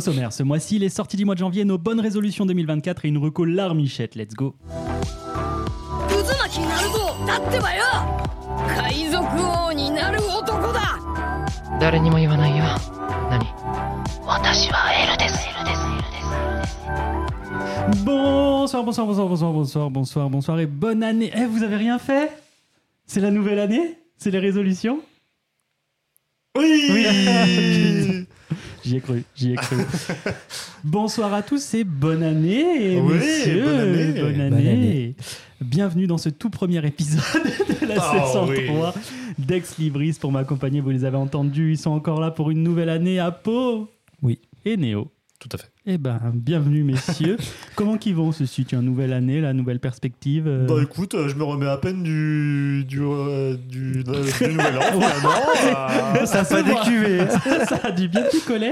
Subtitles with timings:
[0.00, 3.18] Sommaire, ce mois-ci, les sorties du mois de janvier, nos bonnes résolutions 2024 et une
[3.18, 4.14] reco larmichette.
[4.14, 4.54] Let's go.
[18.04, 21.30] Bonsoir, bonsoir, bonsoir, bonsoir, bonsoir, bonsoir, bonsoir et bonne année.
[21.34, 22.30] Eh, vous avez rien fait?
[23.06, 23.98] C'est la nouvelle année?
[24.18, 25.00] C'est les résolutions?
[26.56, 28.14] Oui, oui!
[28.88, 29.76] J'y ai cru, j'y ai cru.
[30.84, 33.64] Bonsoir à tous et bonne année, Oui, messieurs.
[33.64, 34.12] bonne année.
[34.12, 34.68] Bonne Bonne année.
[34.70, 35.14] année.
[35.60, 37.20] Bienvenue dans ce tout premier épisode
[37.82, 38.64] de la Oh, saison oui.
[38.66, 38.94] 3
[39.38, 40.80] d'Ex Libris pour m'accompagner.
[40.80, 43.90] Vous les avez entendus, ils sont encore là pour une nouvelle année à Pau.
[44.22, 44.38] Oui.
[44.64, 45.08] Et Néo.
[45.38, 45.68] Tout à fait.
[45.90, 47.38] Eh ben, bienvenue messieurs.
[47.74, 51.34] Comment qu'ils vont ce une nouvelle année, la nouvelle perspective euh, Bah écoute, euh, je
[51.34, 54.80] me remets à peine du du euh, du, du nouvel an.
[54.92, 56.26] finalement.
[56.26, 57.20] Ça pas décuvé.
[57.68, 58.70] ça a du bien picolé.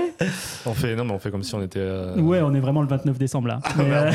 [0.67, 1.79] on fait non mais on fait comme si on était.
[1.81, 3.61] euh, Ouais, on est vraiment le 29 décembre là.
[3.79, 4.11] Mais, euh,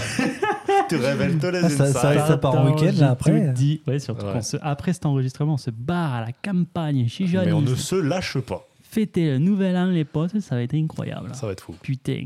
[0.88, 1.88] Tu révèles tous les Ah, ça-
[2.28, 3.52] ça- part en week-end, là, après.
[3.88, 4.34] Ouais, surtout Ouais.
[4.34, 7.48] qu'on se- après cet enregistrement, on se barre à la campagne chez Johnny.
[7.48, 8.68] Mais on ne se lâche pas.
[8.92, 11.30] Fêter le nouvel an, les potes, ça va être incroyable.
[11.34, 11.74] Ça va être fou.
[11.82, 12.26] Putain.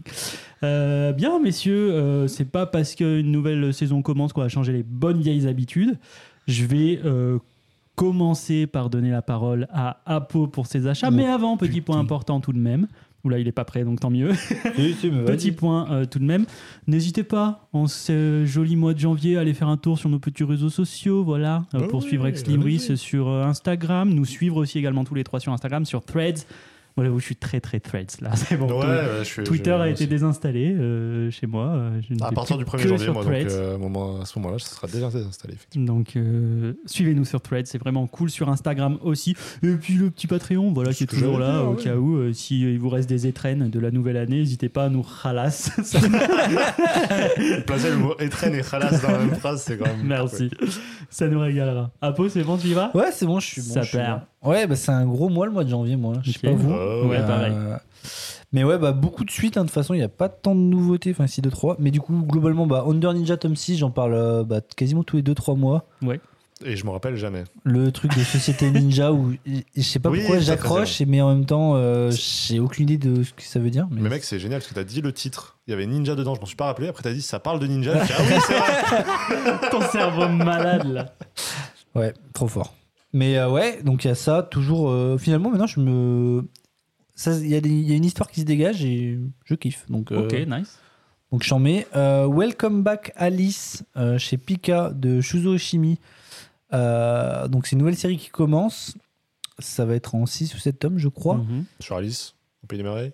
[0.63, 4.81] Euh, bien, messieurs, euh, c'est pas parce qu'une nouvelle saison commence qu'on va changer les
[4.81, 5.99] bonnes vieilles habitudes.
[6.47, 7.37] Je vais euh,
[7.95, 11.09] commencer par donner la parole à Apo pour ses achats.
[11.11, 12.87] Oh, mais avant, petit point important tout de même.
[13.25, 14.29] Oula, il est pas prêt, donc tant mieux.
[15.25, 16.45] Petit point euh, tout de même.
[16.87, 20.19] N'hésitez pas, en ce joli mois de janvier, à aller faire un tour sur nos
[20.19, 24.25] petits réseaux sociaux, voilà, euh, Oh pour oui, suivre Ex Libris sur euh, Instagram, nous
[24.25, 26.45] suivre aussi également tous les trois sur Instagram, sur Threads.
[26.97, 28.67] Voilà, où je suis très très Threads là, c'est bon.
[28.67, 31.65] Ouais, Tout- ouais, je suis- Twitter je- a été désinstallé euh, chez moi.
[31.67, 33.51] euh, je ne À partir plus du 1er que janvier, sur moi, donc Threads.
[33.51, 35.55] euh, moment- à ce moment-là, ça sera déjà désinstallé.
[35.55, 35.85] effectivement.
[35.93, 38.29] Donc, euh, suivez-nous sur Threads, c'est vraiment cool.
[38.29, 39.35] Sur Instagram aussi.
[39.61, 41.73] Et puis le petit Patreon, voilà, Ce qui est que toujours j'allais là, dire, au
[41.75, 41.83] ouais.
[41.83, 42.15] cas où.
[42.15, 45.01] euh, si il vous reste des étrennes de la nouvelle année, n'hésitez pas à nous
[45.05, 45.71] ralasse.
[45.83, 45.99] Ça-
[47.65, 50.03] Placer le mot étrennes et khalas dans la même phrase, c'est quand même.
[50.05, 50.49] Merci.
[51.09, 51.91] Ça nous régalera.
[52.01, 52.91] Apo, c'est bon, tu y vas?
[52.93, 53.73] Ouais, c'est bon, je suis bon.
[53.73, 54.21] Ça je suis perd.
[54.41, 54.49] bon.
[54.51, 56.13] Ouais, bah, c'est un gros mois le mois de janvier, moi.
[56.23, 56.43] Je sais Ok.
[56.43, 56.71] pas vous.
[56.85, 57.53] Oh, Ouais, Euh, pareil.
[58.53, 59.57] Mais ouais, bah, beaucoup de suites.
[59.57, 61.11] hein, De toute façon, il n'y a pas tant de nouveautés.
[61.11, 61.75] Enfin, si, 2-3.
[61.79, 65.17] Mais du coup, globalement, bah, Under Ninja Tom 6, j'en parle euh, bah, quasiment tous
[65.17, 65.87] les 2-3 mois.
[66.63, 67.43] Et je me rappelle jamais.
[67.65, 69.33] Le truc de Société Ninja où
[69.75, 73.23] je sais pas Oui, pourquoi j'accroche, mais en même temps, euh, j'ai aucune idée de
[73.23, 73.89] ce que ça veut dire.
[73.91, 75.57] Mais, Mais mec, c'est génial parce que t'as dit le titre.
[75.67, 76.87] Il y avait Ninja dedans, je m'en suis pas rappelé.
[76.87, 77.91] Après, t'as dit ça parle de Ninja.
[77.97, 79.69] Ah oui, c'est vrai.
[79.71, 81.13] Ton cerveau malade, là.
[81.93, 82.73] Ouais, trop fort.
[83.11, 84.89] Mais euh, ouais, donc il y a ça, toujours.
[84.89, 86.47] euh, finalement, maintenant, je me.
[87.27, 89.85] Il y, a y une histoire qui se dégage et je kiffe.
[89.89, 90.77] Donc, euh, Ok, nice.
[91.31, 91.87] donc j'en mets.
[91.95, 95.97] Euh, Welcome Back Alice euh, chez Pika de Shuzo Oshimi.
[96.73, 98.95] Euh, donc c'est une nouvelle série qui commence.
[99.59, 101.37] Ça va être en 6 ou 7 tomes, je crois.
[101.37, 101.63] Mhm.
[101.79, 103.13] Sur Alice, au pays des merveilles.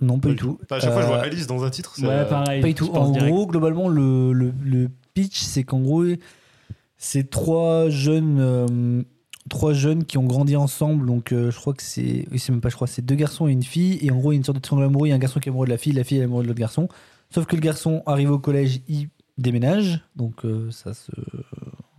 [0.00, 0.58] Non, pas du tout.
[0.70, 1.94] À chaque fois, je vois Alice dans un titre.
[1.96, 2.60] c'est, Ouais, pareil.
[2.60, 2.90] Pas du tout.
[2.92, 3.32] En direct.
[3.32, 6.04] gros, globalement, le, le, le pitch, c'est qu'en gros,
[6.96, 9.02] c'est trois jeunes, euh,
[9.48, 11.06] trois jeunes qui ont grandi ensemble.
[11.06, 13.48] Donc, euh, je crois que c'est, oui, c'est même pas, je crois, c'est deux garçons
[13.48, 13.98] et une fille.
[14.02, 15.06] Et en gros, il y a une sorte de triangle amoureux.
[15.06, 16.44] Il y a un garçon qui est amoureux de la fille, la fille est amoureuse
[16.44, 16.88] de l'autre garçon.
[17.30, 20.00] Sauf que le garçon arrive au collège, il déménage.
[20.16, 21.12] Donc, euh, ça se,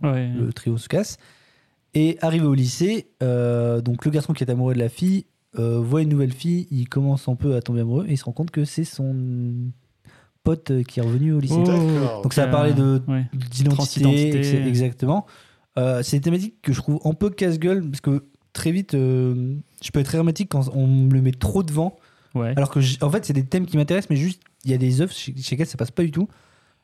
[0.02, 0.28] Ouais.
[0.28, 1.18] le trio se casse.
[1.94, 5.26] Et arrivé au lycée, euh, donc le garçon qui est amoureux de la fille
[5.58, 8.24] euh, voit une nouvelle fille, il commence un peu à tomber amoureux et il se
[8.24, 9.14] rend compte que c'est son
[10.44, 11.56] pote qui est revenu au lycée.
[11.58, 12.22] Oh.
[12.22, 13.26] Donc ça va parler de Ouais.
[13.50, 15.26] d'identité, exactement.
[15.78, 19.54] Euh, c'est une thématique que je trouve un peu casse-gueule parce que très vite, euh,
[19.82, 21.96] je peux être hermétique quand on me le met trop devant.
[22.34, 22.52] Ouais.
[22.56, 25.00] Alors que, en fait, c'est des thèmes qui m'intéressent, mais juste, il y a des
[25.00, 26.28] œuvres chez, chez lesquelles ça passe pas du tout.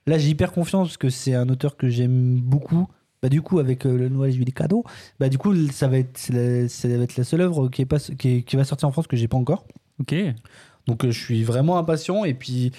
[0.06, 2.86] Là, j'ai hyper confiance parce que c'est un auteur que j'aime beaucoup.
[3.22, 4.84] Bah, du coup, avec euh, le Noël Juillet cadeau,
[5.18, 7.86] bah, du coup, ça va être, la, ça va être la seule œuvre qui, est
[7.86, 9.66] pas, qui, est- qui va sortir en France que j'ai pas encore.
[9.98, 10.14] Ok.
[10.86, 12.70] Donc, euh, je suis vraiment impatient et puis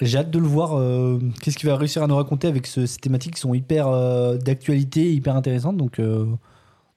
[0.00, 0.74] j'ai hâte de le voir.
[0.78, 3.88] euh, Qu'est-ce qu'il va réussir à nous raconter avec ce- ces thématiques qui sont hyper
[3.88, 5.76] euh, d'actualité, hyper intéressantes.
[5.76, 6.24] Donc, euh,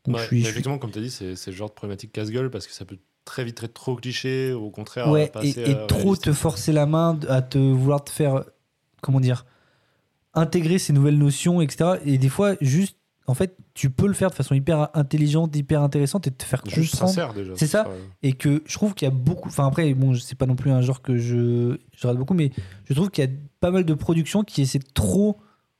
[0.06, 0.36] donc Ouais, je suis.
[0.38, 2.68] mais je suis- effectivement, comme tu as dit, c'est le genre de problématique casse-gueule parce
[2.68, 5.10] que ça peut très vite être trop cliché, au contraire.
[5.10, 8.44] Ouais, passer et, et trop te forcer la main à te vouloir te faire,
[9.02, 9.46] comment dire,
[10.34, 12.00] intégrer ces nouvelles notions, etc.
[12.06, 12.98] Et des fois, juste,
[13.32, 16.62] en fait, tu peux le faire de façon hyper intelligente, hyper intéressante et te faire
[16.68, 17.54] Juste sincère déjà.
[17.56, 17.88] C'est ça.
[18.22, 19.50] Et que je trouve qu'il y a beaucoup.
[19.50, 22.52] Enfin, après, bon, c'est pas non plus un genre que je, je regarde beaucoup, mais
[22.86, 23.32] je trouve qu'il y a
[23.62, 25.38] pas mal de productions qui essaient trop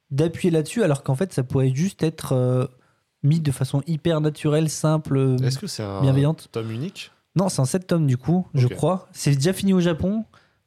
[0.10, 2.66] d'appuyer là-dessus, alors qu'en fait, ça pourrait juste être euh,
[3.24, 6.50] mis de façon hyper naturelle, simple, Est-ce que c'est un bienveillante.
[6.52, 7.12] tome unique?
[7.36, 9.08] Non, c'est un 7 tomes du coup, je crois.
[9.14, 10.26] C'est déjà fini au Japon.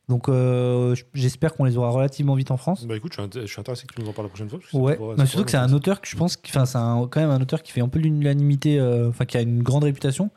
[0.08, 2.86] Donc euh, j'espère qu'on les aura relativement vite en France.
[2.86, 4.50] Bah écoute, je suis, int- je suis intéressé que tu nous en parles la prochaine
[4.50, 4.58] fois.
[4.58, 7.06] parce que ça Ouais, surtout que c'est un auteur que je pense, enfin c'est un-
[7.10, 9.84] quand même un auteur qui fait un peu l'unanimité, euh, enfin qui a une grande
[9.84, 10.30] réputation.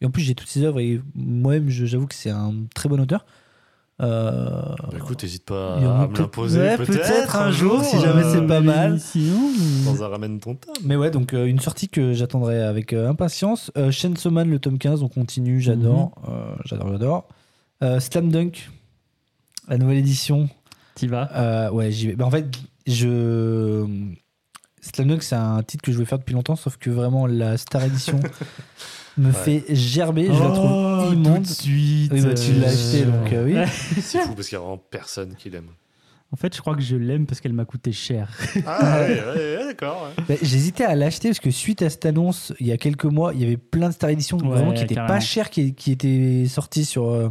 [0.00, 2.88] Et en plus j'ai toutes ses œuvres et moi-même je- j'avoue que c'est un très
[2.88, 3.26] bon auteur.
[4.00, 6.58] Euh, Bah, écoute, n'hésite pas à me l'imposer.
[6.58, 8.98] ouais, peut-être un jour, si jamais c'est pas mal.
[8.98, 9.50] Sinon,
[9.84, 10.72] Dans un ramène ton tome.
[10.84, 13.70] Mais ouais, donc euh, une sortie que j'attendrai avec euh, impatience.
[13.76, 16.12] Euh, Chainsaw Man, le tome 15, on continue, j'adore.
[16.26, 16.32] Mhm.
[16.34, 17.28] Euh, j'adore, j'adore.
[17.82, 18.70] Euh, Slam Dunk,
[19.70, 20.48] la nouvelle édition.
[20.94, 21.30] t'y vas.
[21.34, 22.16] Euh, ouais, j'y vais.
[22.16, 22.46] Bah, en fait,
[22.86, 23.86] je.
[24.82, 27.58] Slam Dunk, c'est un titre que je veux faire depuis longtemps, sauf que vraiment la
[27.58, 28.18] Star Edition
[29.18, 30.26] me fait gerber.
[30.26, 31.42] Je la Oh, trouve tout immonde.
[31.42, 32.12] de suite.
[32.14, 33.70] Oui, bah, tu l'as euh, acheté, donc euh, oui.
[34.00, 35.68] C'est fou parce qu'il y a vraiment personne qui l'aime.
[36.32, 38.30] En fait, je crois que je l'aime parce qu'elle m'a coûté cher.
[38.64, 40.08] Ah ouais, ouais, ouais, d'accord.
[40.16, 40.24] ouais.
[40.28, 43.34] Bah, J'hésitais à l'acheter parce que suite à cette annonce, il y a quelques mois,
[43.34, 45.92] il y avait plein de Star Edition Ouais, vraiment qui étaient pas chers, qui, qui
[45.92, 47.28] étaient sortis sur euh,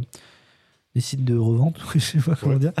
[0.94, 2.58] des sites de revente, je sais pas comment Ouais.
[2.58, 2.72] dire.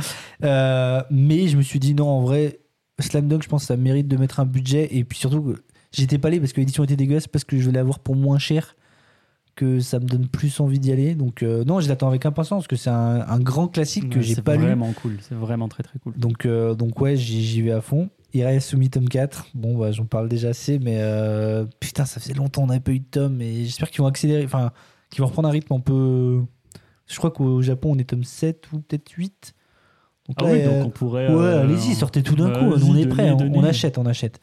[0.44, 2.60] Euh, mais je me suis dit non, en vrai,
[2.98, 4.88] Slam Dunk, je pense que ça mérite de mettre un budget.
[4.96, 5.54] Et puis surtout,
[5.92, 8.38] j'étais pas allé parce que l'édition était dégueulasse, parce que je vais l'avoir pour moins
[8.38, 8.76] cher,
[9.56, 11.14] que ça me donne plus envie d'y aller.
[11.14, 14.16] Donc euh, non, je l'attends avec impatience parce que c'est un, un grand classique que
[14.18, 14.62] Ouais, j'ai c'est pas lu.
[14.62, 15.16] vraiment cool.
[15.20, 16.14] C'est vraiment très très cool.
[16.16, 18.08] Donc, euh, donc ouais, j'y vais à fond.
[18.32, 19.48] Irasumi tome 4.
[19.54, 22.92] Bon, bah, j'en parle déjà assez, mais euh, putain, ça faisait longtemps qu'on n'avait pas
[22.92, 24.70] eu de tome et j'espère qu'ils vont accélérer, enfin,
[25.10, 26.40] qu'ils vont reprendre un rythme un peu.
[27.10, 29.54] Je crois qu'au Japon, on est tome 7 ou peut-être 8.
[30.28, 31.26] Donc Ah là, oui, euh, donc on pourrait.
[31.28, 32.66] ouais, euh, allez-y, sortez tout d'un bah, coup.
[32.66, 34.40] On est prêts, donnez, on, achète, on achète.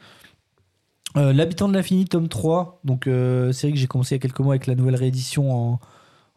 [1.16, 2.82] Euh, L'habitant de l'infini, tome 3.
[2.84, 5.52] Donc, euh, série que j'ai commencé il y a quelques mois avec la nouvelle réédition
[5.56, 5.80] en,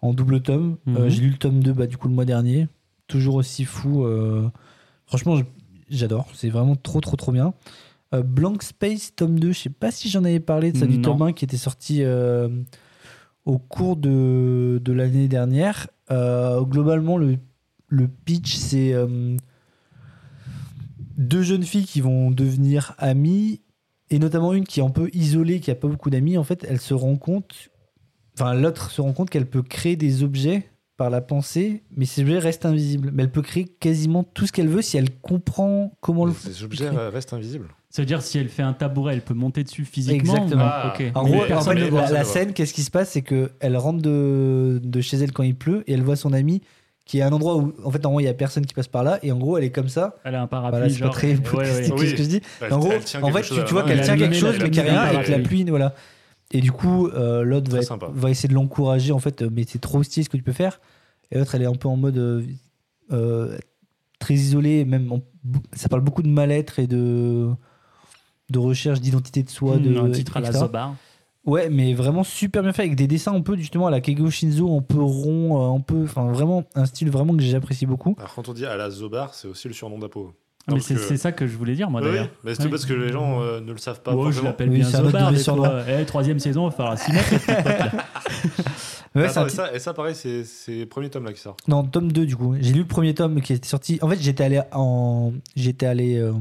[0.03, 0.77] en double tome.
[0.87, 1.09] Mhm.
[1.09, 2.69] j'ai lu le tome 2 bah, du coup le mois dernier.
[3.09, 4.07] Toujours aussi fou.
[5.07, 5.37] franchement,
[5.91, 6.29] j'adore.
[6.35, 7.55] C'est vraiment trop, trop, trop bien.
[8.13, 9.51] Blank Space, tome 2.
[9.53, 11.17] Je sais pas si j'en avais parlé de ça du Non.
[11.17, 12.05] tome 1 qui était sorti
[13.47, 15.89] au cours de, de l'année dernière.
[16.11, 17.39] Euh, globalement, le,
[17.89, 19.37] le pitch, c'est euh,
[21.17, 23.61] deux jeunes filles qui vont devenir amies
[24.11, 26.37] et notamment une qui est un peu isolée, qui a pas beaucoup d'amis.
[26.37, 27.71] En fait, elle se rend compte,
[28.35, 32.23] enfin l'autre se rend compte qu'elle peut créer des objets par la pensée, mais ces
[32.23, 33.11] objets restent invisibles.
[33.15, 36.33] Mais elle peut créer quasiment tout ce qu'elle veut si elle comprend comment le.
[36.33, 37.09] Ces objets créer.
[37.09, 37.69] restent invisibles.
[37.93, 40.35] Ça veut dire si elle fait un tabouret, elle peut monter dessus physiquement.
[40.35, 40.65] Exactement.
[40.65, 40.95] Ah.
[40.97, 41.11] ok.
[41.15, 43.11] En gros, en personne fait, la, la scène, qu'est-ce qui se passe?
[43.11, 46.33] C'est que elle rentre de, de chez elle quand il pleut et elle voit son
[46.33, 46.63] ami
[47.05, 48.73] qui est à un endroit où, en fait, en gros, il y a personne qui
[48.75, 50.15] passe par là et en gros, elle est comme ça.
[50.23, 50.79] Elle a un parapluie.
[50.79, 51.93] Voilà, c'est pas très ouais, ouais.
[51.99, 52.09] Oui.
[52.11, 52.41] ce que je dis?
[52.61, 54.83] Elle- En gros, en fait, tu, vois qu'elle Elle tient a quelque chose, mais qu'il
[54.85, 55.93] n'y a la rien, avec la pluie, voilà.
[56.53, 57.81] Et du coup, euh, l'autre va,
[58.13, 60.53] va essayer de l'encourager, en fait, euh, mais c'est trop stylé ce que tu peux
[60.53, 60.81] faire.
[61.33, 62.43] Et l'autre, elle est un peu en mode euh,
[63.13, 63.59] euh,
[64.21, 65.21] très isolée, même en-
[65.73, 67.49] ça parle beaucoup de mal-être et de,
[68.51, 69.77] de recherche d'identité de soi.
[69.79, 70.53] de, Hmm, un titre à la.
[70.53, 70.95] Zobar.
[71.47, 74.29] Ouais, mais vraiment super bien fait avec des dessins un peu justement à la Keigo
[74.31, 78.15] Shinzo, un peu rond, euh, un peu, enfin vraiment un style vraiment que j'apprécie beaucoup.
[78.19, 80.33] Alors quand on dit à la Zobar, c'est aussi le surnom d'Apo.
[80.67, 82.29] Ah, Non, mais parce c'est que- ça que je voulais dire, moi oui, d'ailleurs.
[82.45, 82.69] mais c'est Oui.
[82.69, 85.31] parce que les gens euh, ne le savent pas Ouais, je l'appelle Oui, bien Zobar.
[85.33, 85.65] de des surnom.
[85.65, 85.81] fois.
[85.89, 87.31] Eh, troisième saison, il va falloir s'y mettre.
[89.15, 91.57] Ouais, Attends, un et, ça, et ça, pareil, c'est le premier tome là qui sort.
[91.67, 92.55] Non, tome 2 du coup.
[92.61, 93.99] J'ai lu le premier tome qui était sorti.
[94.03, 96.33] En fait, j'étais allé en j'étais allé euh,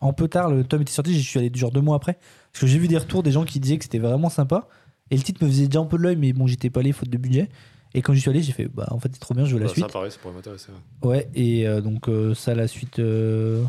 [0.00, 2.18] en peu tard, le tome était sorti, j'y suis allé genre deux mois après
[2.52, 4.66] parce que j'ai vu des retours des gens qui disaient que c'était vraiment sympa
[5.10, 6.92] et le titre me faisait déjà un peu de l'œil mais bon, j'étais pas allé
[6.92, 7.48] faute de budget.
[7.94, 9.60] Et quand j'y suis allé, j'ai fait bah en fait, c'est trop bien, je veux
[9.60, 9.84] la Bah, suite.
[9.84, 10.68] Ça, pareil, ça pourrait m'intéresser.
[11.02, 11.08] ouais.
[11.08, 12.98] Ouais, et euh, donc euh, ça, la suite.
[12.98, 13.64] Euh,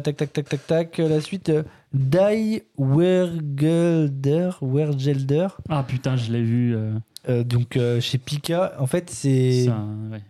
[0.00, 0.98] tac, tac, tac, tac, tac.
[0.98, 1.50] La suite
[1.94, 4.50] Die Wergelder.
[4.62, 5.48] Wergelder.
[5.68, 6.74] Ah putain, je l'ai vu.
[6.76, 6.94] euh,
[7.28, 8.74] Euh, donc euh, chez Pika.
[8.80, 9.68] En fait, c'est.
[10.10, 10.20] ouais.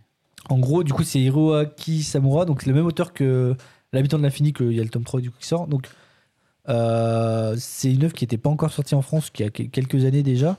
[0.50, 2.44] En gros, du coup, c'est Hiroaki Samura.
[2.44, 3.54] Donc, c'est le même auteur que
[3.94, 5.66] L'habitant de l'infini, qu'il y a le tome 3 du coup, qui sort.
[5.66, 5.86] Donc,
[6.70, 10.04] euh, c'est une œuvre qui n'était pas encore sortie en France, qui a que- quelques
[10.06, 10.58] années déjà.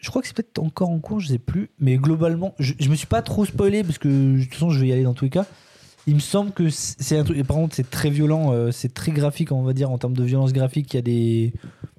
[0.00, 1.70] Je crois que c'est peut-être encore en cours, je sais plus.
[1.80, 4.78] Mais globalement, je, je me suis pas trop spoilé parce que de toute façon, je
[4.80, 5.46] vais y aller dans tous les cas.
[6.08, 7.40] Il me semble que c'est un truc.
[7.46, 10.24] Par contre, c'est très violent, euh, c'est très graphique, on va dire, en termes de
[10.24, 10.92] violence graphique.
[10.94, 11.52] Il y a des,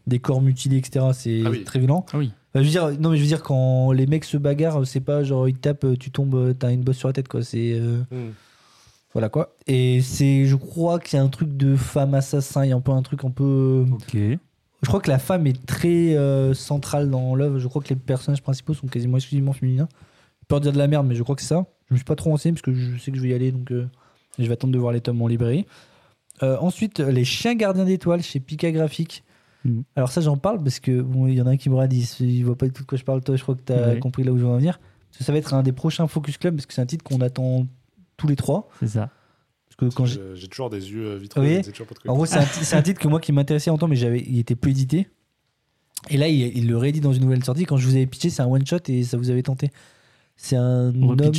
[0.08, 1.06] des corps mutilés, etc.
[1.14, 1.64] C'est Ah oui.
[1.64, 2.06] très violent.
[2.12, 2.32] Ah oui.
[2.54, 5.00] Enfin, je veux dire, non, mais je veux dire, quand les mecs se bagarrent, c'est
[5.00, 7.44] pas genre ils te tapent, tu tombes, euh, t'as une bosse sur la tête, quoi.
[7.44, 7.74] C'est.
[7.74, 8.32] euh, Hmm.
[9.14, 9.56] voilà, quoi.
[9.68, 12.76] Et c'est, je crois qu'il y a un truc de femme assassin, il y a
[12.76, 13.86] un peu un truc un peu.
[13.94, 14.14] Ok.
[14.82, 17.60] Je crois que la femme est très euh, centrale dans l'œuvre.
[17.60, 19.90] Je crois que les personnages principaux sont quasiment exclusivement féminins.
[20.42, 21.66] J'ai peur de dire de la merde, mais je crois que c'est ça.
[21.90, 23.52] Je me suis pas trop renseigné parce que je sais que je vais y aller,
[23.52, 23.88] donc euh,
[24.38, 25.66] je vais attendre de voir les tomes en librairie.
[26.44, 29.24] Euh, ensuite, Les Chiens Gardiens d'Étoiles chez Pika Graphique.
[29.66, 29.84] Mhm.
[29.96, 32.02] Alors, ça, j'en parle parce que bon, il y en a un qui m'aura dit
[32.20, 33.22] il voit pas du tout de quoi je parle.
[33.22, 34.80] Toi, je crois que tu as compris là où je veux en venir.
[35.10, 37.04] Parce que ça va être un des prochains Focus Club parce que c'est un titre
[37.04, 37.66] qu'on attend
[38.16, 38.70] tous les trois.
[38.80, 39.10] C'est ça.
[39.68, 41.42] Parce que quand j'ai- toujours des yeux euh, vitreux.
[41.42, 41.58] Oui.
[41.58, 44.56] ne en gros, c'est un, titre que moi qui m'intéressait longtemps, mais j'avais, il était
[44.56, 45.08] plus édité.
[46.10, 47.66] Et là, il, il le réédite dans une nouvelle sortie.
[47.66, 49.72] Quand je vous avais pitché, c'est un one shot et ça vous avait tenté.
[50.38, 51.34] C'est un homme.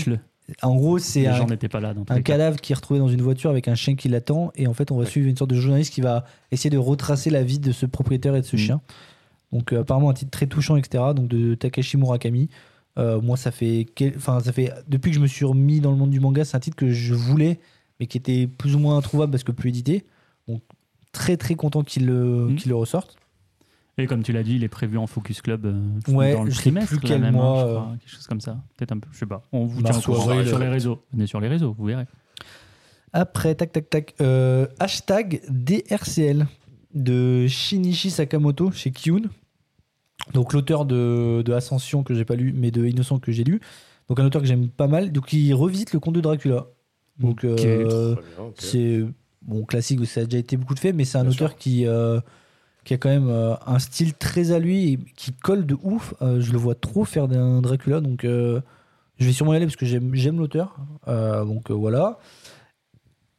[0.63, 2.33] En gros, c'est un, gens n'étaient pas là dans tous un les cas.
[2.35, 4.53] cadavre qui est retrouvé dans une voiture avec un chien qui l'attend.
[4.57, 5.11] Et en fait, on va Ouais.
[5.11, 8.35] suivre une sorte de journaliste qui va essayer de retracer la vie de ce propriétaire
[8.37, 8.59] et de ce Mm.
[8.59, 8.81] chien.
[9.53, 11.03] Donc, euh, apparemment, un titre très touchant, etc.
[11.15, 12.49] Donc, de Takashi Murakami.
[12.99, 15.91] Euh, moi, ça fait, quel- enfin, ça fait depuis que je me suis remis dans
[15.91, 17.61] le monde du manga, c'est un titre que je voulais,
[17.99, 20.05] mais qui était plus ou moins introuvable parce que plus édité.
[20.49, 20.61] Donc
[21.13, 23.17] très très content qu'il le, qu'il le ressorte.
[24.03, 26.51] Et comme tu l'as dit, il est prévu en Focus Club euh, Ouais, dans le
[26.51, 26.89] je sais trimestre.
[26.89, 27.75] plus là, quel même, hein, mois, je euh.
[27.75, 28.57] crois, quelque chose comme ça.
[28.77, 29.47] Peut-être un peu, je sais pas.
[29.53, 31.03] On vous tient au ou courant sur les réseaux.
[31.13, 32.07] Venez sur les réseaux, vous verrez.
[33.13, 36.47] Après, tac tac tac, euh, hashtag DRCL
[36.95, 39.23] de Shinichi Sakamoto chez Kyun.
[40.35, 43.61] Donc l'auteur de, de Ascension que j'ai pas lu, mais de Innocent que j'ai lu.
[44.09, 45.13] Donc un auteur que j'aime pas mal.
[45.13, 46.67] Donc il revisite le conte de Dracula.
[47.19, 48.17] Donc euh,
[48.57, 49.05] c'est
[49.43, 51.59] bon classique, ça a déjà été beaucoup de fait, mais c'est un Bien auteur sûr.
[51.59, 52.21] qui euh,
[52.85, 56.15] qui a quand même euh, un style très à lui et qui colle de ouf.
[56.23, 58.61] Euh, je le vois trop faire d'un Dracula, donc euh,
[59.19, 60.77] je vais sûrement y aller parce que j'aime l'auteur.
[61.07, 62.19] Donc voilà.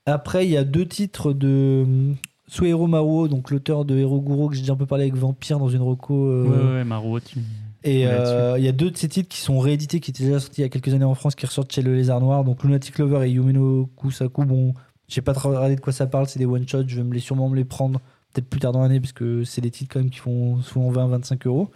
[0.06, 2.14] Après, il y a deux titres de
[2.48, 5.70] Suehiro Maruo, donc l'auteur de Heroguro que j'ai déjà un peu parlé avec Vampire dans
[5.70, 6.44] une reco.
[6.44, 7.40] Ouais, ouais, Maro, tu.
[7.84, 10.62] et il y a deux de ces titres qui sont réédités, qui étaient déjà sortis
[10.62, 12.44] il y a quelques années en France, qui ressortent chez Le Lézard Noir.
[12.44, 14.46] Donc Lunatic Lover et Yumeno Kusaku.
[14.46, 14.74] Bon,
[15.08, 16.88] je sais pas trop regardé de quoi ça parle, c'est des one-shots.
[16.88, 18.00] Je vais me les sûrement me les prendre
[18.34, 20.92] peut-être plus tard dans l'année, parce que c'est des titres quand même qui font souvent
[20.92, 21.70] 20-25 euros.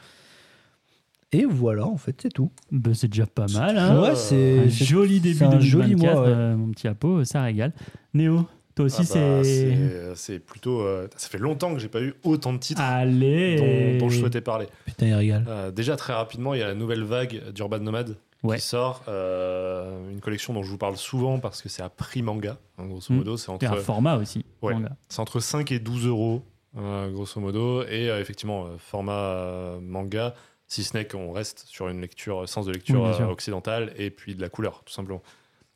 [1.31, 2.51] Et voilà, en fait, c'est tout.
[2.71, 3.77] Bah, c'est déjà pas mal.
[3.77, 6.27] Hein ouais, un c'est joli début 2024, joli mois, ouais.
[6.29, 7.73] euh, mon petit Apo, ça régale.
[8.13, 9.43] Néo, toi aussi, Ah bah, c'est.
[9.43, 10.11] c'est.
[10.15, 10.79] C'est plutôt.
[10.81, 13.57] euh, ça fait longtemps que j'ai pas eu autant de titres Allez
[13.97, 14.67] dont, dont je souhaitais parler.
[14.85, 15.45] Putain, il régale.
[15.49, 18.57] Euh, déjà, très rapidement, il y a la nouvelle vague d'Urban Nomad Ouais.
[18.57, 19.03] qui sort.
[19.07, 22.57] euh, une collection dont je vous parle souvent parce que c'est à prix manga.
[22.77, 23.17] hein, grosso Mm.
[23.17, 24.45] modo, c'est Et un entre, format aussi.
[24.61, 24.73] Ouais.
[25.09, 26.41] c'est entre 5 et 12 euros,
[26.77, 27.83] euh, grosso modo.
[27.83, 30.33] Et euh, effectivement, euh, format manga,
[30.67, 34.35] si ce n'est qu'on reste sur une lecture, sens de lecture Oui, occidentale et puis
[34.35, 35.21] de la couleur, tout simplement.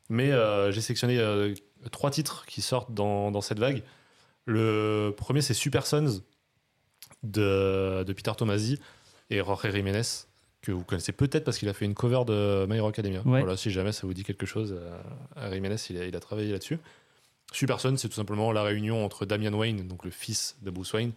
[0.08, 0.32] Mais
[0.72, 1.54] j'ai sélectionné
[1.92, 3.84] trois titres qui sortent dans, dans cette vague.
[4.44, 6.20] Le premier, c'est Super Sons
[7.22, 8.80] de, de Peter Tomasi
[9.30, 10.02] et Jorge Jiménez,
[10.62, 13.20] que vous connaissez peut-être parce qu'il a fait une cover de My Hero Academia.
[13.22, 13.40] Ouais.
[13.40, 16.52] Voilà, si jamais ça vous dit quelque chose, euh, Jiménez, il a, il a travaillé
[16.52, 16.78] là-dessus.
[17.52, 20.92] Super Sons, c'est tout simplement la réunion entre Damian Wayne, donc le fils de Bruce
[20.92, 21.12] Wayne,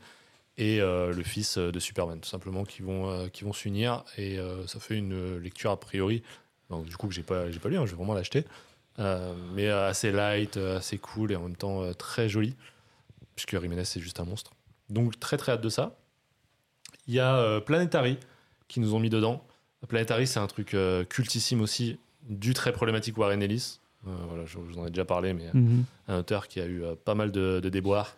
[0.57, 4.03] et euh, le fils de Superman, tout simplement, qui vont, euh, qui vont s'unir.
[4.17, 6.23] Et euh, ça fait une lecture a priori,
[6.69, 8.45] donc, du coup, que j'ai pas, j'ai pas lu, hein, je vais vraiment l'acheter.
[8.99, 12.55] Euh, mais euh, assez light, euh, assez cool et en même temps euh, très joli,
[13.35, 14.51] puisque Jiménez c'est juste un monstre.
[14.89, 15.97] Donc très très hâte de ça.
[17.07, 18.19] Il y a euh, Planetary
[18.73, 19.43] qui nous ont mis dedans.
[19.87, 23.79] Planetary c'est un truc euh, cultissime aussi du très problématique Warren Ellis.
[24.07, 25.83] Euh, voilà, je, je vous en ai déjà parlé, mais Mhm.
[26.07, 28.15] un auteur qui a eu euh, pas mal de, de déboires,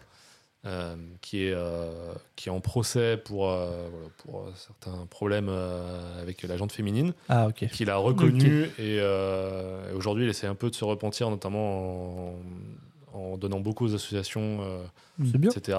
[0.65, 5.47] euh, qui, est, euh, qui est en procès pour, euh, voilà, pour euh, certains problèmes
[5.49, 10.47] euh, avec la jante féminine Ah, qu'il a reconnu et, euh, et aujourd'hui il essaie
[10.47, 12.29] un peu de se repentir notamment
[13.13, 14.83] en, en donnant beaucoup aux associations euh,
[15.19, 15.51] bien.
[15.51, 15.77] etc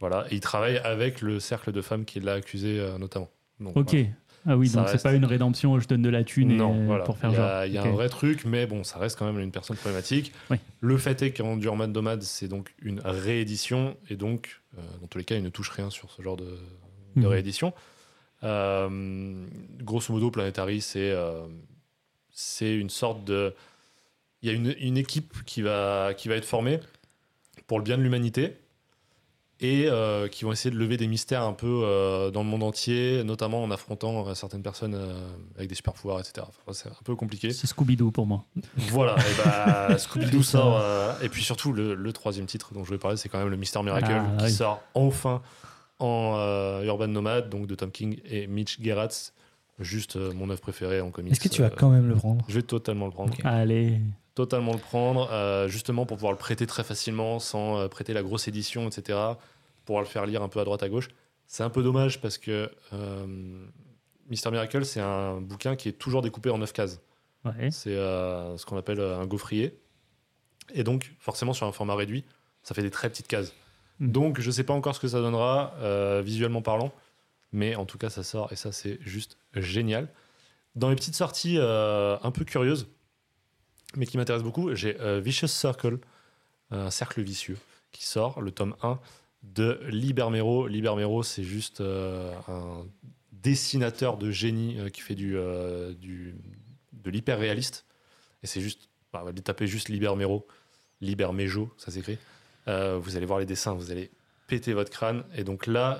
[0.00, 3.28] voilà et il travaille avec le cercle de femmes qui l'a accusé euh, notamment
[3.60, 3.90] Donc, Ok.
[3.92, 4.06] voilà.
[4.46, 7.04] Ah oui, Ça donc c'est pas une rédemption, je donne de la thune et- voilà
[7.04, 7.44] pour faire il y genre.
[7.46, 9.76] a, il y a un vrai truc mais bon ça reste quand même une personne
[9.76, 10.56] problématique Oui.
[10.80, 15.18] le fait est qu'en Durman Domad c'est donc une réédition et donc euh, dans tous
[15.18, 16.44] les cas il ne touche rien sur ce genre de,
[17.16, 17.26] de Mhm.
[17.26, 17.74] réédition
[18.44, 19.46] Euh,
[19.82, 21.46] grosso modo Planetary c'est euh,
[22.30, 23.52] c'est une sorte de
[24.42, 26.78] il y a une, une équipe qui va qui va être formée
[27.66, 28.56] pour le bien de l'humanité
[29.60, 32.62] et euh, qui vont essayer de lever des mystères un peu euh, dans le monde
[32.62, 34.96] entier, notamment en affrontant euh, certaines personnes
[35.56, 36.46] avec des super pouvoirs, etc.
[36.48, 37.50] Enfin, c'est un peu compliqué.
[37.50, 38.44] C'est Scooby-Doo pour moi.
[38.76, 40.80] Voilà, et bah, Scooby-Doo sort.
[41.22, 43.56] et puis surtout, le, le troisième titre dont je vais parler, c'est quand même le
[43.56, 44.50] Mister Miracle Ah, qui oui.
[44.52, 45.42] sort enfin
[45.98, 49.32] en Urban Nomad, donc de Tom King et Mitch Gerrats.
[49.80, 51.30] Juste mon œuvre préférée en comics.
[51.32, 52.44] Est-ce que tu vas quand même le prendre?
[52.48, 53.32] Je vais totalement le prendre.
[53.44, 54.00] Allez.
[54.38, 58.22] Totalement le prendre, euh, justement pour pouvoir le prêter très facilement, sans euh, prêter la
[58.22, 59.18] grosse édition, etc.
[59.84, 61.08] Pouvoir le faire lire un peu à droite à gauche.
[61.48, 63.26] C'est un peu dommage parce que euh,
[64.30, 67.00] Mister Miracle, c'est un bouquin qui est toujours découpé en 9 cases.
[67.44, 67.72] Ouais.
[67.72, 69.76] C'est ce qu'on appelle un gaufrier.
[70.72, 72.24] Et donc, forcément, sur un format réduit,
[72.62, 73.52] ça fait des très petites cases.
[73.98, 74.12] Mm.
[74.12, 75.74] Donc, je ne sais pas encore ce que ça donnera,
[76.22, 76.92] visuellement parlant.
[77.50, 80.08] Mais en tout cas, ça sort et ça, c'est juste génial.
[80.76, 82.86] Dans les petites sorties un peu curieuses,
[83.96, 85.98] mais qui m'intéressent beaucoup, j'ai euh, Vicious Circle,
[86.70, 87.56] un cercle vicieux,
[87.92, 88.98] qui sort, le tome 1
[89.42, 90.66] de Libermero.
[90.66, 92.84] Libermero, c'est juste euh, un
[93.32, 95.36] dessinateur de génie euh, qui fait du,
[95.98, 96.34] du,
[96.92, 97.86] de l'hyper-réaliste.
[98.42, 100.46] Et c'est juste, bah, vous tapez juste Libermero,
[101.00, 102.18] Libermejo, ça s'écrit.
[102.66, 104.10] Vous allez voir les dessins, vous allez
[104.46, 105.24] péter votre crâne.
[105.34, 105.98] Et donc là,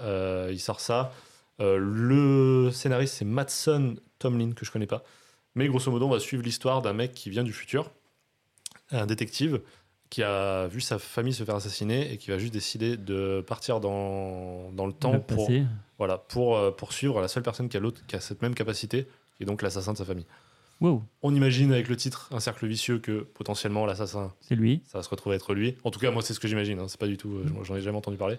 [0.50, 1.14] il sort ça.
[1.58, 5.02] Le scénariste, c'est Matson Tomlin, que je connais pas.
[5.58, 7.90] Mais grosso modo, on va suivre l'histoire d'un mec qui vient du futur,
[8.92, 9.60] un détective
[10.08, 13.80] qui a vu sa famille se faire assassiner et qui va juste décider de partir
[13.80, 15.64] dans, dans le temps Le pour, passé.
[15.98, 19.04] voilà, pour euh, poursuivre la seule personne qui a, l'autre, qui a cette même capacité,
[19.36, 20.26] qui est donc l'assassin de sa famille.
[20.80, 24.80] Wow, On imagine avec le titre un cercle vicieux que potentiellement l'assassin, c'est lui.
[24.86, 25.76] ça va se retrouver être lui.
[25.82, 26.78] En tout cas, moi, c'est ce que j'imagine.
[26.78, 26.86] hein.
[26.86, 27.32] C'est pas du tout.
[27.32, 28.38] euh, j'en ai jamais entendu parler.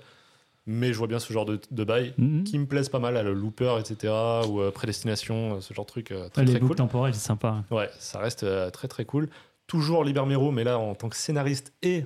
[0.66, 2.44] Mais je vois bien ce genre de, de bail Mhm.
[2.44, 4.13] qui me plaisent pas mal, le Looper, etc.
[4.48, 7.13] ou euh, Prédestination, euh, ce genre de truc euh, très les très boucles cool.
[7.13, 7.63] c'est sympa.
[7.72, 9.30] Ouais, ça reste euh, très très cool.
[9.68, 12.06] Toujours Liber Mero, mais là en tant que scénariste et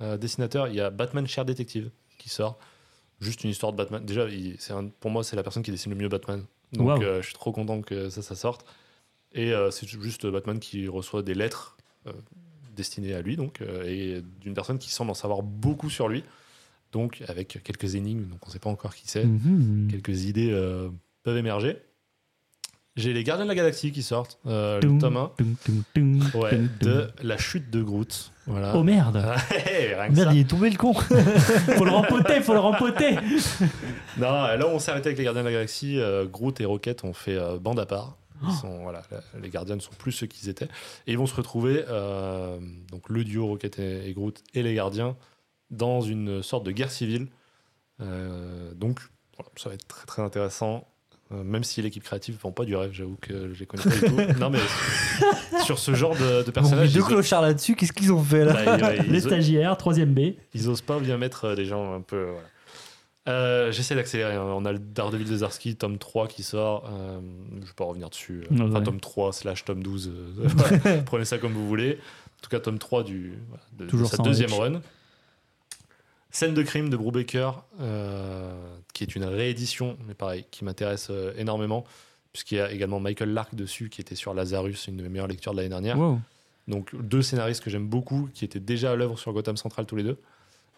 [0.00, 2.58] euh, dessinateur, il y a Batman Cher Detective qui sort.
[3.20, 4.04] Juste une histoire de Batman.
[4.04, 6.44] Déjà, il- c'est un- pour moi, c'est la personne qui dessine le mieux Batman.
[6.72, 7.02] Donc Wow.
[7.20, 8.64] je suis trop content que ça, ça sorte.
[9.32, 11.76] Et c'est juste Batman qui reçoit des lettres
[12.74, 16.24] destinées à lui, donc, et d'une personne qui semble en savoir beaucoup sur lui.
[16.92, 19.88] Donc avec quelques énigmes, donc on ne sait pas encore qui c'est Mhm.
[19.90, 20.88] quelques idées euh,
[21.22, 21.78] peuvent émerger.
[22.94, 26.20] J'ai les Gardiens de la Galaxie qui sortent, euh, le tome 1 toum, toum, toum,
[26.42, 26.88] ouais, toum, toum.
[26.90, 28.32] de La chute de Groot.
[28.46, 28.76] Voilà.
[28.76, 29.16] Oh merde,
[29.50, 30.34] Rien que Merde, ça.
[30.34, 30.92] il est tombé le con.
[30.94, 33.16] faut le rempoter, faut le rempoter.
[34.18, 35.98] Non, là on s'est arrêté avec les Gardiens de la Galaxie.
[35.98, 38.18] euh, Groot et Rocket ont fait euh, bande à part.
[38.46, 40.66] Ils sont, voilà, la- les Gardiens ne sont plus ceux qu'ils étaient.
[41.06, 41.84] Et ils vont se retrouver,
[42.90, 45.16] donc le duo Rocket et, et Groot et les Gardiens,
[45.72, 47.26] dans une sorte de guerre civile.
[48.00, 49.00] Euh, donc
[49.36, 50.86] voilà, ça va être très très intéressant.
[51.32, 53.90] Euh, même si l'équipe créative vend pas du rêve, j'avoue que je les connais pas
[53.90, 54.16] du tout.
[54.38, 54.58] Non mais
[55.64, 58.76] sur ce genre de, de Bon, personnage, deux clochards là-dessus, qu'est-ce qu'ils ont fait là
[58.76, 60.34] bah, Les stagiaires, 3ème B.
[60.54, 62.22] ils osent pas bien mettre euh, des gens un peu.
[62.24, 62.46] voilà.
[63.28, 64.34] Euh, J'essaie d'accélérer.
[64.34, 64.42] hein.
[64.44, 66.90] On a le Daredevil de Zarski, tome 3 qui sort.
[66.92, 67.20] Euh,
[67.60, 68.44] je vais pas revenir dessus.
[68.50, 68.82] Ouais, Enfin, ouais.
[68.82, 70.08] tome 3 slash tome 12.
[70.12, 71.02] euh, voilà.
[71.04, 71.92] Prenez ça comme vous voulez.
[71.94, 73.62] En tout cas, tome 3 du, voilà,
[73.92, 74.80] de, sa deuxième run.
[76.32, 78.52] Scène de crime de Brubaker, euh,
[78.94, 81.84] qui est une réédition, mais pareil, qui m'intéresse euh, énormément,
[82.32, 85.28] puisqu'il y a également Michael Lark dessus, qui était sur Lazarus, une de mes meilleures
[85.28, 85.98] lectures de l'année dernière.
[85.98, 86.18] Wow.
[86.68, 89.96] Donc deux scénaristes que j'aime beaucoup, qui étaient déjà à l'œuvre sur Gotham Central tous
[89.96, 90.18] les deux.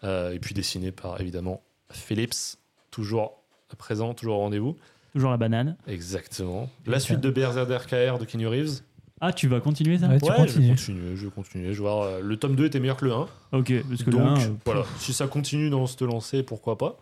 [0.03, 2.57] Euh, et puis dessinés par évidemment Phillips,
[2.91, 3.41] toujours
[3.77, 4.75] présent, toujours au rendez-vous.
[5.13, 5.77] Toujours la banane.
[5.87, 6.69] Exactement.
[6.85, 8.81] La suite de BRZRKR de Kenny Reeves.
[9.21, 10.69] Ah, tu vas continuer ça Ouais, tu je vais continues.
[10.69, 11.67] continuer, je vais continuer.
[11.73, 13.27] Je vais voir, euh, le tome 2 était meilleur que le 1.
[13.53, 16.97] Ok, parce que Donc là, euh, voilà, si ça continue dans cette lancée, pourquoi pas?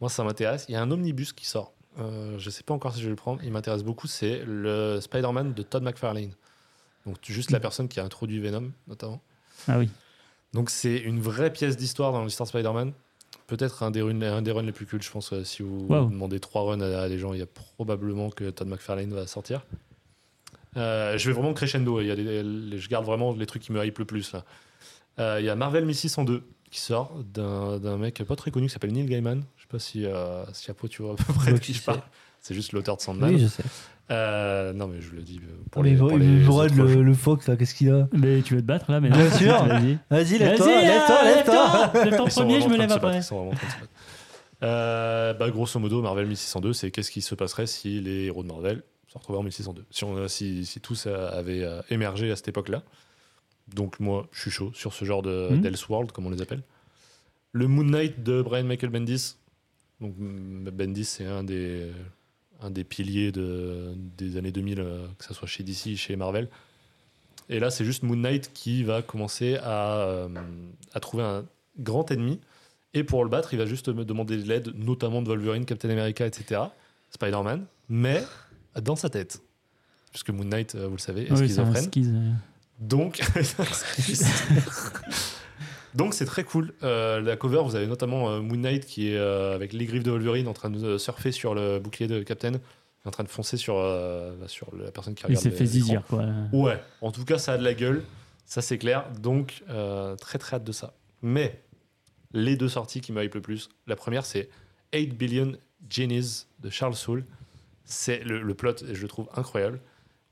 [0.00, 0.64] Moi, ça m'intéresse.
[0.68, 1.72] Il y a un omnibus qui sort.
[2.00, 3.40] Euh, je sais pas encore si je vais le prendre.
[3.44, 4.06] Il m'intéresse beaucoup.
[4.06, 6.30] C'est le Spider-Man de Todd McFarlane.
[7.06, 9.20] Donc juste la personne qui a introduit Venom, notamment.
[9.68, 9.90] ah oui.
[10.54, 12.92] Donc c'est une vraie pièce d'histoire dans l'histoire de Spider-Man.
[13.46, 15.32] Peut-être un des runs, un des runs les plus cultes, je pense.
[15.34, 16.06] euh, Si vous Wow.
[16.06, 19.26] demandez trois runs à, à des gens, il y a probablement que Todd McFarlane va
[19.26, 19.66] sortir.
[20.76, 22.00] Euh, je vais vraiment crescendo.
[22.00, 24.32] Il y a des- les- je garde vraiment les trucs qui me hype le plus.
[24.32, 24.44] là.
[25.20, 28.72] Euh, il y a Marvel 1602 qui sort d'un d'un mec pas très connu qui
[28.72, 29.44] s'appelle Neil Gaiman.
[29.56, 31.82] Je sais pas si, euh, si Apo, tu vois à peu près de qui je
[31.82, 32.00] parle.
[32.40, 32.54] c'est.
[32.54, 33.32] Juste l'auteur de Sandman.
[33.32, 33.62] Oui, je sais.
[34.10, 37.48] Euh, non, mais je le dis pour Mais les, il pour les le, le Fox
[37.48, 38.06] là, qu'est-ce qu'il a?
[38.12, 39.64] Mais tu veux te battre là mais Bien sûr.
[39.64, 39.98] Vas-y.
[40.10, 43.16] Vas-y, lève-toi, Vas-y, lève-toi, lève-toi premier, je me lève après.
[43.16, 43.90] ils sont vraiment en train de se battre.
[44.62, 48.48] Euh, bah, grosso modo, Marvel 1602, c'est qu'est-ce qui se passerait si les héros de
[48.48, 48.82] Marvel
[49.14, 52.48] se retrouvaient en 1602 si, on, si, si tous euh, avaient euh, émergé à cette
[52.48, 52.82] époque-là.
[53.74, 55.60] Donc moi, je suis chaud sur ce genre de Mhm.
[55.62, 56.62] d'Elseworld, comme on les appelle.
[57.52, 59.36] Le Moon Knight de Brian Michael Bendis.
[60.00, 61.90] Donc Bendis, c'est un des,
[62.60, 66.48] un des piliers de, des années 2000, euh, que ce soit chez DC, chez Marvel.
[67.48, 70.28] Et là, c'est juste Moon Knight qui va commencer à, euh,
[70.92, 71.44] à trouver un
[71.78, 72.40] grand ennemi.
[72.92, 75.90] Et pour le battre, il va juste me demander de l'aide, notamment de Wolverine, Captain
[75.90, 76.60] America, etc.
[77.10, 78.24] Spider-Man, mais
[78.80, 79.42] dans sa tête.
[80.10, 81.84] Puisque Moon Knight, euh, vous le savez, est Oui, schizophrène.
[81.84, 82.30] skiz, euh.
[82.80, 83.20] Donc,
[85.94, 86.72] donc c'est très cool.
[86.82, 90.02] Euh, la cover, vous avez notamment euh, Moon Knight qui est euh, avec les griffes
[90.02, 92.52] de Wolverine en train de surfer sur le bouclier de Captain,
[93.04, 95.42] en train de foncer sur, bah, sur la personne qui Il regarde.
[95.42, 96.24] s'est les- fait zizir quoi.
[96.52, 98.02] Ouais, en tout cas, ça a de la gueule,
[98.44, 99.04] ça c'est clair.
[99.20, 99.62] Donc,
[100.20, 100.94] très très hâte de ça.
[101.22, 101.60] Mais
[102.32, 104.48] les deux sorties qui me hype le plus, la première c'est
[104.92, 105.52] 8 Billion
[105.88, 107.24] Genies de Charles Soule.
[107.84, 109.80] C'est le, le plot, je le trouve incroyable.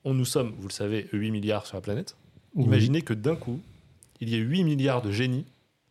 [0.04, 2.16] On nous sommes, vous le savez, 8 milliards sur la planète.
[2.54, 2.64] Oui.
[2.64, 3.60] Imaginez que d'un coup,
[4.20, 5.44] il y ait 8 milliards de génies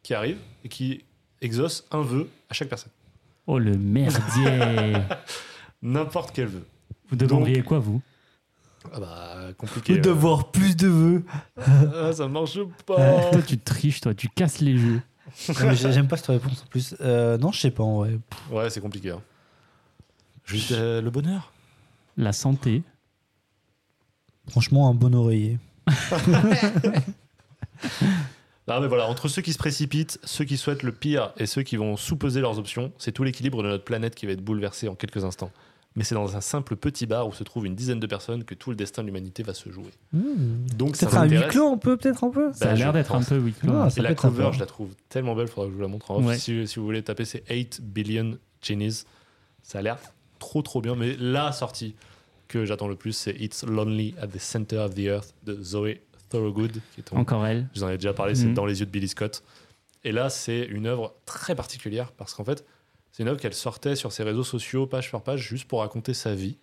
[0.03, 1.03] qui arrivent et qui
[1.41, 2.91] exaucent un vœu à chaque personne.
[3.47, 4.93] Oh le merdier
[5.81, 6.65] N'importe quel vœu.
[7.09, 8.01] Vous demanderiez quoi vous?
[8.93, 9.95] Ah bah, compliqué.
[9.95, 11.23] Faut d'avoir plus de vœux.
[11.57, 13.29] Ah, ça marche pas.
[13.31, 15.01] Toi tu triches, toi tu casses les jeux.
[15.73, 16.95] J'aime pas cette réponse en plus.
[17.01, 18.19] Euh, non, je sais pas en vrai.
[18.49, 19.11] Ouais, c'est compliqué.
[19.11, 19.21] hein.
[20.45, 21.50] Juste euh, le bonheur.
[22.21, 22.83] La santé.
[24.47, 25.57] Franchement, un bon oreiller.
[28.67, 31.63] Non, mais voilà, entre ceux qui se précipitent, ceux qui souhaitent le pire et ceux
[31.63, 34.87] qui vont sous-peser leurs options, c'est tout l'équilibre de notre planète qui va être bouleversé
[34.87, 35.51] en quelques instants.
[35.95, 38.53] Mais c'est dans un simple petit bar où se trouve une dizaine de personnes que
[38.53, 39.89] tout le destin de l'humanité va se jouer.
[40.13, 42.93] Donc ça Peut-être un huis clos, on peut peut-être un peu Ça a Bah, l'air
[42.93, 43.53] d'être un peu oui.
[43.67, 45.89] Ah, Et ça la cover, je la trouve tellement belle, faudra que je vous la
[45.89, 46.25] montre en off.
[46.25, 46.37] Ouais.
[46.37, 49.03] Si, si vous voulez taper, c'est 8 billion genies.
[49.63, 49.97] Ça a l'air
[50.39, 50.95] trop trop bien.
[50.95, 51.95] Mais la sortie
[52.51, 55.95] que j'attends le plus, c'est It's Lonely at the Center of the Earth de Zoe
[56.29, 56.73] Thorogood.
[56.93, 57.67] Qui est Encore elle.
[57.73, 58.53] Je vous en ai déjà parlé, c'est Mhm.
[58.53, 59.43] Dans les yeux de Billy Scott.
[60.03, 62.65] Et là, c'est une œuvre très particulière parce qu'en fait,
[63.11, 66.13] c'est une œuvre qu'elle sortait sur ses réseaux sociaux, page par page, juste pour raconter
[66.13, 66.57] sa vie.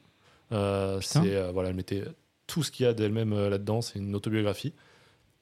[0.52, 2.04] Euh, c'est euh, voilà, elle mettait
[2.46, 3.80] tout ce qu'il y a d'elle-même euh, là-dedans.
[3.80, 4.74] C'est une autobiographie.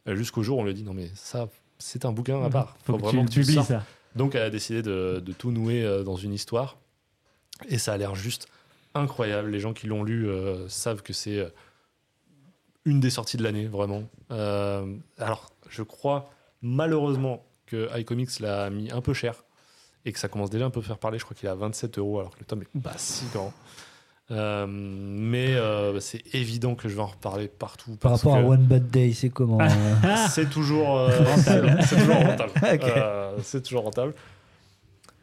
[0.07, 2.77] Jusqu'au jour on lui a dit non mais ça, c'est un bouquin à part.
[2.85, 3.85] Faut, que tu le le publies, ça.
[4.15, 6.77] Donc elle a décidé de, de tout nouer dans une histoire.
[7.69, 8.47] Et ça a l'air juste
[8.97, 9.51] incroyable.
[9.51, 11.49] Les gens qui l'ont lu euh, savent que c'est euh,
[12.85, 14.05] une des sorties de l'année, vraiment.
[14.31, 16.31] Euh, alors, je crois
[16.63, 19.45] malheureusement que iComics l'a mis un peu cher
[20.05, 21.19] et que ça commence déjà un peu à faire parler.
[21.19, 23.53] Je crois qu'il est à 27 euros alors que le tome est pas si grand.
[24.33, 27.93] Euh, mais euh, c'est évident que je vais en reparler partout.
[27.97, 29.69] Par parce rapport à One Bad Day, c'est comment euh
[30.31, 31.79] c'est toujours euh, rentable.
[32.97, 34.15] Euh, c'est toujours rentable.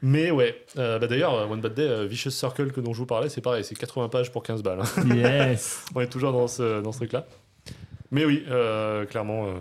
[0.06, 2.98] Mais ouais, euh, bah d'ailleurs, euh, One Bad Day, euh, Vicious Circle que dont je
[3.00, 4.82] vous parlais, c'est pareil, c'est 80 pages pour 15 balles.
[4.82, 5.04] hein.
[5.16, 5.86] Yes.
[5.96, 7.26] On est toujours dans ce, dans ce truc-là.
[8.12, 9.54] Mais oui, euh, clairement, euh,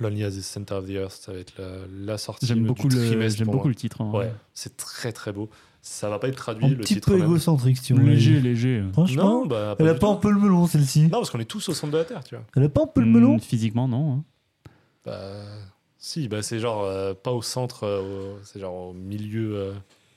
[0.00, 1.68] Lonely as the Center of the Earth, ça va être la,
[2.12, 3.68] la sortie J'aime du beaucoup, le, trimestre j'aime beaucoup moi.
[3.68, 4.00] le titre.
[4.02, 4.10] hein.
[4.12, 5.48] Ouais, c'est très très beau.
[5.80, 7.08] Ça va pas être traduit, Un le petit titre.
[7.10, 7.24] peu même.
[7.26, 8.82] égocentrique, si on Léger, léger.
[8.92, 11.02] Franchement, Non, bah, elle a du pas un peu le melon, celle-ci.
[11.04, 12.44] Non, parce qu'on est tous au centre de la Terre, tu vois.
[12.56, 14.12] Elle a pas un peu le melon Physiquement, non.
[14.12, 14.24] hein.
[15.04, 15.42] Bah,
[16.04, 19.72] si, bah, c'est genre euh, pas au centre, euh, c'est genre au milieu euh,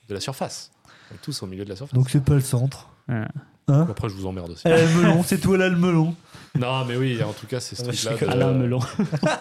[0.10, 0.72] de la surface.
[1.12, 1.94] On est tous au milieu de la surface.
[1.94, 2.90] Donc c'est pas le centre.
[3.08, 3.28] Ah.
[3.68, 4.64] Hein Après, je vous emmerde aussi.
[4.66, 6.16] Elle a le melon, c'est toi là le melon.
[6.56, 8.28] non, mais oui, en tout cas, c'est ce Ah, je truc-là.
[8.28, 8.80] de- Alain Melon.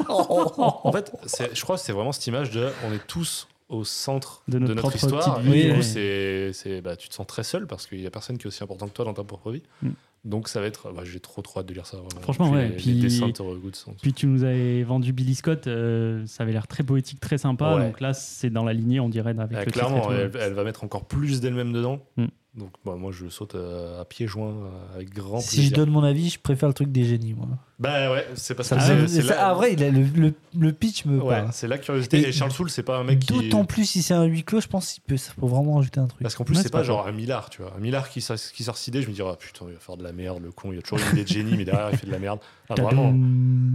[0.08, 3.84] En fait, c'est- je crois que c'est vraiment cette image de on est tous au
[3.84, 5.36] centre De de notre notre, propre histoire.
[5.40, 5.82] petite Et vie, du coup, ouais.
[5.82, 8.48] c'est, c'est- bah, tu te sens très seul parce qu'il y a personne qui est
[8.48, 9.62] aussi important que toi dans ta propre vie.
[9.82, 9.90] Mm.
[10.24, 10.90] Donc ça va être.
[10.92, 11.98] bah, j'ai trop trop hâte de lire ça.
[11.98, 12.20] vraiment.
[12.22, 13.94] Franchement, Puis ouais, Les, puis- les dessins de Thorogood sont.
[14.00, 17.76] Puis tu nous avais vendu Billy Scott, euh, ça avait l'air très poétique, très sympa.
[17.76, 17.86] Ouais.
[17.88, 20.82] Donc là, c'est dans la lignée, on dirait, avec le clairement, titre elle va mettre
[20.84, 22.00] encore plus d'elle-même dedans.
[22.16, 22.24] Mm.
[22.56, 25.70] Donc bah, moi, je saute euh, à pieds joints euh, avec grand Si plaisir.
[25.70, 27.48] je donne mon avis, je préfère le truc des génies, moi.
[27.80, 31.04] Bah ouais, c'est parce Ça que c'est, Ah, vrai, il a le, le, le pitch
[31.04, 32.18] me Ouais, c'est la curiosité.
[32.20, 33.32] Et Et, Charles Soule, c'est pas un mec qui.
[33.32, 35.98] D'autant plus si c'est un huis clos, je pense qu'il peut, ça peut vraiment rajouter
[35.98, 36.22] un truc.
[36.22, 37.72] Parce qu'en plus, c'est pas, pas genre un millard, tu vois.
[37.76, 39.96] Un millard qui, sort- qui sort idée, je me dis, oh, putain, il va faire
[39.96, 41.98] de la merde, le con, il a toujours une idée de génie, mais derrière, il
[41.98, 42.38] fait de la merde.
[42.68, 43.12] Ah, vraiment.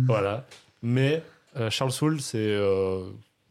[0.08, 0.46] Voilà.
[0.82, 1.22] Mais
[1.58, 2.38] euh, Charles Soule, c'est.
[2.38, 3.02] euh,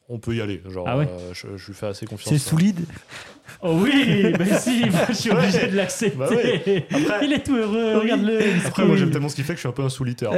[0.08, 0.62] on peut y aller.
[0.68, 2.32] Genre, Ah ouais euh, je, je lui fais assez confiance.
[2.32, 2.80] C'est solide.
[3.62, 5.68] Oh oui, mais si, moi, je suis obligé Ouais.
[5.68, 6.16] de l'accepter.
[6.16, 6.86] Bah ouais.
[6.90, 8.00] Après- il est tout heureux, Oui.
[8.02, 8.40] regarde-le.
[8.66, 10.26] Après, moi, j'aime tellement ce qu'il fait que je suis un peu un souliter.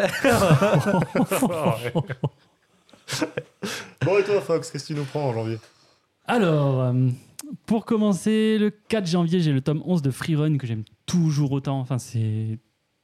[4.05, 5.59] bon, et toi, Fox, qu'est-ce que tu nous prends en janvier?
[6.27, 6.93] Alors, euh,
[7.67, 11.81] pour commencer, le 4 janvier, j'ai le tome 11 de Freerun que j'aime toujours autant.
[11.81, 12.59] Enfin, c'est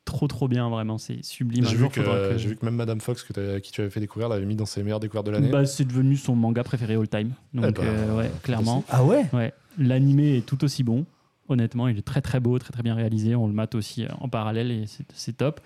[0.07, 1.67] trop trop bien, vraiment, c'est sublime.
[1.67, 3.91] J'ai vu, que, faudra que- j'ai vu que même Madame Fox, que qui tu avais
[3.91, 5.51] fait découvrir, l'avait mis dans ses meilleures découvertes de l'année.
[5.51, 7.33] Bah, c'est devenu son manga préféré all time.
[7.53, 8.83] Donc, Eh ben, euh, ouais, clairement.
[8.89, 11.05] Ah ouais Ouais, l'animé est tout aussi bon.
[11.49, 13.35] Honnêtement, il est très très beau, très très bien réalisé.
[13.37, 15.61] On le mate aussi euh, en parallèle et c'est- c'est top.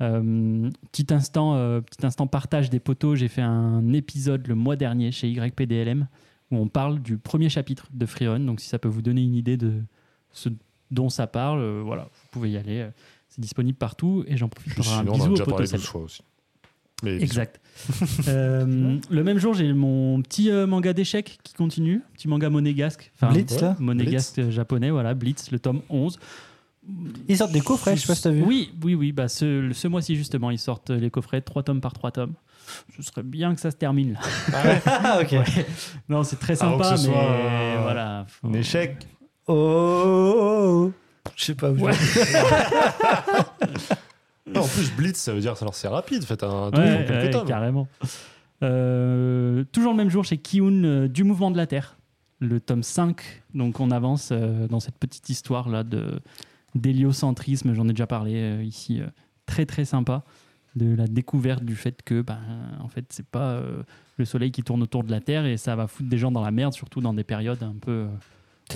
[0.00, 3.14] Euh, petit instant, euh, petit instant partage des poteaux.
[3.14, 6.08] J'ai fait un épisode le mois dernier chez YPDLM
[6.50, 8.40] où on parle du premier chapitre de Freerun.
[8.40, 9.74] Donc, si ça peut vous donner une idée de
[10.32, 10.48] ce
[10.90, 12.88] dont ça parle, euh, voilà, vous pouvez y aller.
[13.34, 15.78] C'est disponible partout et j'en profite pour un bisou au poteau parlé Seb.
[15.78, 16.22] 12 fois aussi.
[17.02, 17.16] Mais.
[17.22, 17.58] Exact.
[18.28, 23.10] Euh, le même jour, j'ai mon petit euh, manga d'échecs qui continue, petit manga monégasque.
[23.16, 26.18] Enfin, Blitz, là Monégasque euh, japonais, voilà, Blitz, le tome 11.
[27.28, 28.42] Ils sortent des coffrets, je sais pas si t'as vu.
[28.42, 29.12] Oui, oui, oui.
[29.12, 32.34] Bah ce, ce mois-ci, justement, ils sortent les coffrets, 3 tomes par 3 tomes.
[32.94, 34.20] Ce serait bien que ça se termine là.
[34.86, 35.34] Ah, ok.
[36.10, 38.26] Non, c'est très que sympa, ce mais soit voilà.
[38.28, 39.08] faut- Un échec.
[39.46, 40.92] Oh, oh, oh.
[41.36, 41.92] Je sais pas où Ouais.
[44.52, 46.24] Non, en plus, Blitz, ça veut dire alors c'est rapide.
[46.24, 47.46] Faites un truc Ouais, en quelques ouais, tomes.
[47.46, 47.88] carrément.
[48.62, 51.96] Euh, toujours le même jour chez Kiun euh, du mouvement de la Terre,
[52.40, 53.20] le tome 5.
[53.54, 56.20] Donc on avance euh, dans cette petite histoire là de
[56.74, 59.06] d'héliocentrisme, j'en ai déjà parlé euh, ici, euh,
[59.46, 60.22] très très sympa,
[60.74, 62.38] de la découverte du fait que ben,
[62.80, 63.82] en fait c'est pas euh,
[64.16, 66.42] le soleil qui tourne autour de la Terre et ça va foutre des gens dans
[66.42, 68.06] la merde, surtout dans des périodes un peu euh,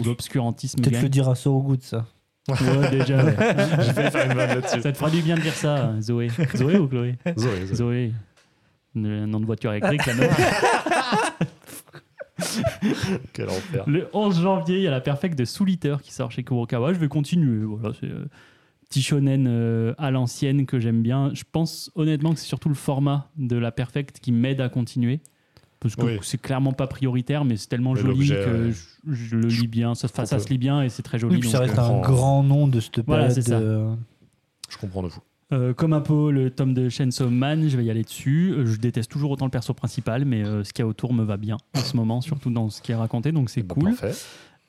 [0.00, 2.06] où l'obscurantisme Peut-être le dire à Sorogood, ça.
[2.48, 3.24] Ouais, déjà.
[3.24, 3.36] ouais.
[3.80, 4.80] J'ai failli faire une vanne là-dessus.
[4.80, 6.28] ça te fera du bien de dire ça, Zoé.
[6.54, 7.74] Zoé ou Chloé Zoé, Zoé.
[7.74, 8.12] Zoé.
[8.94, 10.28] Nom de voiture électrique, la.
[13.32, 13.84] Quel enfer.
[13.86, 16.92] Le 11 janvier, il y a la Perfect de Souliter qui sort chez Kurokawa.
[16.92, 17.64] Je vais continuer.
[17.64, 18.26] Voilà, c'est euh,
[18.88, 21.30] petit shonen euh, à l'ancienne que j'aime bien.
[21.34, 25.20] Je pense honnêtement que c'est surtout le format de la Perfect qui m'aide à continuer.
[25.86, 26.18] Parce que Oui.
[26.22, 29.94] c'est clairement pas prioritaire, mais c'est tellement Mais joli que je, je le lis bien.
[29.94, 31.34] Ça, se lit bien et c'est très joli.
[31.36, 33.42] Oui, puis ça reste euh, un grand nom de cette Voilà, période.
[33.42, 33.60] c'est ça.
[33.60, 33.86] de-
[34.68, 35.20] Je comprends de vous.
[35.52, 38.52] Euh, comme un peu le tome de Chainsaw Man, je vais y aller dessus.
[38.52, 41.12] Euh, Je déteste toujours autant le perso principal, mais euh, ce qu'il y a autour
[41.14, 43.74] me va bien en ce moment, surtout dans ce qui est raconté, donc c'est Bah,
[43.78, 43.94] cool.
[43.94, 44.12] Parfait.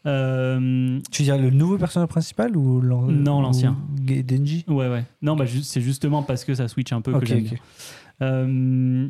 [0.06, 3.76] Euh, Tu veux dire le nouveau personnage principal ou Non, l'ancien.
[4.00, 4.64] Denji?
[4.68, 5.04] Ouais, ouais.
[5.24, 7.50] Non, bah, ju- c'est justement parce que ça switch un peu que j'aime ok.
[8.22, 9.10] bien.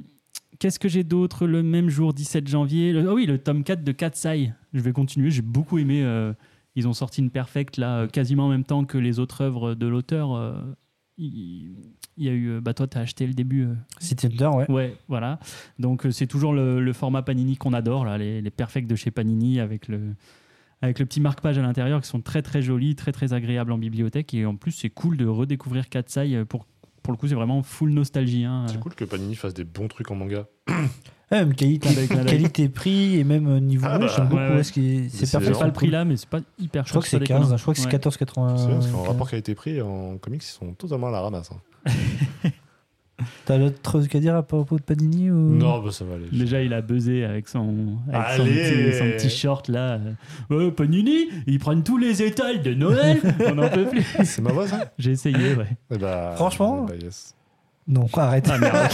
[0.59, 3.83] Qu'est-ce que j'ai d'autre le même jour, 17 janvier le- Ah oui, le tome 4
[3.83, 4.53] de Katsai.
[4.73, 6.01] Je vais continuer, j'ai beaucoup aimé.
[6.03, 6.33] euh,
[6.75, 9.73] ils ont sorti une perfect là, euh, quasiment en même temps que les autres œuvres
[9.75, 10.33] de l'auteur.
[10.35, 10.53] euh,
[11.17, 11.75] Il
[12.19, 12.59] il y a eu.
[12.61, 13.65] Bah, toi, t'as acheté le début.
[13.65, 14.71] euh, City Hunter, ouais.
[14.71, 15.39] Ouais, voilà.
[15.77, 19.11] Donc c'est toujours le, le format Panini qu'on adore, là, les, les perfects de chez
[19.11, 20.15] Panini avec le,
[20.81, 23.77] avec le petit marque-page à l'intérieur qui sont très très jolis, très très agréables en
[23.77, 24.33] bibliothèque.
[24.33, 26.43] Et en plus, c'est cool de redécouvrir Katsai.
[26.45, 26.65] Pour,
[27.07, 28.43] pour le coup, c'est vraiment full nostalgie.
[28.43, 28.65] hein.
[28.67, 30.45] C'est cool que Panini fasse des bons trucs en manga.
[31.29, 31.89] Ouais, même qualité,
[32.25, 33.85] qualité prix et même euh, niveau.
[33.89, 34.37] Ah bah, j'aime beaucoup.
[34.41, 34.55] ouais, ouais.
[34.55, 35.51] ouais, ce qui est- c'est parfait.
[35.53, 37.39] C'est pas le prix là, mais c'est pas hyper Je crois que c'est pas 15,
[37.39, 37.57] déconnant.
[37.57, 37.91] je crois que c'est Ouais.
[37.91, 38.57] 14,80.
[38.57, 41.49] C'est vrai, parce qu'en rapport qualité-prix, en comics, ils sont totalement à la ramasse.
[41.51, 41.91] hein.
[43.45, 45.55] T'as d'autres trucs à dire à propos de Panini ou...
[45.55, 46.27] Non, bah ça va aller.
[46.31, 49.99] Déjà, il a buzzé avec son, avec son, petit, son petit short là.
[50.51, 54.03] Euh, Panini, ils prennent tous les étals de Noël, on n'en peut plus.
[54.23, 54.91] C'est ma voix, ça?
[54.99, 55.67] J'ai essayé, ouais.
[55.91, 57.33] Eh bah, Franchement bah, yes.
[57.87, 58.47] Non, arrête.
[58.51, 58.89] Ah, merde.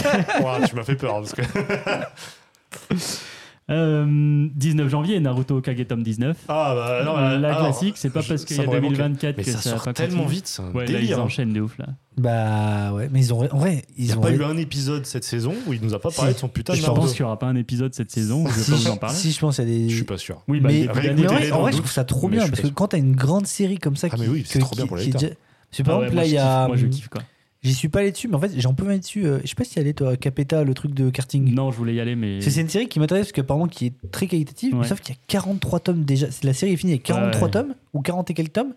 [0.68, 1.20] Tu m'as fait peur.
[1.20, 1.42] Parce que...
[3.70, 6.36] Euh, 19 janvier, Naruto Kage tome 19.
[6.48, 8.82] Ah bah non, bah, la alors, classique, c'est pas je- parce qu'il y a m'aurait
[8.82, 8.96] manqué.
[8.96, 10.34] 2024 Mais que ça ça, sort pas tellement continué.
[10.36, 11.22] vite, c'est un Ouais, là, ils délire.
[11.22, 11.86] enchaînent de ouf là.
[12.18, 13.40] Bah ouais, mais ils ont.
[13.52, 14.20] En vrai, Il ils n'y a ont.
[14.20, 16.34] pas eu un épisode cette saison où il nous a pas parlé Si.
[16.34, 18.52] de son putain de Je pense qu'il n'y aura pas un épisode cette saison, je
[18.52, 19.16] vais si, pas vous en parler.
[19.16, 19.88] si, je pense qu'il y a des.
[19.88, 20.42] Je suis pas sûr.
[20.46, 22.50] Oui, bah, mais, d'année, mais en vrai, en je trouve ça trop mais bien je
[22.50, 24.20] parce que quand t'as une grande série comme ça Ah, qui.
[24.22, 25.30] mais oui, c'est trop bien pour les qui est lecteurs.
[25.30, 26.66] déjà- Parce que par Ah exemple, là, je il y a.
[26.68, 27.22] moi je kiffe quoi.
[27.64, 29.24] J'y suis pas allé dessus, mais en fait, j'en peux aller dessus.
[29.26, 31.52] euh, Je sais pas si y allé, toi, Capeta, le truc de karting.
[31.54, 32.40] Non, je voulais y aller, mais.
[32.42, 34.86] C'est c'est une série qui m'intéresse parce qu'apparemment qui est très qualitative, mais Ouais.
[34.86, 36.26] sauf qu'il y a 43 tomes déjà.
[36.42, 37.50] La série est finie avec 43 Ouais.
[37.50, 38.74] tomes ou 40 et quelques tomes.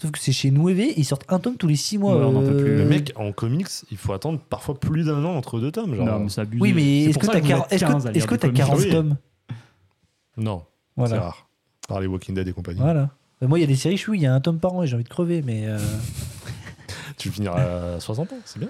[0.00, 2.16] Sauf que c'est chez Nueve, ils sortent un tome tous les 6 mois.
[2.16, 2.70] Ouais, on en peut plus.
[2.70, 5.96] euh, Le mec, en comics, il faut attendre parfois plus d'un an entre deux tomes.
[5.96, 6.06] Genre...
[6.06, 6.62] Non, mais c'est abusé.
[6.62, 8.06] Oui, mais C'est est-ce que ça t'as vous quar- êtes est-ce 15
[8.44, 8.56] à que.
[8.56, 8.90] 40 Oui.
[8.90, 9.16] tomes?
[10.36, 10.62] Non,
[10.96, 11.20] c'est Voilà.
[11.20, 11.48] rare.
[11.88, 12.78] Par les Walking Dead et compagnie.
[12.80, 13.10] voilà.
[13.42, 14.82] Moi, il y a des séries, je suis, il y a un tome par an
[14.82, 15.62] et j'ai envie de crever, mais.
[15.66, 15.78] euh,
[17.18, 18.68] Tu finiras à 60 ans, c'est bien.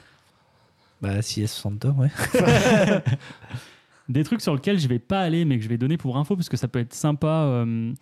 [1.00, 2.10] Bah, si il y a 60 tomes, ouais.
[4.08, 6.34] Des trucs sur lesquels je vais pas aller, mais que je vais donner pour info
[6.34, 7.26] parce que ça peut être sympa.
[7.44, 7.92] euh,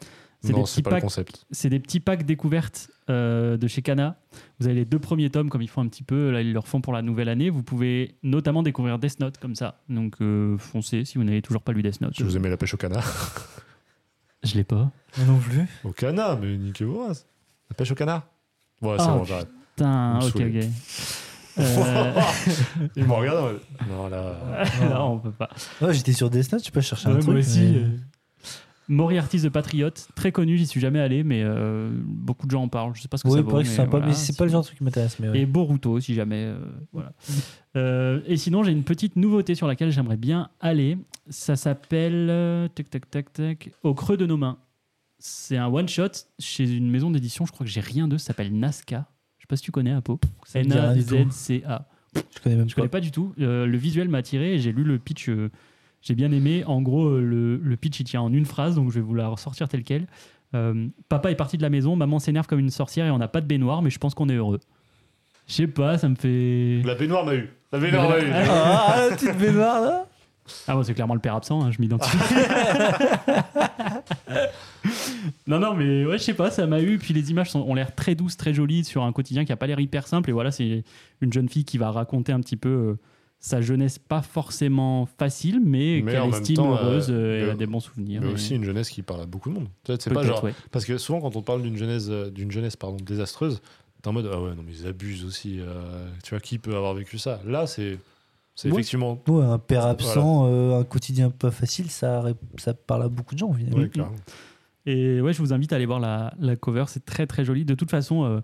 [0.40, 1.46] c'est des Non, petits c'est pas le packs concept.
[1.50, 4.16] c'est des petits packs découvertes euh, de chez Kana.
[4.60, 6.58] Vous avez les deux premiers tomes, comme ils font un petit peu, là ils le
[6.60, 7.50] refont pour la nouvelle année.
[7.50, 9.80] Vous pouvez notamment découvrir Death Note comme ça.
[9.88, 12.14] Donc euh, foncez si vous n'avez toujours pas lu Death Note.
[12.14, 13.04] Si vous aimez la pêche au canard.
[14.44, 14.92] Je l'ai pas.
[15.26, 15.62] non plus.
[15.82, 17.00] Au canard, mais niquez-vous.
[17.00, 17.12] hein.
[17.70, 18.28] La pêche au canard
[18.80, 19.48] Ouais, c'est Ah, bon, j'arrête.
[19.76, 20.64] Putain, ok, ok.
[21.58, 22.12] Euh,
[22.96, 23.60] Il me regarde.
[23.88, 24.36] Non, là.
[24.90, 25.48] là, on peut pas.
[25.80, 27.24] Ouais, j'étais sur Death Note, je sais pas, je cherchais un truc.
[27.28, 27.60] moi aussi.
[27.60, 27.96] mais- euh,
[28.88, 32.68] Moriarty the Patriot, très connu, j'y suis jamais allé, mais euh, beaucoup de gens en
[32.68, 32.92] parlent.
[32.94, 33.50] Je sais pas ce que Oui, ça vaut.
[33.52, 35.18] que c'est mais sympa, voilà, mais c'est pas le genre de truc qui m'intéresse.
[35.18, 35.38] Ouais.
[35.40, 36.44] Et Boruto, si jamais.
[36.44, 36.58] euh,
[36.92, 37.12] voilà.
[37.76, 40.98] Euh, et sinon, j'ai une petite nouveauté sur laquelle j'aimerais bien aller.
[41.30, 42.68] Ça s'appelle.
[42.74, 43.70] tac, tac, tac, tac.
[43.82, 44.58] Au creux de nos mains.
[45.18, 46.08] C'est un one-shot
[46.38, 49.06] chez une maison d'édition, je crois que j'ai rien d'eux, ça s'appelle Nazca.
[49.46, 50.18] Je sais pas si tu connais, Apo.
[50.54, 51.84] N-A-Z-C-A.
[52.14, 53.32] Je connais même Je connais pas du tout.
[53.40, 55.28] Euh, le visuel m'a attiré et j'ai lu le pitch.
[55.28, 55.50] euh,
[56.02, 56.64] j'ai bien aimé.
[56.66, 59.14] En gros, euh, le, le pitch il tient en une phrase, donc je vais vous
[59.14, 60.06] la ressortir telle quelle.
[60.54, 63.28] Euh, papa est parti de la maison, maman s'énerve comme une sorcière et on n'a
[63.28, 64.60] pas de baignoire, mais je pense qu'on est heureux.
[65.46, 66.82] Je sais pas, ça me fait.
[66.84, 67.48] La baignoire m'a eu.
[67.72, 68.30] La baignoire m'a eu.
[68.32, 70.06] Ah, la petite baignoire là
[70.68, 72.16] Ah, moi, c'est clairement le père absent, hein, je m'identifie.
[75.46, 76.98] non, non, mais ouais, je sais pas, ça m'a eu.
[76.98, 79.56] Puis les images sont- ont l'air très douces, très jolies sur un quotidien qui a
[79.56, 80.30] pas l'air hyper simple.
[80.30, 80.84] Et voilà, c'est
[81.20, 82.98] une jeune fille qui va raconter un petit peu euh,
[83.40, 87.50] sa jeunesse, pas forcément facile, mais, Mais qu'elle estime temps, heureuse euh, euh, et elle
[87.50, 88.20] a des bons souvenirs.
[88.22, 89.68] Mais Et aussi une jeunesse qui parle à beaucoup de monde.
[89.98, 90.42] C'est pas genre.
[90.44, 90.54] ouais.
[90.72, 93.60] Parce que souvent, quand on parle d'une jeunesse, euh, d'une jeunesse pardon, désastreuse,
[94.02, 95.58] t'es en mode Ah ouais, non, mais ils abusent aussi.
[95.60, 97.40] euh, tu vois, qui peut avoir vécu ça?
[97.46, 97.98] Là, c'est.
[98.56, 98.74] C'est Ouais.
[98.80, 99.22] effectivement.
[99.28, 102.24] Ouais, un père absent, euh, un quotidien pas facile, ça,
[102.56, 103.52] ça parle à beaucoup de gens.
[103.52, 103.78] finalement.
[103.78, 103.90] Ouais.
[104.86, 107.64] Et ouais, je vous invite à aller voir la, la cover, c'est très très joli.
[107.64, 108.40] De toute façon, euh,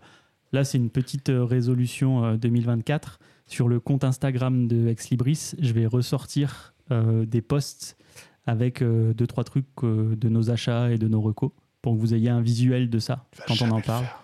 [0.53, 5.53] là c'est une petite euh, résolution euh, 2024 sur le compte Instagram de Ex Libris.
[5.59, 7.96] Je vais ressortir euh, des posts
[8.44, 11.98] avec euh, deux trois trucs euh, de nos achats et de nos recos pour que
[12.01, 14.05] vous ayez un visuel de ça quand on en le parle.
[14.05, 14.22] faire.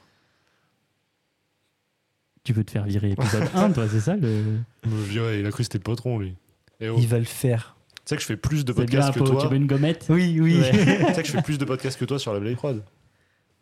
[2.49, 4.43] Tu veux te faire virer épisode 1, toi, c'est ça le...
[4.85, 6.35] Le- ouais, il a cru que c'était Potron, lui.
[6.81, 7.77] Et oh, Il tu va le faire.
[8.07, 9.43] sais que je fais plus de podcasts que toi.
[9.43, 10.59] tu veux une gommette Oui, oui.
[10.59, 10.71] Ouais.
[11.09, 12.83] tu sais que je fais plus de podcasts que toi sur la Blade Prod.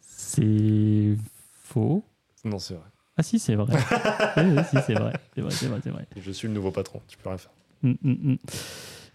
[0.01, 1.16] C'est
[1.64, 2.05] faux.
[2.44, 2.85] Non, c'est vrai.
[3.16, 3.77] Ah si, c'est vrai.
[4.37, 5.14] oui, oui, si, c'est vrai.
[5.35, 6.07] C'est vrai, c'est vrai, c'est vrai.
[6.16, 7.01] Je suis le nouveau patron.
[7.09, 7.51] Tu peux rien faire.
[7.83, 8.37] Hum, hum, hum.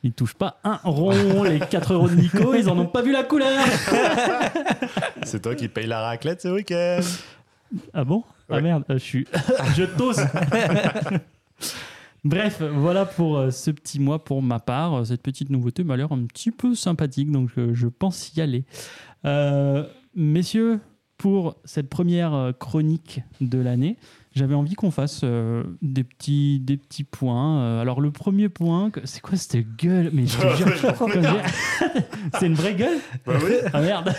[0.04, 3.14] Ils touchent pas un rond, les 4 euros de Nico, ils en ont pas vu
[3.14, 3.64] la couleur.
[5.24, 7.00] C'est toi qui paye la raclette ce week-end.
[7.94, 8.26] Ah bon?
[8.52, 8.62] Ah Ouais.
[8.62, 9.28] merde, euh, je suis.
[9.78, 10.20] je t'ose
[12.24, 15.06] Bref, voilà pour euh, ce petit mois pour ma part.
[15.08, 18.64] Cette petite nouveauté m'a l'air un petit peu sympathique, donc euh, je pense y aller.
[19.26, 19.86] Euh,
[20.16, 20.80] messieurs,
[21.18, 23.98] pour cette première euh, chronique de l'année,
[24.36, 27.60] j'avais envie qu'on fasse euh, des, petits, des petits points.
[27.62, 30.12] Euh, alors, le premier point, c'est quoi cette gueule?
[30.14, 30.68] Mais je te jure,
[32.40, 32.98] c'est une vraie gueule?
[33.26, 33.54] Bah oui.
[33.74, 34.14] Ah merde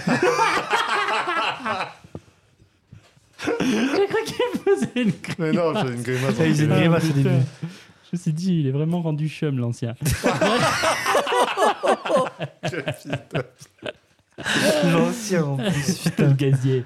[3.60, 6.34] J'ai cru qu'il faisait une Mais non, j'ai une grimace.
[6.34, 7.28] Ça, il faisait une Ah, grimace au début.
[7.30, 9.94] Je me suis dit, il est vraiment rendu chum, l'ancien.
[14.92, 15.98] L'ancien en plus.
[16.04, 16.84] Putain, le gazier.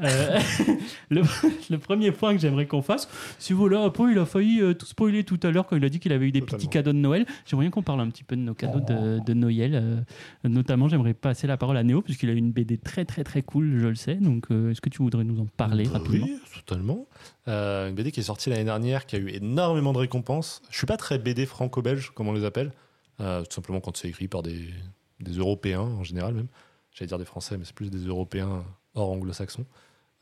[0.00, 0.38] Euh,
[1.10, 1.22] le,
[1.70, 3.08] le premier point que j'aimerais qu'on fasse,
[3.38, 5.88] si voilà, Apo, il a failli euh, tout spoiler tout à l'heure quand il a
[5.88, 6.58] dit qu'il avait eu des Totalement.
[6.58, 7.26] petits cadeaux de Noël.
[7.46, 9.74] J'aimerais bien qu'on parle un petit peu de nos cadeaux de, de Noël.
[9.74, 13.24] euh, notamment, j'aimerais passer la parole à Néo, puisqu'il a eu une BD très très
[13.24, 14.14] très cool, je le sais.
[14.14, 16.26] Donc, est-ce que tu voudrais nous en parler Bah rapidement?
[16.26, 17.06] Oui, totalement.
[17.46, 20.62] Une BD qui est sortie l'année dernière, qui a eu énormément de récompenses.
[20.70, 22.72] Je suis pas très BD franco-belge, comme on les appelle.
[23.18, 24.68] Tout simplement quand c'est écrit par des,
[25.22, 26.48] des Européens, en général même.
[26.92, 29.66] J'allais dire des Français, mais c'est plus des Européens hors anglo-saxons.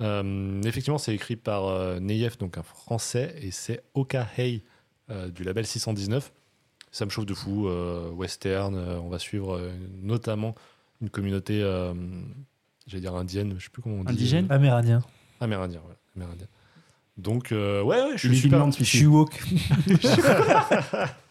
[0.01, 4.63] Euh, effectivement, c'est écrit par euh, Neyef, donc un Français, et c'est Oka Hey
[5.11, 6.33] euh, du label 619.
[6.91, 7.69] Ça me chauffe de fou.
[7.69, 9.61] euh, western, on va suivre
[10.03, 10.55] notamment
[11.01, 11.61] une communauté,
[12.87, 14.13] j'allais dire indienne, je sais plus comment on dit.
[14.13, 15.03] Indigène Amérindien.
[15.41, 15.99] Amérindien, voilà.
[16.17, 16.47] Amérindien.
[17.17, 19.41] Donc, ouais, ouais, je suis super, Je suis woke.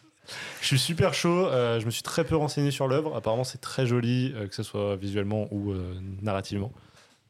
[0.61, 1.47] je suis super chaud.
[1.47, 3.15] euh, je me suis très peu renseigné sur l'œuvre.
[3.15, 6.71] Apparemment, c'est très joli, euh, que ce soit visuellement ou euh, narrativement.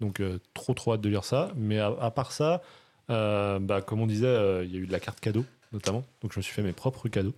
[0.02, 0.22] Donc,
[0.54, 1.52] trop, trop hâte de lire ça.
[1.56, 2.62] Mais à, à part ça,
[3.08, 6.04] bah, comme on disait, il y a eu de la carte cadeau, notamment.
[6.22, 7.34] Donc, je me suis fait mes propres cadeaux.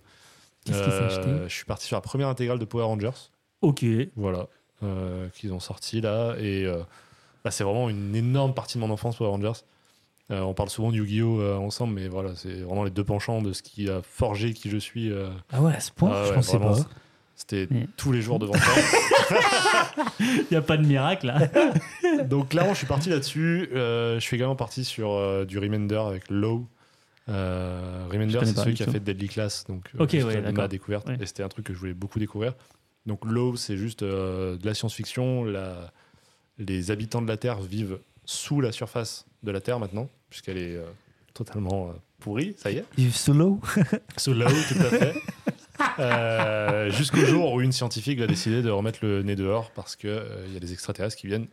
[0.64, 1.28] Qu'est-ce qu'il s'est acheté?
[1.48, 3.30] Je suis parti sur la première intégrale de Power Rangers.
[3.62, 3.84] Ok.
[4.14, 4.46] Voilà,
[5.34, 6.36] qu'ils ont sorti là.
[6.38, 6.64] Et
[7.42, 9.60] bah, c'est vraiment une énorme partie de mon enfance, Power Rangers.
[10.30, 11.40] Euh, on parle souvent de Yu-Gi-Oh!
[11.40, 14.70] euh, ensemble, mais voilà, c'est vraiment les deux penchants de ce qui a forgé qui
[14.70, 15.10] je suis.
[15.10, 16.88] euh, Ah ouais, à ce point, Ah je ouais, pensais vraiment, pas.
[17.34, 18.70] C'était Mais- tous les jours devant ça.
[20.20, 21.48] Il n'y a pas de miracle, là.
[22.24, 23.68] Donc clairement, je suis parti là-dessus.
[23.74, 26.66] Euh, je suis également parti sur euh, du Remender avec Low.
[27.28, 28.92] Euh, Je Remender, connais c'est pas celui du qui a tout.
[28.92, 30.64] fait Deadly Class, donc Ok, juste, ouais, euh, d'accord.
[30.64, 31.08] ma découverte.
[31.08, 31.16] Ouais.
[31.20, 32.54] Et c'était un truc que je voulais beaucoup découvrir.
[33.06, 35.44] Donc Low, c'est juste euh, de la science-fiction.
[35.44, 35.90] La...
[36.58, 40.76] Les habitants de la Terre vivent sous la surface de la Terre maintenant, puisqu'elle est
[40.76, 40.84] euh,
[41.34, 42.84] totalement euh, pourrie, ça y est.
[42.98, 43.60] Yves Solo.
[44.16, 45.14] Sous Low, tout à fait.
[45.98, 50.10] Euh, Jusqu'au jour où une scientifique va décider de remettre le nez dehors parce qu'il
[50.52, 51.48] y a des extraterrestres qui viennent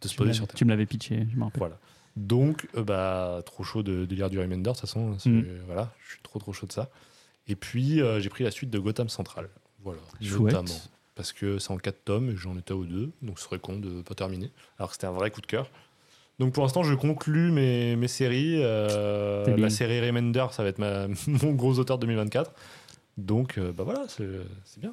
[0.00, 0.58] de se Tu poser me sur l'avais- Terre.
[0.58, 1.58] tu me l'avais pitché, je m'en rappelle.
[1.60, 1.78] Voilà.
[2.16, 5.16] Donc, euh, bah, trop chaud de, de lire du Remender, de toute façon.
[5.24, 5.42] Mm.
[5.66, 6.90] Voilà, je suis trop, trop chaud de ça.
[7.48, 9.48] Et puis, euh, j'ai pris la suite de Gotham Central.
[9.82, 10.52] Voilà, Chouette.
[10.54, 10.80] notamment.
[11.14, 13.78] Parce que c'est en 4 tomes et j'en étais aux deux, donc ce serait con
[13.78, 14.50] de pas terminer.
[14.78, 15.70] Alors que c'était un vrai coup de cœur.
[16.42, 18.56] Donc pour l'instant, je conclus mes, mes séries.
[18.60, 22.50] Euh, C'est la série Remender, ça va être ma, mon gros auteur de 2024.
[23.18, 24.26] Donc, euh, bah voilà, c'est
[24.64, 24.92] c'est bien.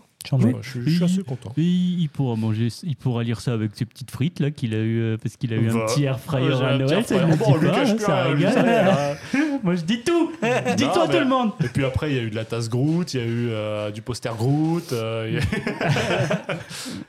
[0.62, 1.54] Je, suis- je suis assez content.
[1.58, 5.00] Il pourra manger, il pourra lire ça avec ses petites frites là qu'il a eu
[5.02, 7.18] euh, parce qu'il a eu un Bah, petit air fryer à un Noël, air c'est
[7.18, 7.32] fryer.
[7.32, 7.58] le Bon,
[9.64, 10.32] Moi je dis tout,
[10.76, 11.52] dis-toi Non, tout mais- le monde.
[11.64, 13.50] Et puis après, il y a eu de la tasse Groot, il y a eu
[13.52, 15.42] euh, du poster Groot, euh, il y, a...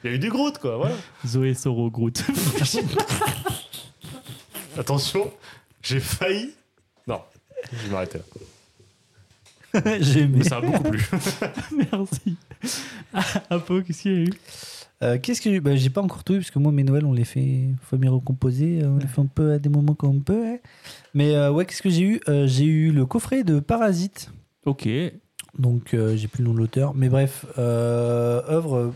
[0.04, 0.76] il y a eu du Groot, quoi.
[0.76, 0.94] Voilà.
[1.26, 2.22] Zoé Soro Groot.
[4.80, 5.30] Attention,
[5.82, 6.50] j'ai failli.
[7.06, 7.20] Non,
[7.72, 8.24] je vais m'arrêter là.
[10.00, 10.38] J'ai aimé.
[10.38, 11.00] Mais ça a beaucoup plu.
[11.92, 12.36] Merci.
[13.14, 14.32] Ah, Apo, qu'est-ce qu'il y a eu?
[15.02, 17.12] Euh, Qu'est-ce que bah, j'ai pas encore tout eu parce que moi mes Noëls on
[17.12, 20.16] les fait faut mieux recomposer, euh, on les fait un peu à des moments comme
[20.16, 20.44] on peut.
[20.44, 20.58] hein.
[21.14, 22.20] Mais euh, ouais, qu'est-ce que j'ai eu?
[22.28, 24.30] Euh, J'ai eu le coffret de Parasite.
[24.66, 24.88] Ok.
[25.58, 28.92] Donc euh, j'ai plus le nom de l'auteur, mais bref, euh, œuvre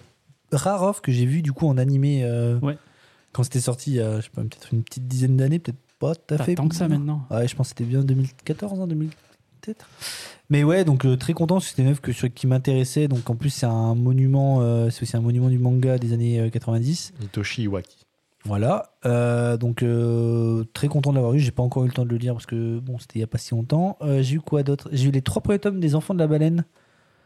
[0.52, 2.76] rare offre que j'ai vu du coup en animé euh, Ouais.
[3.34, 5.78] Quand c'était sorti il y a je sais pas peut-être une petite dizaine d'années, peut-être
[5.98, 6.54] pas tout à fait.
[6.54, 7.26] tant que ça maintenant.
[7.30, 9.10] Ouais, je pense que c'était bien 2014, hein, 2000
[9.60, 9.86] peut-être.
[10.50, 13.08] Mais ouais, donc euh, très content parce que c'était une œuvre que, sur- qui m'intéressait.
[13.08, 16.38] Donc en plus c'est un monument, euh, c'est aussi un monument du manga des années
[16.40, 17.12] euh, 90.
[17.22, 17.98] Hitoshi Iwaki.
[18.46, 18.90] Voilà.
[19.06, 21.38] Euh, donc euh, très content de l'avoir eu.
[21.40, 23.24] J'ai pas encore eu le temps de le lire parce que bon c'était il y
[23.24, 23.96] a pas si longtemps.
[24.02, 24.88] Euh, j'ai eu quoi d'autre?
[24.92, 26.64] J'ai eu les trois premiers tomes des Enfants de la baleine.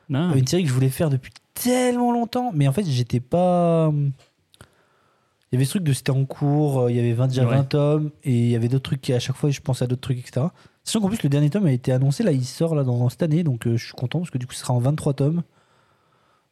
[0.09, 0.33] Non.
[0.35, 3.93] Une série que je voulais faire depuis tellement longtemps, mais en fait, j'étais pas.
[5.51, 7.45] Il y avait ce truc de c'était en cours, euh, il y avait 20, déjà
[7.47, 7.57] Ouais.
[7.57, 9.87] 20 tomes, et il y avait d'autres trucs qui, à chaque fois, je pensais à
[9.87, 10.47] d'autres trucs, etc.
[10.85, 13.23] Sachant qu'en plus, le dernier tome a été annoncé, là, il sort là dans cette
[13.23, 15.43] année, donc euh, je suis content parce que du coup, ce sera en 23 tomes.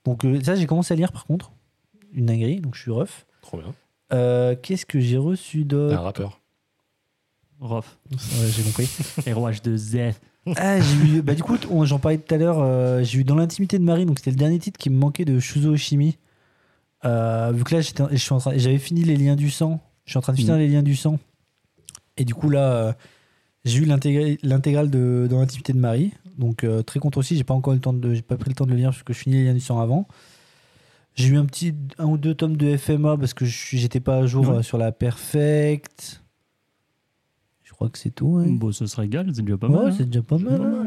[0.05, 1.53] Donc, euh, ça, j'ai commencé à lire par contre.
[2.15, 3.27] Une dinguerie, donc je suis ref.
[3.43, 3.75] Trop bien.
[4.13, 6.41] Euh, Qu'est-ce que j'ai reçu Un d'autre rappeur.
[7.61, 7.99] Rof.
[8.11, 8.89] Ouais, J'ai compris.
[9.33, 9.97] ROH de Z.
[10.57, 12.59] Ah, j'ai eu, bah, du coup, j'en parlais tout à l'heure.
[12.61, 15.25] euh, j'ai eu Dans l'intimité de Marie, donc c'était le dernier titre qui me manquait
[15.25, 16.19] de Shuzo Oshimi.
[17.05, 19.81] Euh, vu que là, j'étais- je suis en train- j'avais fini Les Liens du Sang.
[20.05, 20.61] Je suis en train de finir Mhm.
[20.61, 21.19] Les Liens du Sang.
[22.17, 22.93] Et du coup, là, euh,
[23.65, 26.13] j'ai eu l'intégrale de Dans l'intimité de Marie.
[26.39, 27.37] Donc, euh, très content aussi.
[27.37, 28.91] J'ai pas encore eu le temps de, j'ai pas pris le temps de le lire
[28.91, 30.07] parce que je finis Les Liens du Sang avant.
[31.15, 34.17] J'ai eu un petit un ou deux tomes de FMA parce que je j'étais pas
[34.19, 34.63] à jour Ouais.
[34.63, 36.23] sur la Perfect.
[37.63, 38.37] Je crois que c'est tout.
[38.37, 38.47] hein.
[38.49, 39.87] Bon, ça se régale, c'est déjà pas Ouais, mal.
[39.89, 39.95] hein.
[39.97, 40.59] c'est déjà pas C'est mal.
[40.59, 40.87] pas mal,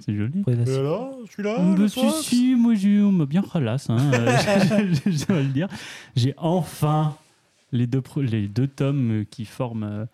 [0.00, 0.42] C'est joli.
[0.46, 1.88] La- Et alors, celui-là Bah,
[2.22, 5.68] si, moi j'ai on m'a bien ralasse, hein, euh, je, je- je dois le dire.
[6.16, 7.16] J'ai enfin
[7.72, 10.04] les deux, pro- les deux tomes qui forment euh,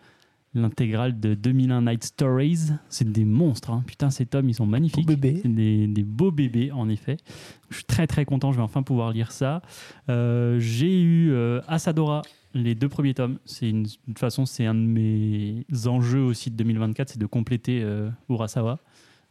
[0.53, 2.69] l'intégrale de 2001 Night Stories.
[2.89, 3.83] C'est des monstres, hein.
[3.85, 5.05] putain, ces tomes ils sont magnifiques.
[5.05, 5.39] Beau bébé.
[5.41, 7.17] C'est des, des beaux bébés, en effet.
[7.69, 9.61] Je suis très très content, je vais enfin pouvoir lire ça.
[10.09, 12.21] Euh, J'ai eu euh, Asadora,
[12.53, 13.37] les deux premiers tomes.
[13.45, 17.25] C'est une, de toute façon, c'est un de mes enjeux aussi de 2024, c'est de
[17.25, 18.79] compléter euh, Urasawa.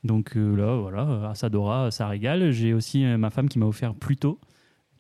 [0.07, 2.51] Donc euh, là, voilà, Asadora, ça régale.
[2.53, 4.39] J'ai aussi euh, ma femme qui m'a offert Pluto,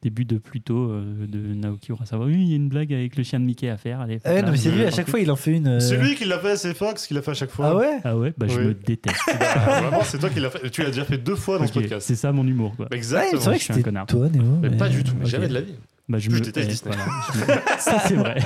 [0.02, 2.26] début de Pluto euh, de Naoki Urasawa.
[2.26, 4.00] Oui, il y a une blague avec le chien de Mickey à faire.
[4.00, 5.68] Allez, non, mais c'est lui, à je- chaque fois, il en fait une.
[5.68, 7.66] euh, C'est lui qui l'a fait, c'est Fox qui l'a fait à chaque fois.
[7.68, 9.16] Ah ouais Ah ouais, bah je me déteste.
[9.40, 10.68] Ah, Vraiment, c'est toi qui l'as fait.
[10.70, 12.06] Tu l'as déjà fait deux fois dans ce Ok, podcast.
[12.06, 12.88] c'est ça mon humour, quoi.
[12.90, 13.40] Exactement.
[13.40, 14.06] c'est vrai je que suis un connard.
[14.06, 14.42] toi, Néo.
[14.60, 15.74] Mais pas du tout, mais jamais de la vie.
[16.08, 16.94] Bah, je Je me déteste eh, Disney.
[16.96, 18.38] voilà, je me- Ça, c'est vrai.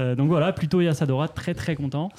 [0.00, 2.10] Euh, donc voilà, plutôt Yasadora, très très content.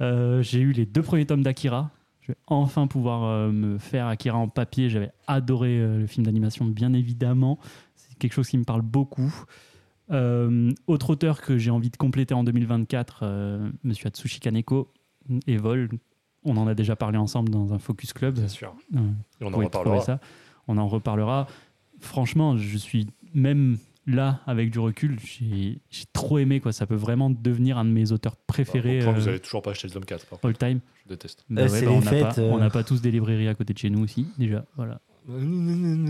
[0.00, 1.90] Euh, j'ai eu les deux premiers tomes d'Akira.
[2.26, 4.88] Je vais enfin pouvoir euh, me faire Akira en papier.
[4.90, 7.60] J'avais adoré euh, le film d'animation, bien évidemment.
[7.94, 9.32] C'est quelque chose qui me parle beaucoup.
[10.10, 14.92] Euh, autre auteur que j'ai envie de compléter en 2024, euh, Monsieur Atsushi Kaneko,
[15.46, 15.88] Evol.
[16.44, 18.34] On en a déjà parlé ensemble dans un Focus Club.
[18.34, 18.74] Bien sûr.
[18.92, 18.98] Et
[19.44, 20.00] on en reparlera.
[20.00, 20.20] ça.
[20.66, 21.46] On en reparlera.
[22.00, 25.80] Franchement, je suis même là avec du recul, j'ai
[26.12, 26.72] trop aimé quoi.
[26.72, 29.72] Ça peut vraiment devenir un de mes auteurs préférés Bah, vous euh, avez toujours pas
[29.72, 30.46] acheté le tome 4, par contre.
[30.46, 30.80] all time.
[31.04, 31.44] Je déteste.
[31.50, 32.70] Bah Euh, ouais, c'est bah, on n'a pas, euh.
[32.70, 34.64] pas tous des librairies à côté de chez nous aussi déjà.
[34.76, 35.00] Voilà.
[35.28, 35.32] Tu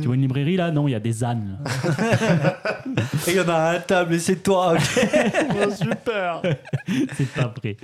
[0.05, 0.71] vois une librairie là?
[0.71, 1.59] Non, il y a des ânes.
[3.29, 4.75] il y en a à la table et c'est toi.
[4.75, 4.81] ok.
[5.75, 6.43] super
[7.15, 7.79] C'est pas vrai.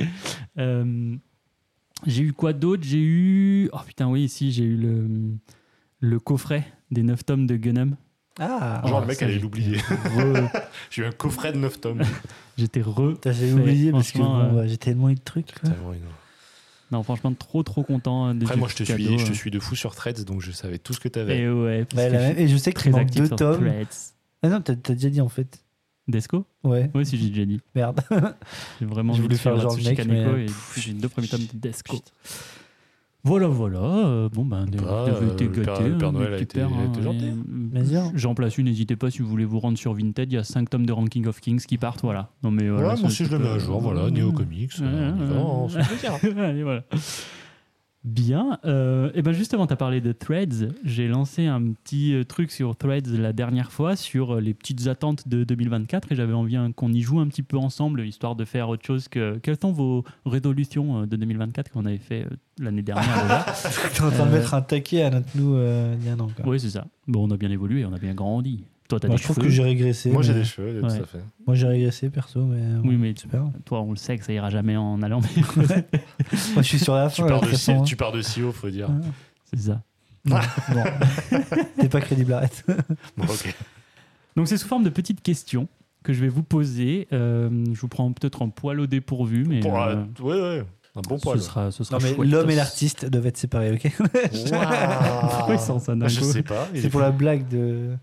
[0.59, 1.17] Euh,
[2.07, 2.83] j'ai eu quoi d'autre?
[2.85, 5.09] J'ai eu oh putain oui ici j'ai eu le
[6.01, 7.97] le coffret des 9 tomes de Gunnum.
[8.39, 9.79] Ah, Genre, le mec ça, allait l'oublier.
[10.91, 12.03] J'ai eu un coffret de 9 tomes.
[12.57, 15.53] J'étais re fait, oublié parce que bon, euh, bah, j'ai tellement eu de trucs.
[15.63, 15.93] Tellement.
[16.91, 18.29] Non, franchement, trop trop content.
[18.29, 19.35] euh, Après, moi, je te, suis, je te euh.
[19.35, 21.09] suis de fou sur Threads, donc je savais tout ce que.
[21.09, 23.61] Et ouais, que je même- suis Et je sais qu'il très manque actif deux tomes.
[23.67, 24.13] Threads.
[24.43, 25.63] Ah non, t'as déjà dit en fait.
[26.09, 26.45] Desco?
[26.65, 27.61] Ouais, Oui, si j'ai déjà dit.
[27.77, 28.01] merde.
[28.81, 32.01] J'ai vraiment Je de faire genre mec, mais, et j'ai deux premiers tomes de Desco.
[33.25, 33.79] Voilà, voilà.
[33.79, 35.53] euh, Bon, ben, des- Bah, vous avez euh, été le
[35.99, 37.31] Père- Noël a été- a été gentil.
[38.15, 40.31] J'en place une, n'hésitez pas si vous voulez vous rendre sur Vinted.
[40.33, 42.03] Il y a 5 tomes de Ranking of Kings qui partent.
[42.03, 42.31] Voilà.
[42.43, 43.81] Non, mais voilà, moi aussi, je le mets à jour.
[43.81, 44.73] Voilà, Neo Comics.
[44.81, 46.83] Ouais, on y va, ouais, on se fait plaisir.
[48.05, 48.59] Bien.
[48.65, 50.71] Euh, et ben justement, tu as parlé de Threads.
[50.85, 54.89] J'ai lancé un petit euh, truc sur Threads la dernière fois sur euh, les petites
[54.89, 58.45] attentes de 2024 et j'avais envie qu'on y joue un petit peu ensemble, histoire de
[58.45, 59.39] faire autre chose que.
[59.39, 62.27] Quelles sont vos résolutions euh, de 2024 qu'on avait fait
[62.59, 63.47] l'année dernière déjà?
[63.95, 66.21] T'es en train de mettre un taquet à notre nous euh, il y a un
[66.21, 66.29] an.
[66.35, 66.45] quoi.
[66.49, 66.87] Oui, c'est ça.
[67.07, 68.65] Bon, on a bien évolué, on a bien grandi.
[68.93, 69.47] Toi, tu Moi, des je trouve cheveux.
[69.49, 70.11] que j'ai régressé.
[70.11, 70.93] Moi, j'ai mais- des cheveux, tout Ouais.
[71.01, 71.19] à fait.
[71.47, 72.61] Moi, j'ai régressé perso, mais.
[72.87, 73.41] Oui, mais super.
[73.43, 75.21] Moi, toi, on le sait que ça ira jamais en allant.
[76.33, 77.29] je suis sur la Tu fin.
[77.29, 78.91] pars, de de toute si, façon, tu pars de si haut, faut dire.
[78.91, 79.01] hein.
[79.53, 79.81] c'est ça.
[80.25, 80.37] Non,
[80.75, 80.85] non.
[81.81, 82.65] T'es pas crédible, arrête.
[83.17, 83.55] Bon, ok.
[84.37, 85.69] Donc c'est sous forme de petites questions
[86.05, 87.09] que je vais vous poser.
[87.13, 90.65] Euh, je vous prends peut-être un poil au dépourvu, mais Pour, euh, euh, ouais, ouais.
[90.95, 91.39] Un bon poil.
[91.39, 92.29] ce sera, ce sera Non, mais chouette.
[92.31, 93.91] l'homme et l'artiste doivent être séparés, ok?
[93.99, 95.29] Waouh.
[95.31, 96.69] Pourquoi il sent ça d'un Je coup sais pas.
[96.75, 97.97] il C'est est pour la blague de.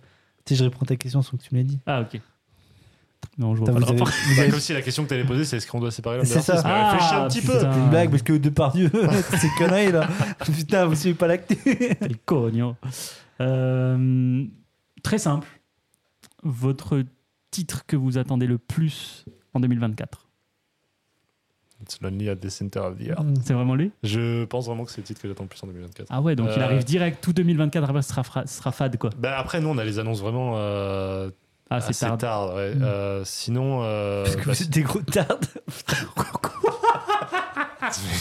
[0.49, 1.77] Tu sais, je réponds à ta question sans que tu me l'aies dit.
[1.85, 2.19] Ah ok.
[3.37, 5.09] Non, je vois pas vous le avez- vous Bah, avez- comme si la question que
[5.09, 6.53] t'allais poser, c'est est-ce qu'on doit séparer l'homme de C'est ça.
[6.55, 7.59] l'artiste Mais Réfléchis un petit peu.
[7.59, 8.89] C'est une blague parce que Depardieu,
[9.39, 10.09] c'est conneries là.
[10.43, 11.55] Putain, vous suivez pas l'actu.
[12.01, 12.75] El cogno.
[13.41, 14.45] Euh,
[15.03, 15.47] très simple.
[16.43, 17.03] Votre
[17.51, 20.28] titre que vous attendez le plus en 2024
[21.81, 23.25] It's lonely at the center of the earth.
[23.45, 25.67] C'est vraiment lui Je pense vraiment que c'est le titre que j'attends le plus en
[25.67, 26.07] 2024.
[26.09, 29.11] Ah ouais, donc il Euh, arrive direct, tout 2024 après ce sera, sera fade quoi.
[29.17, 31.29] Bah, après, nous, on a les annonces vraiment euh,
[31.69, 32.17] Ah c'est assez tard.
[32.17, 32.55] tard.
[32.55, 32.75] ouais.
[32.75, 32.83] Mm.
[32.83, 33.81] Euh, sinon.
[33.83, 35.45] euh, Parce que bah, vous êtes des gros tardes.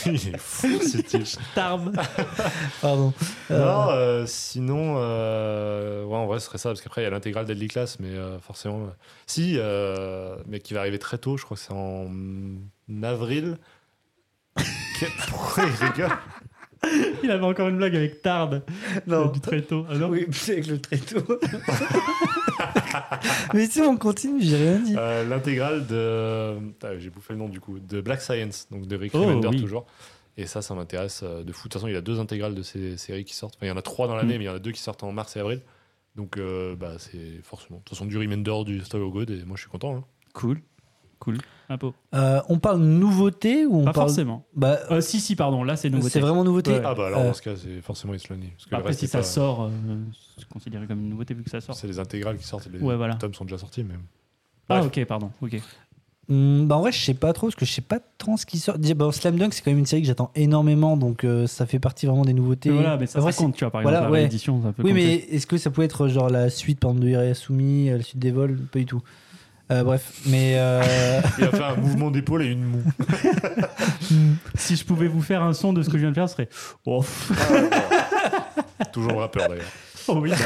[0.06, 1.26] il est fou ce type.
[1.54, 1.94] Tarbe.
[2.80, 3.12] Pardon.
[3.50, 7.10] Non, euh, sinon, euh, ouais, en vrai, ce serait ça, parce qu'après, il y a
[7.10, 8.88] l'intégrale Deadly Class, mais euh, forcément.
[9.26, 12.06] si, euh, mais qui va arriver très tôt, je crois que c'est en
[13.02, 13.58] avril.
[14.98, 16.16] Quel- Pourquoi il rigole
[17.22, 18.64] Il avait encore une blague avec Tarde.
[19.06, 19.26] non.
[19.26, 19.86] Du très tôt.
[19.90, 21.20] Ah non Oui, c'est avec le tréteau.
[23.54, 24.94] Mais si on continue, j'ai rien dit.
[24.96, 26.58] Euh, L'intégrale de.
[26.82, 27.78] Ah, J'ai bouffé le nom du coup.
[27.78, 29.60] De Black Science, donc de Rick Oh, Remender oui.
[29.60, 29.86] toujours.
[30.36, 31.68] Et ça, ça m'intéresse euh, de fou.
[31.68, 33.56] De toute façon, il y a deux intégrales de ces séries qui sortent.
[33.56, 34.38] Enfin, il y en a trois dans l'année, Mm.
[34.38, 35.60] mais il y en a deux qui sortent en mars et avril.
[36.16, 37.78] Donc, euh, bah, c'est forcément.
[37.78, 39.96] De toute façon, du Remender, du Story of God, et moi, je suis content.
[39.96, 40.04] hein.
[40.34, 40.60] Cool.
[41.18, 41.38] Cool.
[42.14, 44.08] Euh, on parle nouveauté ou on Pas parle.
[44.08, 44.46] forcément.
[44.54, 45.62] Bah, Euh, si, si, pardon.
[45.64, 46.10] Là, c'est nouveauté.
[46.10, 46.70] c'est vraiment nouveauté.
[46.72, 46.82] Ouais.
[46.84, 48.48] Ah bah alors Euh, dans ce cas, c'est forcément Islani.
[48.56, 49.68] Parce que le Après, si c'est ça pas- sort, euh,
[50.38, 51.74] c'est considéré comme une nouveauté vu que ça sort.
[51.74, 52.66] C'est les intégrales qui sortent.
[52.68, 53.16] et Les Ouais, voilà.
[53.16, 53.94] tomes sont déjà sortis, mais.
[54.70, 54.86] Ah, Bref.
[54.86, 55.30] ok, pardon.
[55.42, 55.60] Ok.
[56.30, 58.44] Hmm, bah en vrai, je sais pas trop, parce que je sais pas tant ce
[58.44, 58.78] qui sort.
[58.78, 61.64] Déjà, bah, Slam Dunk, c'est quand même une série que j'attends énormément, donc euh, ça
[61.64, 62.68] fait partie vraiment des nouveautés.
[62.68, 64.18] Mais voilà, mais ça, vrai, ça compte, tu vois, par voilà, exemple, ouais.
[64.18, 65.02] la réédition, ça peut Oui, compter.
[65.04, 68.02] mais est-ce que ça pouvait être genre la suite, par exemple, de Iria Soumis, la
[68.02, 68.58] suite des vols?
[68.58, 69.00] Pas du tout.
[69.70, 70.54] Euh, bref, mais.
[70.56, 72.82] euh, Il a fait un mouvement d'épaule et une moue.
[74.54, 76.34] Si je pouvais vous faire un son de ce que je viens de faire, ce
[76.34, 76.48] serait.
[76.86, 77.04] Oh,
[78.92, 79.66] Toujours rappeur d'ailleurs.
[80.08, 80.36] oh oui, bah,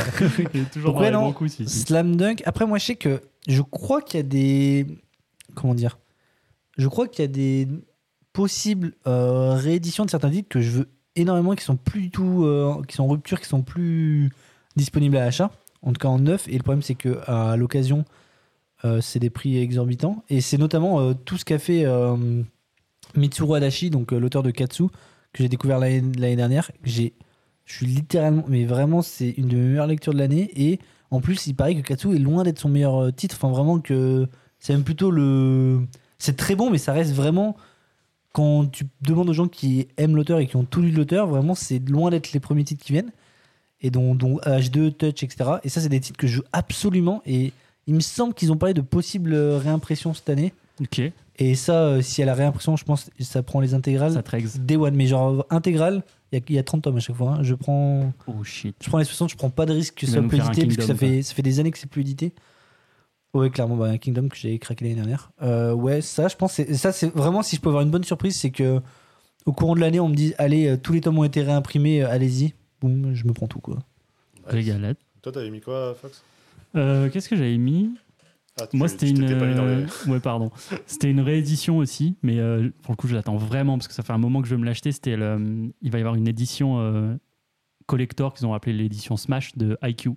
[0.55, 1.81] il est toujours dans si, si.
[1.81, 2.43] Slam Dunk.
[2.45, 4.87] Après, moi, je sais que je crois qu'il y a des.
[5.55, 5.99] Comment dire
[6.77, 7.69] Je crois qu'il y a des
[8.33, 12.45] possibles euh, rééditions de certains titres que je veux énormément, qui sont plus du tout.
[12.45, 14.31] euh, qui sont en rupture, qui sont plus
[14.77, 15.51] disponibles à l'achat.
[15.83, 16.49] En tout cas en neuf.
[16.49, 18.03] Et le problème, c'est que à l'occasion, euh,
[19.01, 20.25] c'est des prix exorbitants.
[20.29, 22.43] Et c'est notamment euh, tout ce qu'a fait euh,
[23.17, 24.85] Mitsuru Adachi, donc euh, l'auteur de Katsu,
[25.33, 26.71] que j'ai découvert l'année dernière.
[26.85, 27.15] J'ai,
[27.65, 30.51] je suis littéralement, mais vraiment, c'est une de mes meilleures lectures de l'année.
[30.57, 30.79] Et
[31.11, 33.37] en plus, il paraît que Katsu est loin d'être son meilleur euh, titre.
[33.39, 34.29] Enfin, vraiment que
[34.59, 35.81] c'est même plutôt le.
[36.19, 37.57] C'est très bon, mais ça reste vraiment.
[38.33, 41.55] Quand tu demandes aux gens qui aiment l'auteur et qui ont tout lu l'auteur, vraiment,
[41.55, 43.13] c'est loin d'être les premiers titres qui viennent.
[43.83, 45.57] Et dont, dont H2, Touch, etc.
[45.65, 47.21] Et ça, c'est des titres que je joue absolument.
[47.27, 47.53] Et
[47.87, 50.53] il me semble qu'ils ont parlé de possibles euh, réimpressions cette année.
[50.81, 51.01] Ok,
[51.39, 54.13] Et ça, euh, si à la réimpression, je pense que ça prend les intégrales.
[54.15, 54.59] ça trex.
[54.59, 56.03] Day One, mais genre intégrale,
[56.33, 57.33] il y, a- il y a 30 tomes à chaque fois.
[57.33, 57.43] hein.
[57.43, 58.13] Je prends.
[58.27, 58.75] Oh shit.
[58.83, 60.29] Je prends les 60, je prends pas de risque que Il ça va soit nous
[60.29, 61.89] plus faire un édité, parce que ça Kingdom, fait, ça fait des années que c'est
[61.91, 62.33] plus édité.
[63.35, 65.31] Ouais, clairement, bah, un Kingdom que j'ai craqué l'année dernière.
[65.43, 68.05] Euh, ouais, ça, je pense, c'est- ça, c'est vraiment, si je peux avoir une bonne
[68.05, 68.81] surprise, c'est que
[69.47, 72.03] au courant de l'année, on me dit, allez, euh, tous les tomes ont été réimprimés,
[72.03, 72.55] euh, allez-y.
[72.81, 73.79] Boum, je me prends tout, quoi.
[74.45, 74.97] Régalade.
[75.23, 76.23] Toi, t'avais mis quoi, Fox?
[76.77, 77.91] Euh, Qu'est-ce que j'avais mis
[78.61, 79.25] Ah, Moi, c'était une.
[79.25, 80.51] les- euh, Ouais, pardon.
[80.87, 84.03] C'était une réédition aussi, mais euh, pour le coup, je l'attends vraiment parce que ça
[84.03, 84.93] fait un moment que je veux me l'acheter.
[84.93, 85.71] C'était le...
[85.83, 87.15] Il va y avoir une édition euh,
[87.87, 90.11] collector qu'ils ont appelé l'édition Smash de IQ.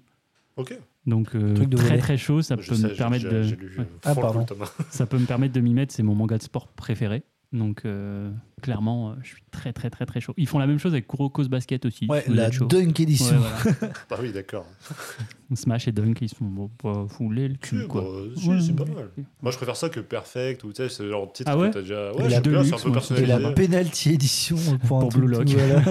[0.58, 0.78] Ok.
[1.06, 3.43] Donc euh, Truc de très très chaud, ça Je peut sais, me permettre de.
[3.43, 3.86] j'ai lu, ouais.
[4.03, 4.45] Ah, pardon.
[4.89, 5.93] Ça peut me permettre de m'y mettre.
[5.93, 7.24] C'est mon manga de sport préféré.
[7.53, 8.32] Donc euh,
[8.66, 10.34] clairement, euh, je suis très très très très chaud.
[10.38, 12.07] Ils font la même chose avec Kuroko's Basket aussi.
[12.09, 12.49] Ouais, la.
[12.49, 13.38] Dunk Ouais, Edition.
[13.38, 13.93] voilà.
[14.11, 14.66] Ah oui, d'accord.
[15.53, 18.01] Smash et Dunk, ils se font bon, fouler le cul quoi.
[18.01, 18.59] bah, si, Ouais.
[18.59, 19.09] c'est pas mal.
[19.43, 21.76] Moi, je préfère ça que Perfect ou tu sais, genre de titre Ah ouais que
[21.76, 22.11] t'as déjà.
[22.13, 22.89] Ouais, la bien, c'est un Deluxe, peu.
[22.89, 23.39] Et personnalisé.
[23.39, 24.55] la Penalty Edition
[24.88, 25.47] pour, Pour Blue Lock.
[25.47, 25.82] voilà.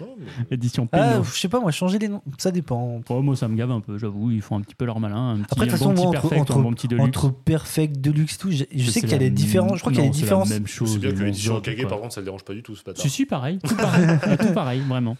[0.00, 0.26] Non, mais-
[0.56, 3.00] Édition Ah, je sais pas, moi, changer les noms, ça dépend.
[3.10, 4.30] Ouais, moi, ça me gave un peu, j'avoue.
[4.30, 5.32] Ils font un petit peu leur malin.
[5.32, 7.06] Un petit, Après, de toute bon façon, moi, entre- perfect, entre- un bon petit deluxe.
[7.08, 9.74] Entre Perfect, Deluxe, tout, je, je sais qu'il y a des différences.
[9.76, 10.48] Je crois qu'il y a des c'est la différences.
[10.50, 10.92] même chose.
[10.94, 11.76] C'est bien que l'édition Kage.
[11.90, 13.58] Par contre, ça le dérange pas du tout, c'est pas Si, si, pareil.
[13.58, 14.06] Tout pareil,
[14.40, 15.16] tout pareil, vraiment.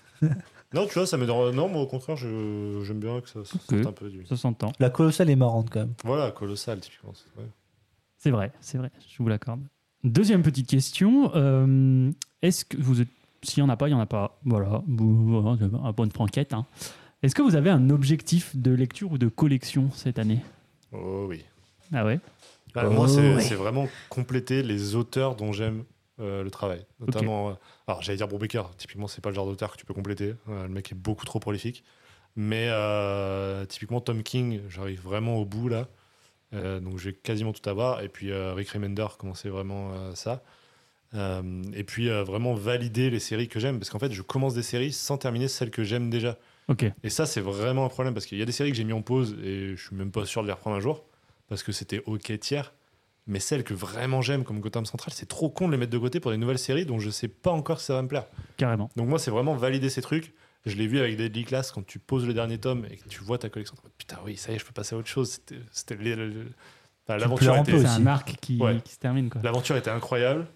[0.72, 1.54] Non, tu vois, ça me dérange.
[1.54, 3.86] Non, moi, au contraire, je- j'aime bien que ça sorte Ok.
[3.86, 4.24] un peu du.
[4.26, 4.72] Ça s'entend.
[4.78, 5.94] La colossale est marrante quand même.
[6.04, 7.12] Voilà, colossal, typiquement.
[7.14, 7.48] c'est vrai.
[8.18, 8.90] C'est vrai, c'est vrai.
[9.08, 9.60] Je vous l'accorde.
[10.04, 11.32] Deuxième petite question.
[11.34, 12.10] euh,
[12.42, 13.08] Est-ce que vous êtes.
[13.42, 14.38] S'il n'y en a pas, il n'y en a pas.
[14.44, 14.82] Voilà.
[14.86, 16.52] Vous- voilà, un bonne franquette.
[16.52, 16.66] hein.
[17.22, 20.40] Est-ce que vous avez un objectif de lecture ou de collection cette année?
[20.92, 21.44] Oh oui.
[21.92, 22.20] Ah ouais?
[22.74, 23.40] Bah, Oh, moi, c'est ouais.
[23.42, 25.84] c'est vraiment compléter les auteurs dont j'aime
[26.20, 26.84] euh, le travail.
[27.00, 27.52] Notamment, euh,
[27.86, 30.34] alors j'allais dire Brubaker, typiquement, c'est pas le genre d'auteur que tu peux compléter.
[30.48, 31.84] Euh, le mec est beaucoup trop prolifique.
[32.36, 32.68] Mais
[33.68, 35.88] typiquement, Tom King, j'arrive vraiment au bout là.
[36.52, 38.02] Donc je vais quasiment tout avoir.
[38.02, 40.44] Et puis Rick Remender, commencer vraiment ça.
[41.12, 43.80] Et puis vraiment valider les séries que j'aime.
[43.80, 46.38] Parce qu'en fait, je commence des séries sans terminer celles que j'aime déjà.
[47.02, 48.92] Et ça, c'est vraiment un problème parce qu'il y a des séries que j'ai mis
[48.92, 51.04] en pause et je suis même pas sûr de les reprendre un jour
[51.48, 52.72] parce que c'était ok tiers.
[53.30, 55.98] Mais celles que vraiment j'aime, comme Gotham Central, c'est trop con de les mettre de
[55.98, 58.26] côté pour des nouvelles séries dont je sais pas encore si ça va me plaire.
[58.56, 58.90] Carrément.
[58.96, 60.34] Donc moi, c'est vraiment valider ces trucs.
[60.66, 63.20] Je l'ai vu avec Deadly Class quand tu poses le dernier tome et que tu
[63.22, 63.76] vois ta collection.
[63.96, 65.30] Putain, oui, ça y est, je peux passer à autre chose.
[65.30, 65.56] C'était-
[67.06, 68.80] enfin, l'aventure était, C'est un arc qui, Ouais.
[68.84, 69.30] qui se termine.
[69.42, 70.46] L'aventure était incroyable.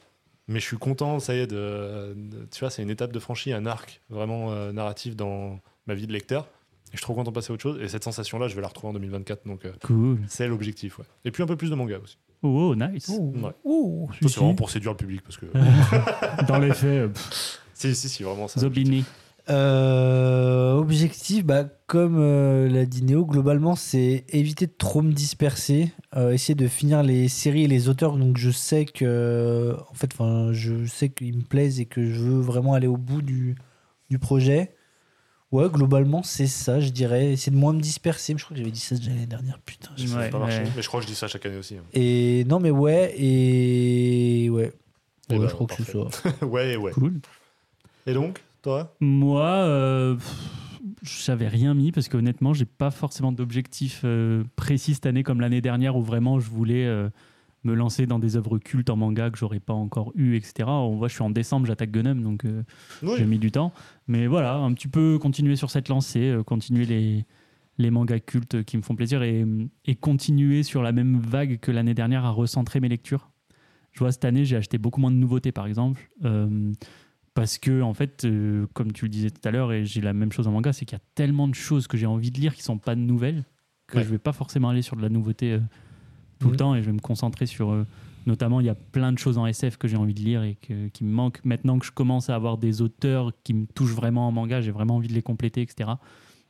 [0.47, 3.19] Mais je suis content, ça y est, de, de- tu vois, c'est une étape de
[3.19, 6.45] franchie, un arc vraiment euh, narratif dans ma vie de lecteur.
[6.89, 7.81] Et je suis trop content de passer à autre chose.
[7.81, 9.47] Et cette sensation-là, je vais la retrouver en 2024.
[9.47, 10.19] Donc, euh, Cool.
[10.29, 11.07] c'est l'objectif, ouais.
[11.25, 12.19] Et puis un peu plus de manga aussi.
[12.45, 13.09] Oh, oh, nice.
[13.09, 13.51] Ouais.
[13.65, 15.47] Oh, Ça, c'est vraiment pour séduire le public parce que.
[16.47, 18.61] Dans les faits, euh, pff, si, si, si, vraiment ça.
[18.61, 19.05] Zobini.
[19.49, 25.93] Euh, objectif, bah, comme euh, l'a dit Néo, globalement, c'est éviter de trop me disperser,
[26.17, 28.17] euh, essayer de finir les séries et les auteurs.
[28.19, 32.21] Donc, je sais que, en fait, enfin, je sais qu'ils me plaisent et que je
[32.21, 33.55] veux vraiment aller au bout du,
[34.11, 34.74] du projet.
[35.53, 37.33] Ouais, globalement, c'est ça, je dirais.
[37.33, 38.35] Essayer de moins me disperser.
[38.35, 39.59] Mais je crois que j'avais dit ça déjà l'année dernière.
[39.65, 39.91] Putain.
[39.97, 40.59] je- Ça n'a Ouais, pas marché.
[40.63, 40.69] ouais.
[40.75, 41.77] Mais je crois que je dis ça chaque année aussi.
[41.77, 41.83] hein.
[41.93, 44.73] Et non, mais ouais, et ouais.
[45.31, 45.99] Eh Ouais, ben, je crois que c'est ça.
[46.47, 46.91] ouais, ouais.
[46.93, 47.21] Cool.
[48.07, 48.95] Et donc, toi?
[49.01, 50.35] Moi, euh, pff,
[51.25, 55.41] j'avais rien mis parce que honnêtement, j'ai pas forcément d'objectif euh, précis cette année comme
[55.41, 57.09] l'année dernière où vraiment je voulais euh,
[57.65, 60.69] me lancer dans des œuvres cultes en manga que j'aurais pas encore eu, etc.
[60.69, 62.63] On voit, je suis en décembre, j'attaque Gunham, donc euh,
[63.03, 63.15] Oui.
[63.19, 63.73] j'ai mis du temps.
[64.07, 67.25] Mais voilà, un petit peu continuer sur cette lancée, euh, continuer les,
[67.79, 69.45] les mangas cultes qui me font plaisir et,
[69.87, 73.31] et continuer sur la même vague que l'année dernière à recentrer mes lectures.
[73.93, 76.11] Je vois, cette année, j'ai acheté beaucoup moins de nouveautés, par exemple.
[76.25, 76.73] euh,
[77.33, 78.25] parce que, en fait,
[78.75, 80.85] comme tu le disais tout à l'heure, et j'ai la même chose en manga, c'est
[80.85, 83.43] qu'il y a tellement de choses que j'ai envie de lire qui sont pas nouvelles
[83.89, 84.05] que Ouais.
[84.05, 85.59] je vais pas forcément aller sur de la nouveauté
[86.45, 86.53] tout Mhm.
[86.53, 87.71] le temps et je vais me concentrer sur.
[87.73, 87.87] euh,
[88.27, 90.55] notamment, il y a plein de choses en SF que j'ai envie de lire et
[90.57, 91.45] que- qui me manquent.
[91.45, 94.71] Maintenant que je commence à avoir des auteurs qui me touchent vraiment en manga, j'ai
[94.71, 95.91] vraiment envie de les compléter, etc.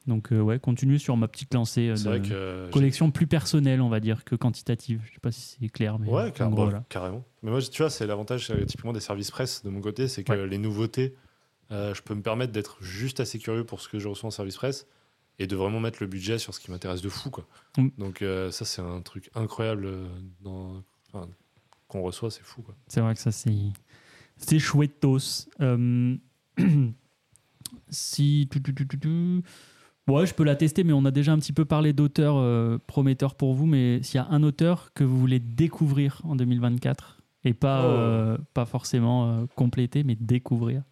[0.06, 2.28] Donc, euh, ouais, continuer sur ma petite lancée euh, C'est de vrai que.
[2.32, 5.00] euh, collection plus personnelle, on va dire, que quantitative.
[5.06, 7.24] Je sais pas si c'est clair, mais Ouais, car- gros, bon, carrément.
[7.42, 10.22] Mais moi, tu vois, c'est l'avantage euh, typiquement des services presse de mon côté, c'est
[10.22, 10.46] que Ouais.
[10.46, 11.14] les nouveautés,
[11.72, 14.30] euh, je peux me permettre d'être juste assez curieux pour ce que je reçois en
[14.30, 14.86] service presse
[15.38, 17.30] et de vraiment mettre le budget sur ce qui m'intéresse de fou.
[17.30, 17.46] Quoi.
[17.76, 17.88] Mm.
[17.98, 20.06] Donc euh, ça, c'est un truc incroyable euh,
[20.40, 20.82] dans...
[21.08, 21.28] enfin,
[21.88, 22.62] qu'on reçoit, c'est fou.
[22.62, 22.74] Quoi.
[22.88, 23.54] C'est vrai que ça, c'est.
[24.36, 25.48] C'est chouettos.
[25.60, 26.16] Euh,
[27.88, 28.48] si.
[30.06, 32.78] Ouais, je peux la tester, mais on a déjà un petit peu parlé d'auteurs euh,
[32.86, 33.66] prometteurs pour vous.
[33.66, 38.42] Mais s'il y a un auteur que vous voulez découvrir en 2024, et pas, Oh.
[38.54, 40.82] pas forcément compléter, mais découvrir,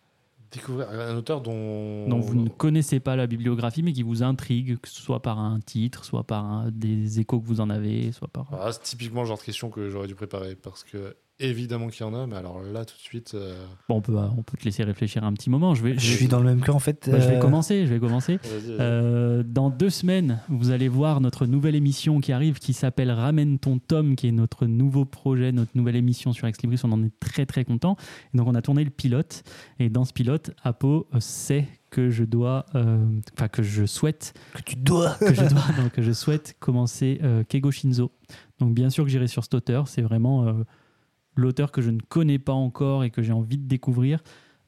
[0.53, 2.07] Découvrir un auteur dont...
[2.09, 5.39] dont vous ne connaissez pas la bibliographie, mais qui vous intrigue, que ce soit par
[5.39, 8.49] un titre, soit par un- des échos que vous en avez, soit par.
[8.53, 11.17] Ah, c'est typiquement le genre de question que j'aurais dû préparer parce que
[11.49, 14.17] évidemment qu'il y en a, mais alors là tout de suite, euh, Bon, on peut,
[14.17, 15.75] on peut te laisser réfléchir un petit moment.
[15.75, 17.09] Je vais, Je suis dans le même cas en fait.
[17.11, 17.87] Bah, je vais euh, commencer.
[17.87, 18.39] Je vais commencer.
[18.43, 18.77] vas-y, vas-y.
[18.81, 23.59] Euh, dans deux semaines, vous allez voir notre nouvelle émission qui arrive, qui s'appelle Ramène
[23.59, 26.81] ton tome, qui est notre nouveau projet, notre nouvelle émission sur Ex Libris.
[26.85, 27.97] On en est très très content.
[28.35, 29.43] Et donc on a tourné le pilote,
[29.79, 34.63] et dans ce pilote, Apo sait que je dois, euh, enfin que je souhaite, que
[34.63, 35.11] tu dois.
[35.21, 38.11] que je dois, donc que je souhaite commencer euh, Keigo Shinzo.
[38.59, 39.87] Donc bien sûr que j'irai sur cet auteur.
[39.87, 40.53] C'est vraiment euh,
[41.35, 44.21] l'auteur que je ne connais pas encore et que j'ai envie de découvrir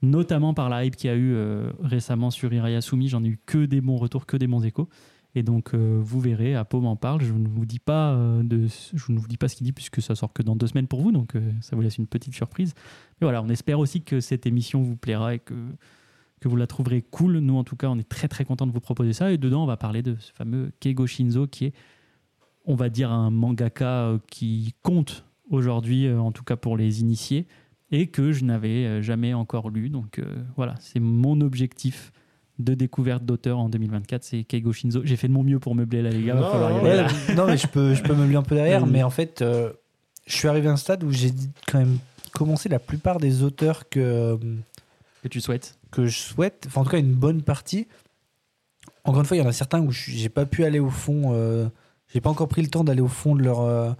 [0.04, 3.08] notamment par la hype qu'il y a eu euh, récemment sur Irayasumi.
[3.08, 4.88] J'en ai eu que des bons retours, que des bons échos.
[5.34, 7.22] Et donc, euh, vous verrez, Apo m'en parle.
[7.22, 9.72] Je ne vous dis pas, euh, de, je ne vous dis pas ce qu'il dit
[9.72, 11.10] puisque ça sort que dans deux semaines pour vous.
[11.10, 12.74] Donc, ça vous laisse une petite surprise.
[13.20, 15.54] Mais voilà, on espère aussi que cette émission vous plaira et que,
[16.40, 17.38] que vous la trouverez cool.
[17.38, 19.32] Nous, en tout cas, on est très très content de vous proposer ça.
[19.32, 21.74] Et dedans, on va parler de ce fameux Keigo Shinzo qui est,
[22.64, 27.46] on va dire, un mangaka qui compte aujourd'hui, euh, en tout cas pour les initiés
[27.90, 29.88] et que je n'avais euh, jamais encore lu.
[29.90, 30.24] Donc euh,
[30.56, 32.12] voilà, c'est mon objectif
[32.58, 35.00] de découverte d'auteur en 2024, c'est Keigo Shinzo.
[35.04, 36.34] J'ai fait de mon mieux pour meubler là, les gars.
[36.34, 37.08] Non, Ouais, là.
[37.46, 39.72] mais je peux, je peux me lire un peu derrière, mais en fait, euh,
[40.26, 41.32] je suis arrivé à un stade où j'ai
[41.66, 41.98] quand même
[42.32, 44.38] commencé la plupart des auteurs que,
[45.22, 45.78] Que tu souhaites.
[45.90, 47.88] que je souhaite, enfin en tout cas une bonne partie.
[49.04, 51.32] Encore une fois, il y en a certains où j'ai pas pu aller au fond,
[51.34, 51.66] euh,
[52.12, 53.90] j'ai pas encore pris le temps d'aller au fond de leur, euh,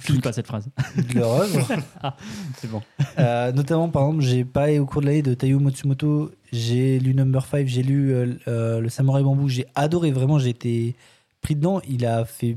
[0.00, 0.68] Finis pas cette phrase.
[0.96, 1.66] de leur œuvre.
[2.56, 2.82] C'est bon.
[3.18, 7.14] Euh, notamment, par exemple, j'ai parlé au cours de l'année de Taiyo Matsumoto, j'ai lu
[7.14, 10.96] Number 5, j'ai lu euh, euh, Le Samouraï Bambou, j'ai adoré, vraiment, j'ai été
[11.42, 11.80] pris dedans.
[11.88, 12.56] Il a fait.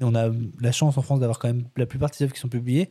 [0.00, 0.30] On a
[0.60, 2.90] la chance en France d'avoir quand même la plupart de ses œuvres qui sont publiées.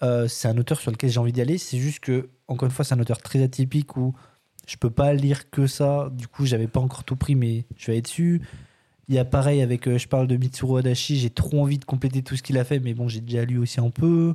[0.00, 1.58] C'est un auteur sur lequel j'ai envie d'y aller.
[1.58, 4.14] C'est juste que, encore une fois, c'est un auteur très atypique où
[4.68, 6.10] je peux pas lire que ça.
[6.12, 8.42] Du coup, j'avais pas encore tout pris, mais je vais aller dessus.
[9.08, 11.84] Il y a pareil avec, euh, je parle de Mitsuru Adachi, j'ai trop envie de
[11.84, 14.34] compléter tout ce qu'il a fait, mais bon, j'ai déjà lu aussi un peu.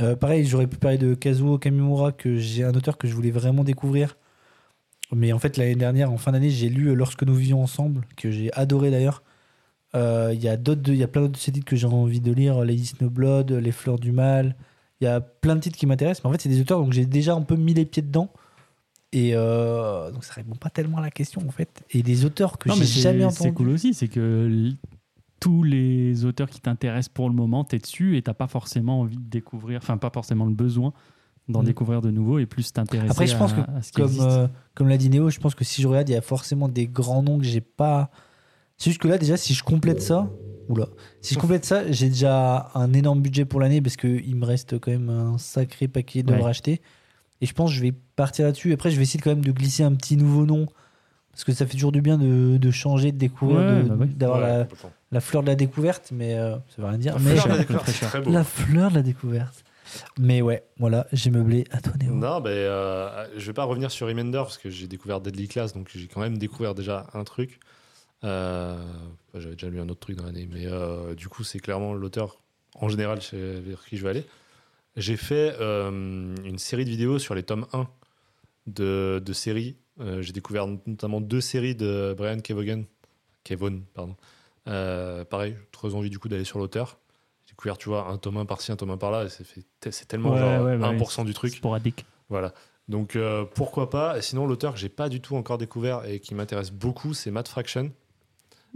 [0.00, 3.30] Euh, pareil, j'aurais pu parler de Kazuo Kamimura, que j'ai un auteur que je voulais
[3.30, 4.16] vraiment découvrir.
[5.12, 8.02] Mais en fait, l'année dernière, en fin d'année, j'ai lu euh, Lorsque nous vivions ensemble,
[8.16, 9.22] que j'ai adoré d'ailleurs.
[9.94, 12.32] Il y a il y a plein d'autres de ces titres que j'ai envie de
[12.32, 14.56] lire, Lady Snowblood, Les Fleurs du Mal.
[15.00, 16.92] Il y a plein de titres qui m'intéressent, mais en fait, c'est des auteurs donc
[16.92, 18.32] j'ai déjà un peu mis les pieds dedans.
[19.12, 21.82] Et euh, donc ça répond pas tellement à la question en fait.
[21.90, 23.42] Et des auteurs que j'ai jamais entendus.
[23.42, 24.70] c'est cool aussi, c'est que
[25.38, 29.16] tous les auteurs qui t'intéressent pour le moment, t'es dessus et t'as pas forcément envie
[29.18, 30.92] de découvrir, enfin pas forcément le besoin
[31.48, 31.66] d'en Mm.
[31.66, 34.20] découvrir de nouveaux et plus t'intéresser Après, je pense à, que à ce qui comme,
[34.20, 36.68] euh, comme l'a dit Néo, je pense que si je regarde, il y a forcément
[36.68, 38.10] des grands noms que j'ai pas.
[38.78, 40.30] C'est juste que là, déjà, si je complète ça,
[40.68, 40.88] oula,
[41.20, 44.78] si je complète ça, j'ai déjà un énorme budget pour l'année parce qu'il me reste
[44.78, 46.40] quand même un sacré paquet de Ouais.
[46.40, 46.80] racheter.
[47.42, 48.72] Et je pense que je vais partir là-dessus.
[48.72, 50.66] Après, je vais essayer quand même de glisser un petit nouveau nom
[51.32, 53.94] parce que ça fait toujours du bien de, de changer, de découvrir, Ouais, de- bah
[53.96, 54.06] ouais.
[54.06, 54.66] d'avoir Ouais,
[55.10, 57.14] la, fleur de la découverte, mais euh, ça veut rien dire.
[57.14, 58.10] La mais fleur de la découverte, fraîcheur.
[58.10, 58.30] c'est très beau.
[58.32, 59.64] la fleur de la découverte.
[60.18, 62.14] Mais ouais, voilà, j'ai meublé à toi, Néo.
[62.14, 65.72] Non, ben, euh, je vais pas revenir sur Remender parce que j'ai découvert Deadly Class,
[65.74, 67.58] donc j'ai quand même découvert déjà un truc.
[68.24, 68.76] Euh,
[69.34, 72.40] J'avais déjà lu un autre truc dans l'année, mais euh, du coup, c'est clairement l'auteur
[72.76, 74.24] en général chez, vers qui je vais aller.
[74.96, 75.90] J'ai fait euh,
[76.44, 77.88] une série de vidéos sur les tomes 1
[78.66, 79.76] de, de séries.
[80.00, 82.84] Euh, j'ai découvert notamment deux séries de Brian Kevogan.
[83.44, 84.16] Kevon, pardon.
[84.68, 86.98] Euh, pareil, très envie du coup d'aller sur l'auteur.
[87.46, 90.38] J'ai découvert, tu vois, un tome 1 par-ci, un tome 1 par-là, c'est tellement Ouais,
[90.38, 91.54] genre ouais, bah 1% du truc.
[91.54, 92.06] Sporadique.
[92.28, 92.52] Voilà.
[92.88, 94.18] Donc euh, pourquoi pas.
[94.18, 97.30] Et sinon, l'auteur que j'ai pas du tout encore découvert et qui m'intéresse beaucoup, c'est
[97.30, 97.92] Matt Fraction.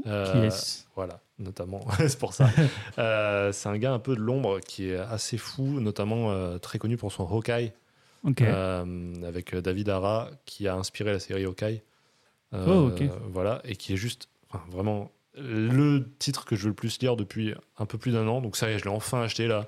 [0.07, 1.81] Euh, Qui est Voilà, notamment.
[1.99, 2.49] c'est pour ça.
[2.99, 6.79] Euh, c'est un gars un peu de l'ombre qui est assez fou, notamment euh, très
[6.79, 7.73] connu pour son Hawkeye,
[8.25, 11.83] avec David Ara, qui a inspiré la série Hawkeye.
[12.53, 13.03] Oh, ok.
[13.31, 17.17] Voilà, et qui est juste enfin, vraiment le titre que je veux le plus lire
[17.17, 18.41] depuis un peu plus d'un an.
[18.41, 19.67] Donc ça y est, je l'ai enfin acheté là.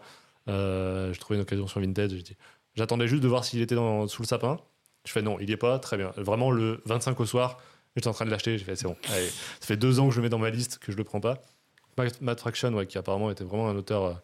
[0.48, 2.10] Euh, j'ai trouvé une occasion sur Vinted.
[2.10, 2.36] j'ai dit-
[2.74, 4.58] J'attendais juste de voir s'il était dans, sous le sapin.
[5.04, 6.12] Je fais non, il y est pas, très bien.
[6.16, 7.58] Vraiment le 25 au soir,
[7.96, 8.58] j'étais en train de l'acheter.
[8.58, 8.96] J'ai fait c'est bon.
[9.60, 11.20] Ça fait deux ans que je le mets dans ma liste, que je le prends
[11.20, 11.42] pas.
[12.20, 14.14] Matt- Fraction, qui apparemment était vraiment un auteur euh,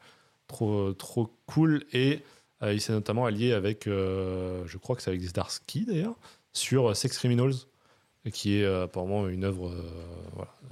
[0.46, 1.84] trop, trop cool.
[1.92, 2.20] Et
[2.62, 6.14] euh, il s'est notamment allié avec, euh, je crois que c'est avec Zdarsky d'ailleurs,
[6.52, 7.54] sur euh, Sex Criminals,
[8.32, 9.82] qui est euh, apparemment une œuvre euh,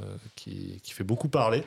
[0.00, 1.64] euh, qui, qui fait beaucoup parler.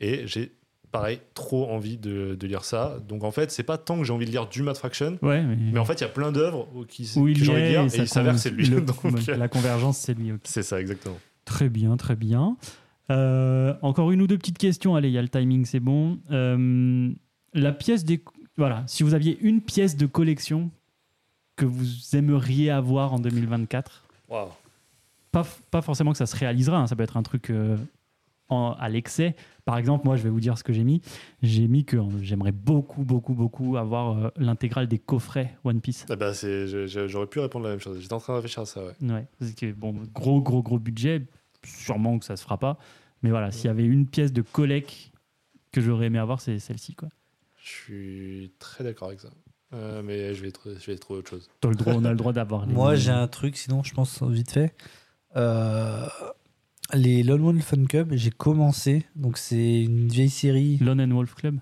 [0.00, 0.52] Et j'ai,
[0.90, 2.98] pareil, trop envie de, de lire ça.
[3.08, 5.42] Donc en fait, c'est pas tant que j'ai envie de lire du Matt Fraction, Ouais,
[5.42, 7.60] mais, mais en fait, il y a plein d'œuvres où, qui, où que j'ai envie
[7.62, 8.66] de lire et et il s'avère que c'est lui.
[8.66, 8.96] le- Donc,
[9.28, 10.32] euh, la convergence, c'est lui.
[10.32, 10.40] ok.
[10.44, 11.18] c'est ça, exactement.
[11.44, 12.56] Très bien, très bien.
[13.10, 14.94] Euh, encore une ou deux petites questions.
[14.94, 16.18] Allez, il y a le timing, c'est bon.
[16.30, 17.10] Euh,
[17.54, 18.22] la pièce des.
[18.58, 20.70] Voilà, si vous aviez une pièce de collection
[21.56, 24.48] que vous aimeriez avoir en 2024, Waouh.
[25.32, 27.76] pas, pas forcément que ça se réalisera, hein, ça peut être un truc euh,
[28.48, 29.36] en- à l'excès.
[29.64, 31.02] Par exemple, moi, je vais vous dire ce que j'ai mis.
[31.42, 36.06] J'ai mis que euh, j'aimerais beaucoup, beaucoup, beaucoup avoir euh, l'intégrale des coffrets One Piece.
[36.08, 38.00] Ah bah, c'est- je- je- j'aurais pu répondre la même chose.
[38.00, 38.94] J'étais en train de réfléchir à ça, ouais.
[39.02, 41.22] Ouais, parce que bon, gros, gros, gros budget,
[41.64, 42.78] sûrement que ça se fera pas.
[43.22, 45.10] Mais voilà, s'il y avait une pièce de collect
[45.72, 46.94] que j'aurais aimé avoir, c'est celle-ci.
[46.94, 47.08] quoi.
[47.62, 49.28] Je suis très d'accord avec ça.
[49.74, 51.50] Euh, mais je vais, je vais trouver autre chose.
[51.60, 52.72] T'as le droit, on a le droit d'avoir les.
[52.72, 54.74] Moi, j'ai un truc, sinon, je pense vite fait.
[55.36, 56.06] Euh,
[56.94, 59.04] les Lone Wolf Fun Cub, j'ai commencé.
[59.16, 61.58] Donc, c'est une vieille série Lone and Wolf Club.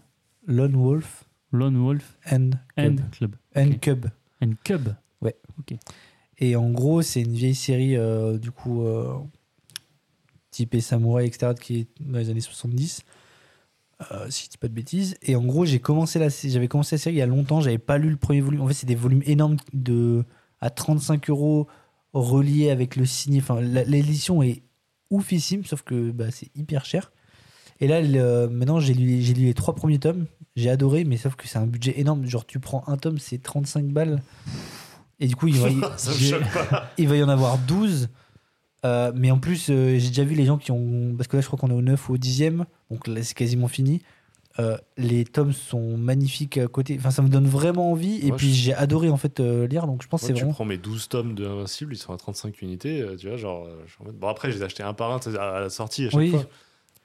[0.47, 3.11] Lone Wolf Lone Wolf and and Cub.
[3.11, 3.37] Club.
[3.55, 3.81] And ok.
[3.81, 4.07] Cub.
[4.43, 4.89] And Cub.
[6.39, 9.15] Et en gros, c'est une vieille série, euh, du coup, euh,
[10.51, 13.03] typée samouraï, etc., qui est dans les années 70,
[14.13, 15.17] euh, si je dis pas de bêtises.
[15.23, 17.79] Et en gros, j'ai commencé la, j'avais commencé la série il y a longtemps, j'avais
[17.79, 18.61] pas lu le premier volume.
[18.61, 20.25] En fait, c'est des volumes énormes de,
[20.61, 21.69] à 35 euros
[22.13, 23.41] reliés avec le signé.
[23.41, 24.63] Enfin, l'édition est
[25.11, 27.13] oufissime, sauf que bah, c'est hyper cher.
[27.81, 30.27] Et là, le- maintenant, j'ai lu, j'ai lu les trois premiers tomes.
[30.57, 32.25] J'ai adoré, mais sauf que c'est un budget énorme.
[32.27, 34.23] Genre, tu prends un tome, c'est 35 balles.
[35.21, 35.77] Et du coup, il va y,
[36.99, 38.09] il va y en avoir 12.
[38.85, 41.15] Euh, mais en plus, euh, j'ai déjà vu les gens qui ont.
[41.17, 42.65] Parce que là, je crois qu'on est au 9 ou au 10e.
[42.91, 44.01] Donc là, c'est quasiment fini.
[44.59, 46.97] Euh, les tomes sont magnifiques à côté.
[46.99, 48.27] Enfin, ça me donne vraiment envie.
[48.27, 49.87] Et puis, je- j'ai adoré en fait euh, lire.
[49.87, 50.53] Donc, je pense c'est tu vraiment.
[50.53, 53.69] prends mes 12 tomes de Invincible, ils sont à 35 unités, euh, tu vois, genre,
[54.15, 56.19] Bon, après, je les ai achetés un par un tu à la sortie à chaque
[56.21, 56.31] Oui.
[56.31, 56.45] fois.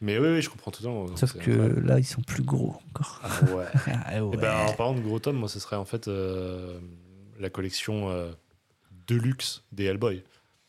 [0.03, 1.15] Mais oui, oui, je comprends tout le temps.
[1.15, 1.85] Sauf que incroyable.
[1.87, 3.21] là, ils sont plus gros encore.
[3.23, 3.65] Ah ouais.
[4.05, 4.33] Ah ouais.
[4.33, 6.79] Et ben, en parlant de gros tomes, moi, ce serait en fait euh,
[7.39, 8.31] la collection euh,
[9.07, 10.23] Deluxe des Hellboy.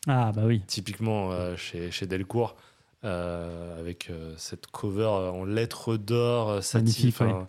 [0.07, 0.61] Ah, bah oui.
[0.67, 2.55] Typiquement euh, chez, chez Delcourt,
[3.03, 6.77] euh, avec euh, cette cover euh, en lettres d'or, euh, sati-
[7.07, 7.27] Magnifique, ouais.
[7.31, 7.47] enfin,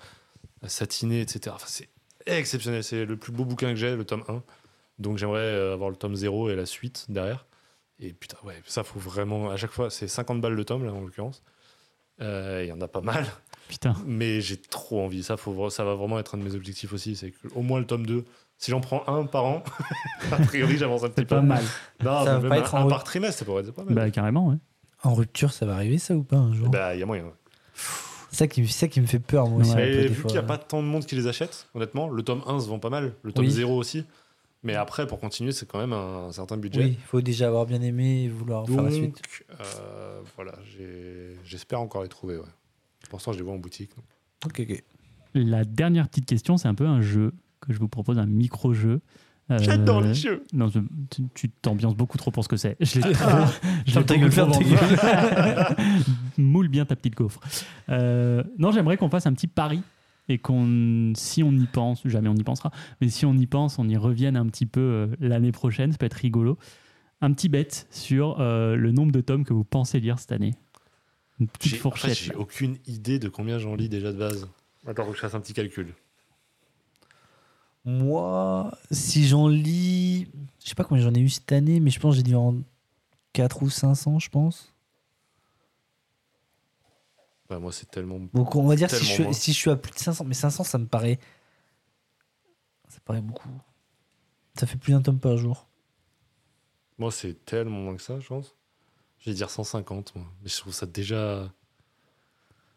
[0.67, 1.55] satiné, etc.
[1.55, 1.89] Enfin, c'est
[2.27, 2.83] exceptionnel.
[2.83, 4.43] C'est le plus beau bouquin que j'ai, le tome 1.
[4.99, 7.47] Donc j'aimerais avoir le tome 0 et la suite derrière.
[8.01, 9.51] Et putain, ouais, ça faut vraiment.
[9.51, 11.43] À chaque fois, c'est 50 balles le tome, là, en l'occurrence.
[12.21, 13.27] Euh, Il y en a pas mal.
[13.69, 13.95] Putain.
[14.07, 15.23] Mais j'ai trop envie.
[15.23, 17.17] Ça, faut, ça va vraiment être un de mes objectifs aussi.
[17.17, 18.25] C'est au moins le tome 2.
[18.59, 19.63] Si j'en prends un par an,
[20.33, 21.37] a priori, j'avance un petit C'est peu.
[21.37, 21.65] pas mal.
[22.05, 22.89] Non, Ça va pas un, être en un haut.
[22.89, 23.95] par trimestre, ça pourrait être pas mal.
[23.95, 24.57] Bah, carrément, ouais.
[25.05, 26.69] En rupture, ça va arriver ça ou pas un jour?
[26.71, 27.25] Bah, il y a moyen.
[27.25, 27.33] ouais.
[28.31, 29.75] C'est ça, qui- c'est ça qui me fait peur, moi aussi.
[29.75, 29.83] Ouais.
[29.83, 30.29] un peu, Mais des vu fois.
[30.31, 32.69] qu'il n'y a pas tant de monde qui les achète, honnêtement, le tome 1 se
[32.69, 33.51] vend pas mal, le tome Oui.
[33.53, 34.05] 0 aussi.
[34.65, 36.81] Mais après, pour continuer, c'est quand même un, certain budget.
[36.85, 39.15] Oui, il faut déjà avoir bien aimé et vouloir faire la suite.
[39.15, 42.37] Donc, euh, voilà, j'ai- j'espère encore les trouver.
[42.39, 42.45] Ouais.
[43.11, 43.91] Pour l'instant, je les vois en boutique.
[43.95, 44.05] donc.
[44.47, 44.83] Ok, ok.
[45.35, 49.01] La dernière petite question, c'est un peu un jeu que je vous propose, un micro-jeu.
[49.51, 50.79] Euh, J'adore les jeux Non, je-
[51.35, 52.77] tu- t'ambiances beaucoup trop pour ce que c'est.
[52.81, 54.65] Je l'ai ta vendu.
[56.39, 57.41] Moule bien ta petite gaufre.
[57.91, 59.83] Euh, non, j'aimerais qu'on fasse un petit pari
[60.29, 62.71] et qu'on, si on y pense, jamais on y pensera,
[63.01, 65.93] mais si on y pense, on y revienne un petit peu euh, l'année prochaine.
[65.93, 66.59] Ça peut être rigolo.
[67.21, 70.55] Un petit bet sur euh, le nombre de tomes que vous pensez lire cette année.
[71.41, 72.17] Une petite J'ai en fait, fourchette.
[72.19, 74.49] j'ai aucune idée de combien j'en lis déjà de base.
[74.87, 75.89] Attends, faut que je fasse un petit calcul.
[77.85, 80.29] Moi, si j'en lis.
[80.63, 82.35] Je sais pas combien j'en ai eu cette année, mais je pense que j'ai dû
[82.35, 82.57] en
[83.35, 84.73] 4 ou 500, je pense.
[87.49, 88.19] Bah, moi, c'est tellement.
[88.33, 90.65] Donc on va dire si je, si je suis à plus de 500, mais 500
[90.65, 91.19] ça me paraît.
[92.89, 93.51] Ça paraît beaucoup.
[94.59, 95.69] Ça fait plus d'un tome par jour.
[96.97, 98.55] Moi, c'est tellement moins que ça, je pense.
[99.19, 100.27] Je vais dire 150, moi.
[100.43, 101.53] Mais je trouve ça déjà.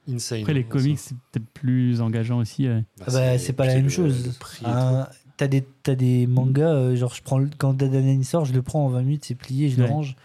[0.10, 0.40] Insane.
[0.42, 0.70] Après, les Ça.
[0.70, 2.68] comics, c'est peut-être plus engageant aussi.
[2.68, 2.84] ouais.
[3.00, 4.38] Bah, Ah bah, c'est pas la même chose.
[4.66, 8.54] Un- T'as des, t'as des mangas, euh, genre je prends le- quand Dadanani sort, je
[8.54, 9.86] le prends en 20 minutes, c'est plié, je Ouais.
[9.88, 10.16] le range.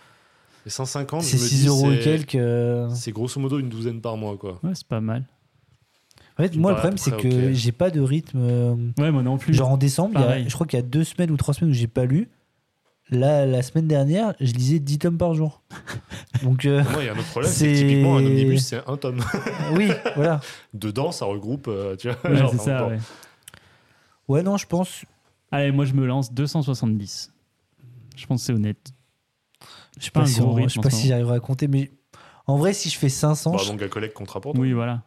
[0.65, 2.35] Et 150, C'est je me 6 dis, euros et quelques.
[2.37, 2.89] euh.
[2.95, 4.59] C'est grosso modo une douzaine par mois, quoi.
[4.63, 5.25] Ouais, c'est pas mal.
[6.39, 8.39] En fait, moi, le problème, c'est que j'ai pas de rythme.
[8.41, 9.53] euh, Ouais, moi non plus.
[9.53, 11.75] Genre en décembre, a- je crois qu'il y a deux semaines ou trois semaines où
[11.75, 12.31] j'ai pas lu.
[13.13, 15.63] Là, la semaine dernière, je lisais 10 tomes par jour.
[16.43, 18.65] Donc, euh, Moi, il y a un autre problème, c'est que C'est- typiquement un omnibus,
[18.67, 19.21] c'est un tome.
[19.75, 20.41] oui, voilà.
[20.73, 22.19] Dedans, ça regroupe, euh, tu vois.
[22.31, 22.99] Ouais, genre, ça, ouais.
[24.29, 25.05] Ouais, non, je pense.
[25.51, 27.33] Allez, moi, je me lance 270.
[28.17, 28.93] Je pense que c'est honnête.
[29.99, 31.91] Je sais Pas pas, un si, rythme je sais pas si j'arriverai à compter, mais
[32.47, 34.63] en vrai, si je fais 500, Bah, je- manga collect comptera pour toi.
[34.63, 35.03] Oui, voilà.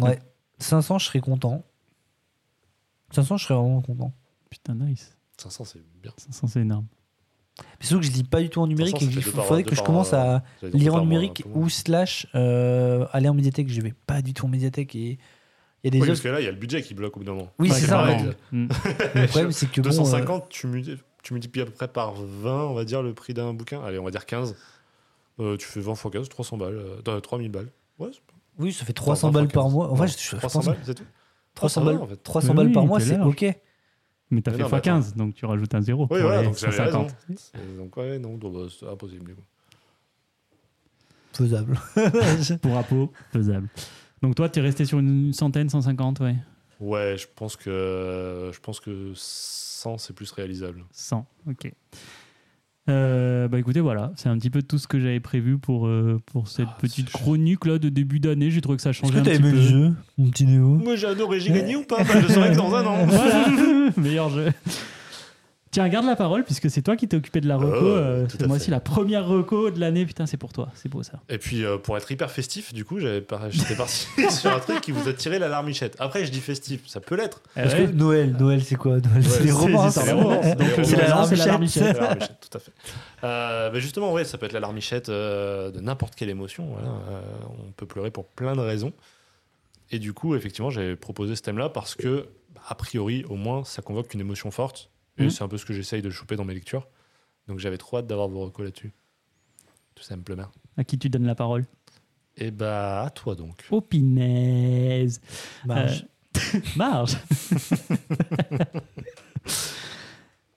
[0.00, 0.20] ouais,
[0.58, 1.64] 500, je serais content.
[3.10, 4.12] 500, je serais vraiment content.
[4.50, 5.16] Putain, nice.
[5.36, 6.12] 500, c'est bien.
[6.16, 6.86] 500, c'est énorme.
[7.80, 9.70] Mais surtout que je lis pas du tout en numérique 500, et qu'il faudrait que
[9.70, 13.68] je par- commence à dire lire en numérique ou slash euh, aller en médiathèque.
[13.68, 15.18] Je vais pas du tout en médiathèque et
[15.82, 17.16] il y a des Oui, parce que là, il y a le budget qui bloque
[17.16, 17.50] au bout d'un moment.
[17.58, 18.06] Oui, c'est ça.
[18.50, 18.68] Mm.
[19.14, 22.14] Le problème, c'est que bon, euh, 250, tu, multi- tu multiplies à peu près par
[22.14, 23.82] 20, on va dire, le prix d'un bouquin.
[23.84, 24.56] Allez, on va dire 15.
[25.40, 26.80] Euh, tu fais 20 fois 15, 300 balles.
[27.08, 27.68] Euh, 3000 balles.
[27.98, 28.08] Ouais,
[28.58, 29.90] oui, ça fait 300 Non, balles 20 par mois.
[29.90, 30.16] En vrai, 15.
[30.18, 31.04] je, je 300 pense balles, c'est tout
[31.54, 32.22] 300 Ah, ça va, balles, en fait.
[32.22, 33.44] 300 Mais balles par mois, c'est ok.
[34.30, 36.02] Mais t'as Mais fait non, mais x15, donc tu rajoutes un zéro.
[36.02, 37.08] Oui, pour voilà, les donc j'avais raison.
[37.08, 37.16] 150.
[37.36, 39.24] C'est- Donc, ouais, non, donc, bah, c'est impossible.
[39.26, 39.42] du coup.
[41.32, 41.76] Faisable.
[42.62, 43.68] Pour Apo, faisable.
[44.22, 46.36] Donc toi, t'es resté sur une centaine, 150, ouais.
[46.80, 50.84] Ouais, je pense que, je pense que 100, c'est plus réalisable.
[50.92, 51.72] 100, ok.
[52.90, 56.20] Euh, bah écoutez, voilà, c'est un petit peu tout ce que j'avais prévu pour, euh,
[56.26, 58.50] pour cette Ah, petite chronique là de début d'année.
[58.50, 59.56] J'ai trouvé que ça Est-ce changeait que un t'as petit aimé peu.
[59.56, 61.40] le jeu, mon petit Néo Moi, j'ai adoré.
[61.40, 62.04] J'ai gagné ou pas?
[62.04, 63.06] Bah, Je le saurai que dans un an.
[63.06, 63.46] Voilà,
[63.96, 64.52] meilleur jeu.
[65.74, 67.74] Tiens, garde la parole puisque c'est toi qui t'es occupé de la reco.
[67.80, 70.06] Oh, euh, c'est moi aussi la première reco de l'année.
[70.06, 70.68] Putain, c'est pour toi.
[70.76, 71.14] C'est beau ça.
[71.28, 74.92] Et puis, euh, pour être hyper festif, du coup, j'étais parti sur un truc qui
[74.92, 75.96] vous a tiré la larmichette.
[75.98, 77.42] Après, je dis festif, ça peut l'être.
[77.56, 77.86] Parce Ouais.
[77.86, 78.98] que Noël, Noël, c'est quoi?
[79.00, 79.90] Noël, c'est les c'est- romans.
[79.90, 80.06] c'est ça.
[80.06, 80.40] les romans.
[80.84, 81.46] C'est la larmichette.
[81.48, 81.82] larmichette.
[81.82, 82.72] C'est la larmichette, tout à fait.
[83.24, 86.66] Euh, bah, justement, ouais, ça peut être la larmichette euh, de n'importe quelle émotion.
[86.66, 86.86] voilà.
[87.10, 88.92] Euh, on peut pleurer pour plein de raisons.
[89.90, 93.64] Et du coup, effectivement, j'avais proposé ce thème-là parce que, bah, a priori, au moins,
[93.64, 94.88] ça convoque une émotion forte.
[95.18, 95.30] Et Mhm.
[95.30, 96.88] c'est un peu ce que j'essaye de choper dans mes lectures.
[97.48, 98.92] Donc j'avais trop hâte d'avoir vos recos là-dessus.
[99.94, 100.48] Tout simplement.
[100.76, 101.64] À qui tu donnes la parole?
[102.36, 103.64] Et bah, à toi donc.
[103.70, 105.20] Oh pinaise.
[105.66, 106.04] Marge.
[106.36, 107.16] Euh, Marge.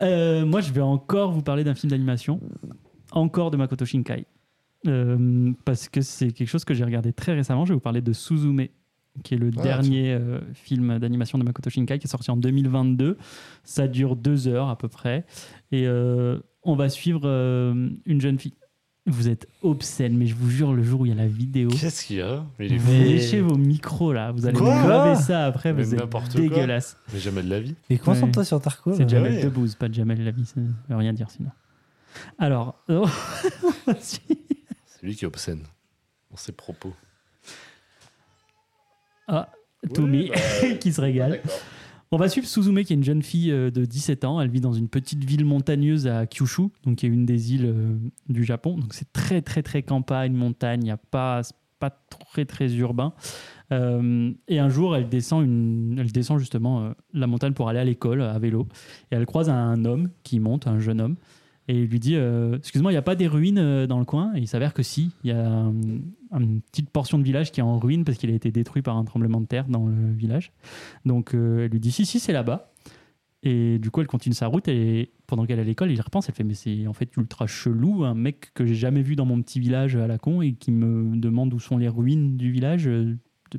[0.03, 2.39] Euh, moi, je vais encore vous parler d'un film d'animation,
[3.11, 4.25] encore de Makoto Shinkai,
[4.85, 7.65] Euh, parce que c'est quelque chose que j'ai regardé très récemment.
[7.65, 8.67] Je vais vous parler de Suzume,
[9.23, 12.37] qui est le Ah, dernier euh, film d'animation de Makoto Shinkai, qui est sorti en
[12.37, 13.17] 2022.
[13.63, 15.25] Ça dure deux heures à peu près,
[15.71, 18.53] et euh, on va suivre euh, une jeune fille.
[19.09, 21.69] Vous êtes obscène, mais je vous jure, le jour où il y a la vidéo,
[21.69, 22.45] Qu'est-ce qu'il y a?
[22.59, 23.03] Il est vous fou.
[23.03, 26.41] Léchez vos micros là, vous allez graver ça après, Mais vous êtes n'importe quoi.
[26.41, 26.97] dégueulasse.
[27.13, 27.73] Mais jamais de la vie.
[27.89, 28.45] Mais concentre-toi Ouais.
[28.45, 28.93] sur Tarko.
[28.95, 29.07] C'est.
[29.07, 29.43] Jamel ouais.
[29.45, 30.59] Debbouze, pas Jamel Lavi, ça
[30.89, 31.51] veut rien dire sinon.
[32.37, 33.07] Alors, oh.
[33.97, 34.21] C'est
[35.03, 35.61] lui qui est obscène
[36.29, 36.93] dans ses propos.
[39.27, 39.49] Ah,
[39.93, 41.31] Tommy Oui, bah, qui se régale.
[41.31, 41.51] D'accord.
[42.09, 44.39] On va suivre Suzume, qui est une jeune fille euh, de 17 ans.
[44.39, 47.65] Elle vit dans une petite ville montagneuse à Kyushu, donc qui est une des îles
[47.65, 47.97] euh,
[48.29, 48.77] du Japon.
[48.77, 50.81] Donc c'est très très très campagne, montagne.
[50.81, 51.41] Il n'y a pas
[51.79, 53.13] pas très très urbain.
[53.71, 57.79] Euh, et un jour, elle descend une, elle descend justement euh, la montagne pour aller
[57.79, 58.67] à l'école à vélo.
[59.11, 61.15] Et elle croise un homme qui monte, un jeune homme.
[61.69, 64.05] Et il lui dit euh, Excuse-moi, il n'y a pas des ruines euh, dans le
[64.05, 64.33] coin?
[64.35, 65.11] Et il s'avère que si.
[65.23, 65.73] Il y a un-
[66.39, 68.95] une petite portion de village qui est en ruine parce qu'il a été détruit par
[68.97, 70.51] un tremblement de terre dans le village.
[71.05, 72.71] Donc euh, elle lui dit si si c'est là-bas.
[73.43, 76.27] Et du coup elle continue sa route et pendant qu'elle est à l'école, il repense,
[76.27, 79.25] elle fait mais c'est en fait ultra chelou, un mec que j'ai jamais vu dans
[79.25, 82.51] mon petit village à la con et qui me demande où sont les ruines du
[82.51, 82.89] village,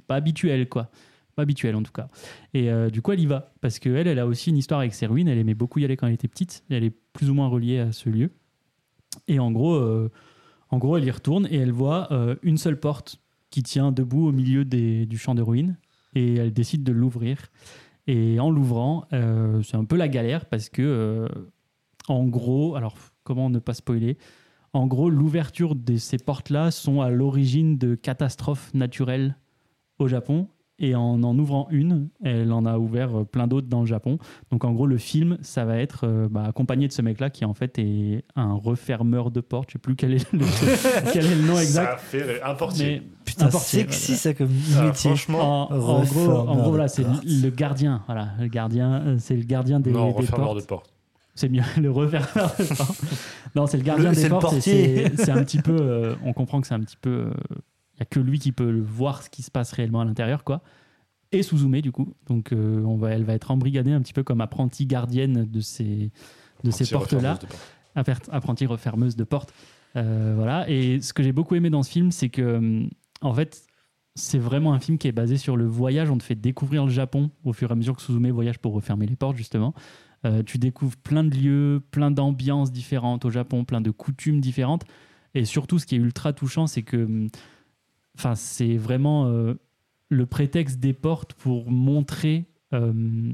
[0.07, 0.91] pas habituel quoi.
[1.39, 2.09] Pas habituel en tout cas.
[2.53, 4.93] Et euh, du coup elle y va parce que elle, a aussi une histoire avec
[4.93, 7.31] ses ruines, elle aimait beaucoup y aller quand elle était petite, et elle est plus
[7.31, 8.33] ou moins reliée à ce lieu.
[9.29, 10.11] Et en gros, euh,
[10.71, 13.21] en gros elle y retourne et elle voit euh, une seule porte
[13.51, 15.77] qui tient debout au milieu des- du champ de ruines
[16.17, 17.39] et elle décide de l'ouvrir.
[18.09, 21.29] Et en l'ouvrant, c'est un peu la galère parce que,
[22.09, 24.17] en gros, alors comment ne pas spoiler?
[24.73, 29.37] En gros, l'ouverture de ces portes-là sont à l'origine de catastrophes naturelles
[30.01, 30.49] au Japon.
[30.81, 34.19] Et en en ouvrant une, elle en a ouvert euh, plein d'autres dans le Japon.
[34.53, 37.45] Donc en gros, le film, ça va être euh, bah, accompagné de ce mec-là qui
[37.45, 39.71] en fait est un refermeur de portes.
[39.71, 40.39] Je sais plus quel est le,
[41.13, 42.01] quel est le nom Ça exact.
[42.01, 42.87] fait ré- un portier.
[42.87, 44.19] Mais Putain, Un portier, sexy voilà.
[44.19, 45.11] ça comme Ah, métier.
[45.11, 48.03] franchement, en, en gros, en gros, voilà, c'est le gardien.
[48.07, 50.61] Voilà, le gardien, euh, c'est le gardien des, non, des refermeur portes.
[50.61, 50.93] de porte.
[51.35, 53.01] C'est mieux, le refermeur de portes.
[53.57, 54.61] Non, c'est le gardien Le- des portes.
[54.61, 55.77] C'est c'est un petit peu.
[55.81, 57.11] euh, on comprend que c'est un petit peu.
[57.11, 57.31] euh,
[57.99, 60.45] Il y a que lui qui peut voir ce qui se passe réellement à l'intérieur,
[60.45, 60.63] quoi.
[61.33, 62.15] Et Suzume, du coup.
[62.29, 65.61] Donc, euh, on va, elle va être embrigadée un petit peu comme apprentie gardienne de
[65.61, 66.11] ces,
[66.63, 67.47] de ces portes-là porte.
[67.97, 69.53] Appert- apprentie refermeuse de porte.
[69.97, 70.71] Euh, voilà.
[70.71, 72.89] Et ce que j'ai beaucoup aimé dans ce film, c'est que, hum,
[73.21, 73.67] en fait,
[74.15, 76.09] c'est vraiment un film qui est basé sur le voyage.
[76.09, 78.73] On te fait découvrir le Japon au fur et à mesure que Suzume voyage pour
[78.73, 79.75] refermer les portes, justement.
[80.25, 84.85] Euh, tu découvres plein de lieux, plein d'ambiances différentes au Japon, plein de coutumes différentes.
[85.35, 87.29] Et surtout, ce qui est ultra touchant, c'est que, hum,
[88.19, 89.55] enfin, c'est vraiment euh,
[90.09, 93.33] le prétexte des portes pour montrer euh,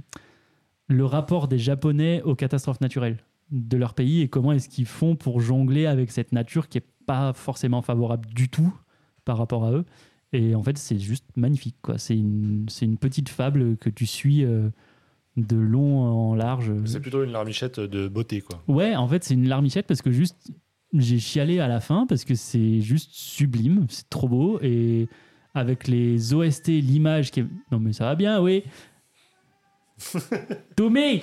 [0.89, 3.19] le rapport des Japonais aux catastrophes naturelles
[3.51, 6.87] de leur pays et comment est-ce qu'ils font pour jongler avec cette nature qui est
[7.07, 8.75] pas forcément favorable du tout
[9.25, 9.85] par rapport à eux.
[10.33, 11.77] Et en fait, c'est juste magnifique.
[11.81, 11.99] quoi.
[11.99, 14.69] C'est une, c'est une petite fable que tu suis euh,
[15.37, 16.73] de long en large.
[16.85, 18.63] C'est plutôt une larmichette de beauté, quoi.
[18.67, 20.51] Ouais, en fait, c'est une larmichette parce que juste,
[20.95, 24.59] j'ai chialé à la fin parce que c'est juste sublime, c'est trop beau.
[24.63, 25.09] Et
[25.55, 27.47] avec les OST, l'image qui est.
[27.71, 28.65] Non, mais ça va bien, oui.
[30.77, 31.23] Tomé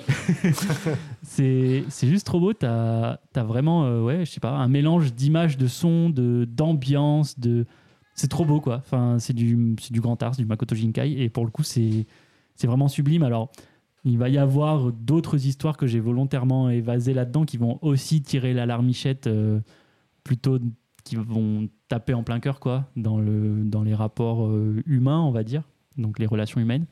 [1.22, 2.52] C'est juste trop beau.
[2.52, 7.66] T'as as vraiment, euh, ouais, je sais pas, un mélange d'images, de sons, d'ambiance, de.
[8.14, 8.76] C'est trop beau, quoi.
[8.76, 11.22] Enfin, c'est du, du grand art, c'est du Makoto Shinkai.
[11.22, 12.06] Et pour le coup, c'est
[12.56, 13.22] c'est vraiment sublime.
[13.22, 13.50] Alors,
[14.04, 18.52] il va y avoir d'autres histoires que j'ai volontairement évasées là-dedans qui vont aussi tirer
[18.52, 19.60] la larmichette euh,
[20.24, 20.58] plutôt
[21.04, 25.30] qui vont taper en plein cœur quoi dans le dans les rapports euh, humains on
[25.30, 25.62] va dire
[25.98, 26.86] donc les relations humaines.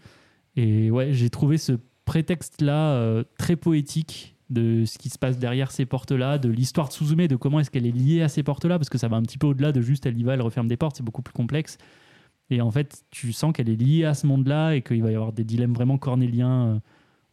[0.57, 1.73] Et ouais j'ai trouvé ce
[2.05, 6.89] prétexte là très poétique de ce qui se passe derrière ces portes là de l'histoire
[6.89, 9.09] de Suzume de comment est-ce qu'elle est liée à ces portes là parce que ça
[9.09, 11.05] va un petit peu au-delà de juste elle y va elle referme des portes c'est
[11.05, 11.79] beaucoup plus complexe.
[12.51, 15.13] Et en fait tu sens qu'elle est liée à ce monde là et qu'il va
[15.13, 16.79] y avoir des dilemmes vraiment cornéliens euh,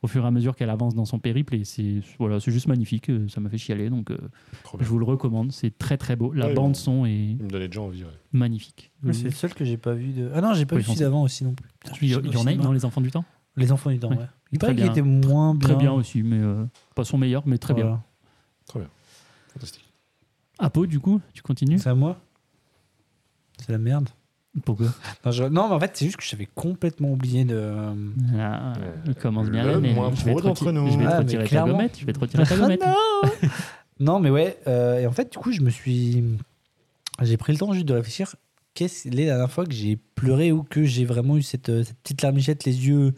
[0.07, 2.67] au fur et à mesure qu'elle avance dans son périple et c'est voilà c'est juste
[2.67, 4.17] magnifique euh, ça m'a fait chialer donc euh,
[4.73, 4.87] je bien.
[4.87, 7.67] vous le recommande c'est très très beau la Ouais, bande son est Il me donnait
[7.67, 8.09] déjà envie, ouais.
[8.31, 10.31] magnifique C'est le seul que j'ai pas vu de.
[10.33, 11.67] Ah non, j'ai pas Oui, vu celui d'avant aussi non plus.
[12.01, 13.25] Il y, en a dans les enfants du temps
[13.57, 14.17] Les enfants du temps, Ouais.
[14.17, 14.25] ouais.
[14.53, 14.91] Il Très paraît qu'il bien.
[14.93, 15.67] était moins bien.
[15.69, 16.63] très bien aussi mais euh,
[16.95, 18.01] pas son meilleur mais très bien
[18.73, 18.87] Voilà.
[19.53, 19.83] Fantastique.
[20.59, 22.17] Apo du coup tu continues C'est à moi?
[23.59, 24.07] C'est la merde.
[24.65, 24.87] Pourquoi?
[25.25, 27.71] Non, je- non, mais en fait, c'est juste que j'avais complètement oublié de.
[28.39, 30.91] Ah, Euh, il commence bien l'année moins je vais pro d'entre nous.
[30.91, 31.73] je vais te Ah, retirer ta clairement.
[31.73, 33.49] gommette je vais te retirer ta Ah gommette non
[33.99, 34.57] Non, mais ouais.
[34.67, 36.23] euh, et en fait, du coup, je me suis.
[37.21, 38.35] J'ai pris le temps juste de réfléchir.
[38.75, 41.97] Qu'est-ce les dernières fois que j'ai pleuré ou que j'ai vraiment eu cette, euh, cette
[42.03, 43.15] petite larmichette, les yeux,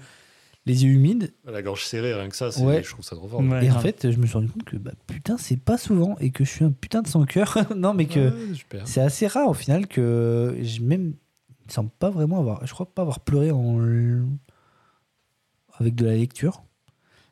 [0.66, 1.34] les yeux humides?
[1.46, 2.82] La gorge serrée, rien que ça, Ouais.
[2.82, 3.42] je trouve ça trop fort.
[3.42, 6.16] Ouais, Et en fait, je me suis rendu compte que bah, putain, c'est pas souvent
[6.22, 7.58] et que je suis un putain de sans cœur.
[7.76, 11.14] non, mais que Ouais, c'est assez rare au final que même.
[11.70, 12.66] Il me semble pas vraiment avoir.
[12.66, 13.80] Je crois pas avoir pleuré en
[15.80, 16.64] avec de la lecture.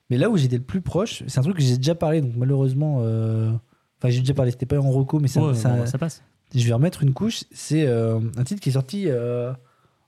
[0.09, 2.33] Mais là où j'étais le plus proche, c'est un truc que j'ai déjà parlé, donc
[2.35, 2.99] malheureusement.
[3.01, 3.51] euh,
[3.99, 6.21] Enfin, j'ai déjà parlé, c'était pas en reco, mais ça, Ouais, ça- bon, ça passe
[6.55, 7.43] je vais remettre une couche.
[7.51, 9.51] C'est euh, un titre qui est sorti euh,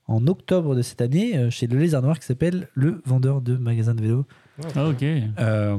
[0.06, 3.94] en octobre de cette année chez Le Lézard Noir qui s'appelle Le vendeur de magasins
[3.96, 4.26] de vélo.
[4.76, 5.02] ah ok
[5.38, 5.78] Euh,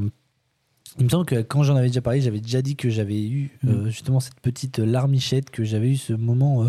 [0.99, 3.57] il me semble que quand j'en avais déjà parlé, j'avais déjà dit que j'avais eu
[3.65, 6.67] euh, justement cette petite larmichette, que j'avais eu ce moment, euh,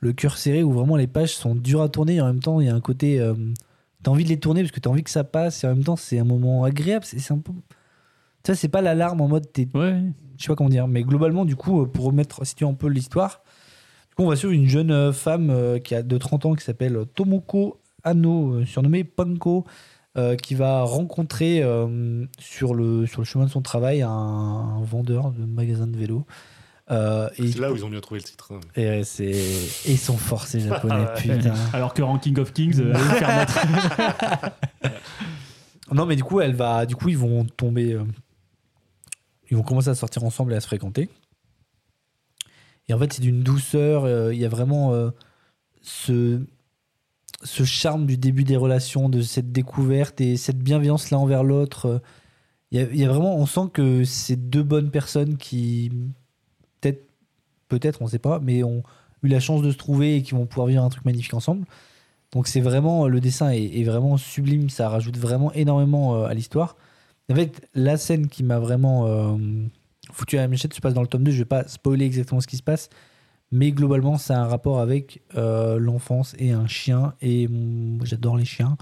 [0.00, 2.60] le cœur serré, où vraiment les pages sont dures à tourner et en même temps
[2.60, 3.20] il y a un côté.
[3.20, 3.34] euh,
[4.02, 5.84] t'as envie de les tourner parce que t'as envie que ça passe et en même
[5.84, 7.04] temps c'est un moment agréable.
[7.04, 7.52] C'est c'est un peu.
[8.42, 10.00] Tu vois, c'est pas l'alarme en mode t'es ouais
[10.38, 13.42] je sais pas comment dire, mais globalement, du coup, pour remettre, situer un peu l'histoire,
[14.08, 16.54] du coup, on va sur une jeune euh, femme euh, qui a de 30 ans
[16.54, 19.66] qui s'appelle Tomoko Ano, euh, surnommée Panko,
[20.16, 24.82] euh, qui va rencontrer euh, sur, le, sur le chemin de son travail un, un
[24.82, 26.24] vendeur de magasin de vélo.
[26.90, 28.52] Euh, C'est là où ils ont bien trouvé le titre.
[28.52, 28.60] hein.
[28.74, 31.14] et, ouais, c'est- et ils sont forcés japonais, Ouais.
[31.38, 31.54] putain.
[31.72, 32.94] alors que Ranking of Kings euh.
[35.92, 38.04] Non, mais du coup, elle va, du coup, ils vont tomber, euh,
[39.50, 41.08] ils vont commencer à sortir ensemble et à se fréquenter.
[42.88, 44.04] Et en fait, c'est d'une douceur.
[44.04, 45.10] euh, Il y a vraiment euh,
[45.82, 46.40] ce,
[47.42, 51.86] ce charme du début des relations, de cette découverte et cette bienveillance l'un envers l'autre.
[51.86, 51.98] euh,
[52.70, 55.90] Il y, a, il y a vraiment, on sent que c'est deux bonnes personnes qui,
[57.70, 58.82] peut-être, on sait pas, mais ont
[59.22, 61.64] eu la chance de se trouver et qui vont pouvoir vivre un truc magnifique ensemble.
[62.32, 66.76] Donc c'est vraiment le dessin est, vraiment sublime, ça rajoute vraiment énormément euh, à l'histoire.
[67.30, 69.36] En fait, la scène qui m'a vraiment euh,
[70.12, 72.40] foutu à la méchette se passe dans le tome 2, je vais pas spoiler exactement
[72.40, 72.90] ce qui se passe,
[73.52, 77.48] mais globalement, a un rapport avec euh, l'enfance et un chien et
[78.02, 78.76] j'adore les chiens.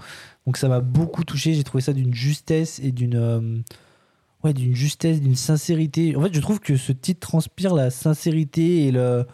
[0.45, 3.59] Donc ça m'a beaucoup touché, j'ai trouvé ça d'une justesse et d'une euh,
[4.43, 6.15] ouais, d'une justesse, d'une sincérité.
[6.15, 9.25] En fait, je trouve que ce titre transpire la sincérité et le,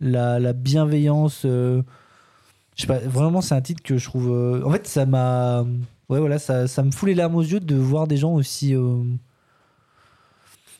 [0.00, 1.82] la, la bienveillance euh,
[2.76, 4.30] je sais pas, vraiment, c'est un titre que je trouve.
[4.30, 5.62] euh, En fait, ça m'a.
[6.08, 8.74] Ouais, voilà, ça, ça me fout les larmes aux yeux de voir des gens aussi.
[8.74, 9.02] euh,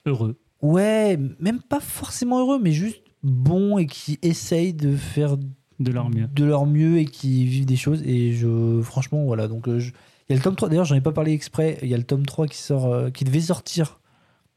[0.07, 5.37] heureux Ouais, même pas forcément heureux, mais juste bons et qui essayent de faire
[5.81, 6.26] De leur mieux.
[6.33, 8.03] de leur mieux et qui vivent des choses.
[8.05, 9.47] Et je, franchement, voilà.
[9.49, 9.93] Donc, euh, je-
[10.29, 10.68] il y a le tome 3.
[10.68, 11.79] D'ailleurs, j'en ai pas parlé exprès.
[11.83, 14.01] Il y a le tome 3 qui sort, euh, qui devait sortir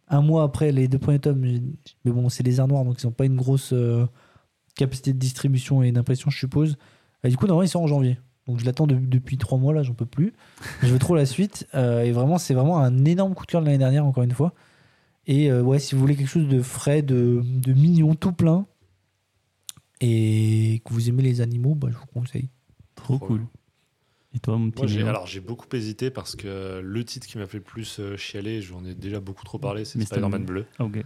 [0.07, 1.39] un mois après les deux premiers tomes.
[2.05, 4.05] Mais bon, c'est les airs noirs, donc ils n'ont pas une grosse euh,
[4.75, 6.77] capacité de distribution et d'impression, je suppose.
[7.23, 8.19] Et du coup, normalement, il sort en janvier.
[8.47, 10.33] Donc, je l'attends de- depuis trois mois, là, j'en peux plus.
[10.81, 11.67] je veux trop la suite.
[11.75, 14.31] Euh, et vraiment, c'est vraiment un énorme coup de cœur de l'année dernière, encore une
[14.31, 14.53] fois.
[15.27, 18.65] Et ouais, si vous voulez quelque chose de frais, de, de mignon, tout plein,
[20.01, 22.49] et que vous aimez les animaux, bah, je vous conseille.
[22.95, 23.45] Trop cool.
[24.33, 27.47] Et toi, mon petit Moi, alors, j'ai beaucoup hésité parce que le titre qui m'a
[27.47, 30.01] fait le plus euh, chialer, j'en ai déjà beaucoup trop parlé, c'est.
[30.01, 30.65] Spider-Man bleu.
[30.79, 31.03] Ah, ok.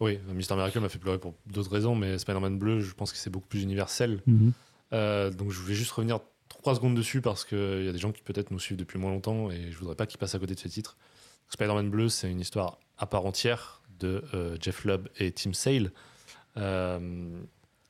[0.00, 3.18] Oui, Mister Miracle m'a fait pleurer pour d'autres raisons, mais Spider-Man bleu, je pense que
[3.18, 4.22] c'est beaucoup plus universel.
[4.26, 4.52] Mhm.
[4.92, 8.12] Euh, donc je voulais juste revenir trois secondes dessus parce qu'il y a des gens
[8.12, 10.54] qui peut-être nous suivent depuis moins longtemps et je voudrais pas qu'ils passent à côté
[10.54, 10.96] de ce titre.
[11.50, 15.92] Spider-Man bleu, c'est une histoire à part entière de euh, Jeff Lubb et Tim Sale.
[16.56, 17.40] Euh,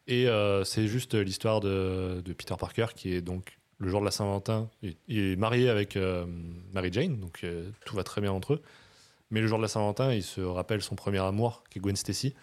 [0.07, 4.05] et euh, c'est juste l'histoire de, de Peter Parker qui est donc le jour de
[4.05, 4.68] la Saint-Valentin.
[4.83, 6.26] Il, il est marié avec euh,
[6.72, 8.62] Mary Jane, donc euh, tout va très bien entre eux.
[9.31, 11.97] Mais le jour de la Saint-Valentin, il se rappelle son premier amour, qui est Gwen
[11.97, 12.35] Stacy.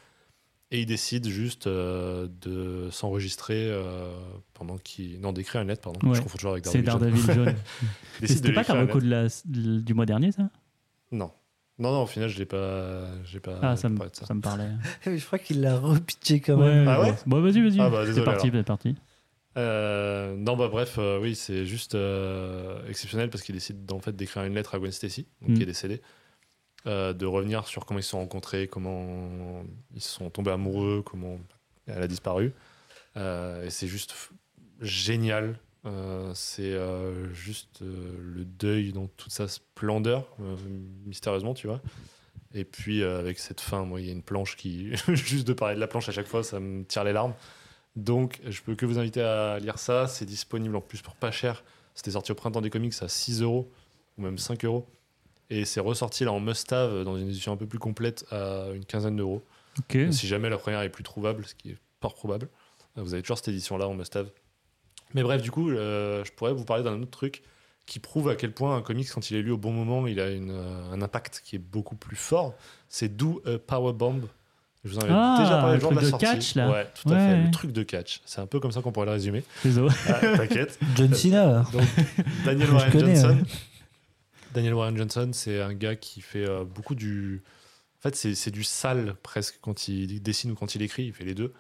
[0.72, 4.12] Et il décide juste euh, de s'enregistrer euh,
[4.54, 5.20] pendant qu'il.
[5.22, 6.00] Non, d'écrire une lettre, pardon.
[6.10, 6.16] Ouais.
[6.16, 7.22] Je confonds toujours avec C'est Daredevil.
[7.22, 7.28] Jaune.
[7.36, 7.56] Daredevil jaune.
[8.24, 9.28] C'était pas lui ta écrire une reco de la-
[9.82, 10.50] du mois dernier, ça?
[11.12, 11.32] Non.
[11.78, 13.06] Non, non, au final, je l'ai pas.
[13.26, 13.60] J'ai pas.
[13.62, 14.26] Ah, ça pas me, parlé de ça.
[14.26, 14.70] ça me parlait.
[15.06, 16.88] Je crois qu'il l'a repitché quand même.
[16.88, 17.14] Ah ouais?
[17.28, 17.80] Bon, vas-y, vas-y.
[17.80, 18.96] Ah bah, c'est parti, c'est parti.
[19.58, 24.16] Euh, non, bah bref, euh, oui, c'est juste euh, exceptionnel parce qu'il décide en fait
[24.16, 25.54] d'écrire une lettre à Gwen Stacy, donc, Mm.
[25.56, 26.02] qui est décédée,
[26.86, 29.64] de revenir sur comment ils se sont rencontrés, comment
[29.96, 31.40] ils se sont tombés amoureux, comment
[31.88, 32.54] elle a disparu.
[33.16, 34.14] Et c'est juste
[34.82, 35.58] génial.
[36.36, 36.78] C'est
[37.34, 40.36] juste le deuil dans toute sa splendeur,
[41.06, 41.82] mystérieusement, tu vois.
[42.54, 45.74] Et puis avec cette fin, moi, il y a une planche qui, juste de parler
[45.74, 47.34] de la planche à chaque fois, ça me tire les larmes.
[47.96, 50.08] Donc, je peux que vous inviter à lire ça.
[50.08, 51.64] C'est disponible en plus pour pas cher.
[51.94, 53.72] C'était sorti au printemps des comics à 6 euros
[54.18, 54.86] ou même 5 euros.
[55.50, 58.86] Et c'est ressorti là en must-have dans une édition un peu plus complète à une
[58.86, 59.44] quinzaine d'euros.
[60.12, 62.50] Si jamais la première est plus trouvable, ce qui est fort probable,
[62.98, 64.30] euh, vous avez toujours cette édition-là en must-have.
[65.14, 67.44] Mais bref, du coup, euh, je pourrais vous parler d'un autre truc
[67.86, 70.20] qui prouve à quel point un comics, quand il est lu au bon moment, il
[70.20, 72.56] a une, euh, un impact qui est beaucoup plus fort.
[72.90, 74.28] C'est Do a Power Bomb.
[74.86, 76.26] Je vous en avais Ah, déjà parlé le jour de la truc de sortie.
[76.38, 76.70] catch, là.
[76.72, 77.18] Ouais, tout à Ouais.
[77.20, 77.44] fait.
[77.44, 78.22] Le truc de catch.
[78.24, 79.44] C'est un peu comme ça qu'on pourrait le résumer.
[79.64, 79.90] Désolé.
[80.08, 80.80] Ah, T'inquiète.
[80.96, 81.66] John Cena.
[81.74, 81.82] Donc,
[82.46, 83.38] Daniel Warren connais, Johnson.
[83.40, 83.44] ouais.
[84.54, 87.42] Daniel Warren Johnson, c'est un gars qui fait euh, beaucoup du.
[88.00, 91.06] En fait, c'est c'est du sale presque quand il dessine ou quand il écrit.
[91.06, 91.52] Il fait les deux.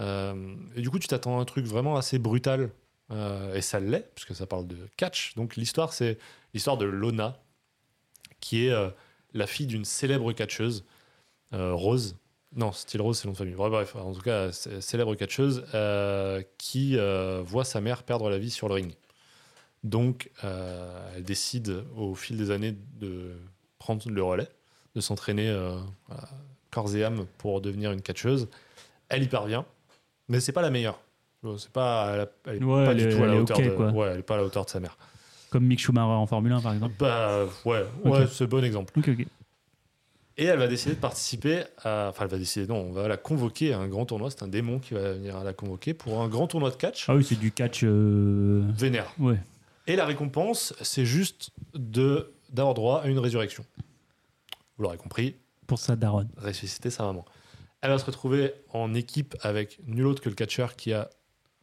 [0.00, 2.70] Euh, et du coup, tu t'attends à un truc vraiment assez brutal.
[3.12, 5.34] euh, et ça l'est, puisque ça parle de catch.
[5.36, 6.18] Donc, l'histoire, c'est
[6.54, 7.38] l'histoire de Lona,
[8.40, 8.88] qui est euh,
[9.34, 10.84] la fille d'une célèbre catcheuse,
[11.52, 12.16] euh, Rose.
[12.56, 13.54] Non, Style Rose, c'est le nom de famille.
[13.54, 18.38] Bref, bref, en tout cas, célèbre catcheuse, euh, qui euh, voit sa mère perdre la
[18.38, 18.94] vie sur le ring.
[19.82, 23.32] Donc, euh, elle décide au fil des années de
[23.78, 24.48] prendre le relais,
[24.94, 25.76] de s'entraîner euh,
[26.10, 26.28] à
[26.70, 28.48] corps et âme pour devenir une catcheuse.
[29.08, 29.66] Elle y parvient,
[30.28, 31.00] mais c'est pas la meilleure.
[31.58, 33.76] C'est pas, elle, a- elle est Ouais, pas elle du tout à la hauteur de,
[33.92, 34.96] ouais, elle est pas à la hauteur de sa mère.
[35.50, 36.94] Comme Mick Schumacher en Formule 1, par exemple.
[36.98, 38.94] Bah ouais, ouais, c'est bon exemple.
[38.98, 39.26] Ok, ok.
[40.36, 42.08] Et elle va décider de participer à.
[42.10, 44.30] Enfin, elle va décider, non, on va la convoquer à un grand tournoi.
[44.30, 47.08] C'est un démon qui va venir la convoquer pour un grand tournoi de catch.
[47.08, 47.82] Ah oui, c'est du catch.
[47.84, 49.12] euh, Vénère.
[49.18, 49.38] Ouais.
[49.86, 53.64] Et la récompense, c'est juste de d'avoir droit à une résurrection.
[54.76, 56.28] Vous l'aurez compris, Pour sa daronne.
[56.36, 57.24] ressusciter sa maman.
[57.80, 61.10] Elle va se retrouver en équipe avec nul autre que le catcheur qui a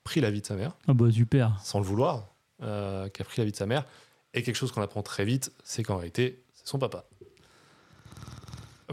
[0.03, 1.59] pris la vie de sa mère, Ah bah super.
[1.63, 2.27] sans le vouloir,
[2.61, 3.85] euh, qui a pris la vie de sa mère.
[4.33, 7.05] Et quelque chose qu'on apprend très vite, c'est qu'en réalité, c'est son papa.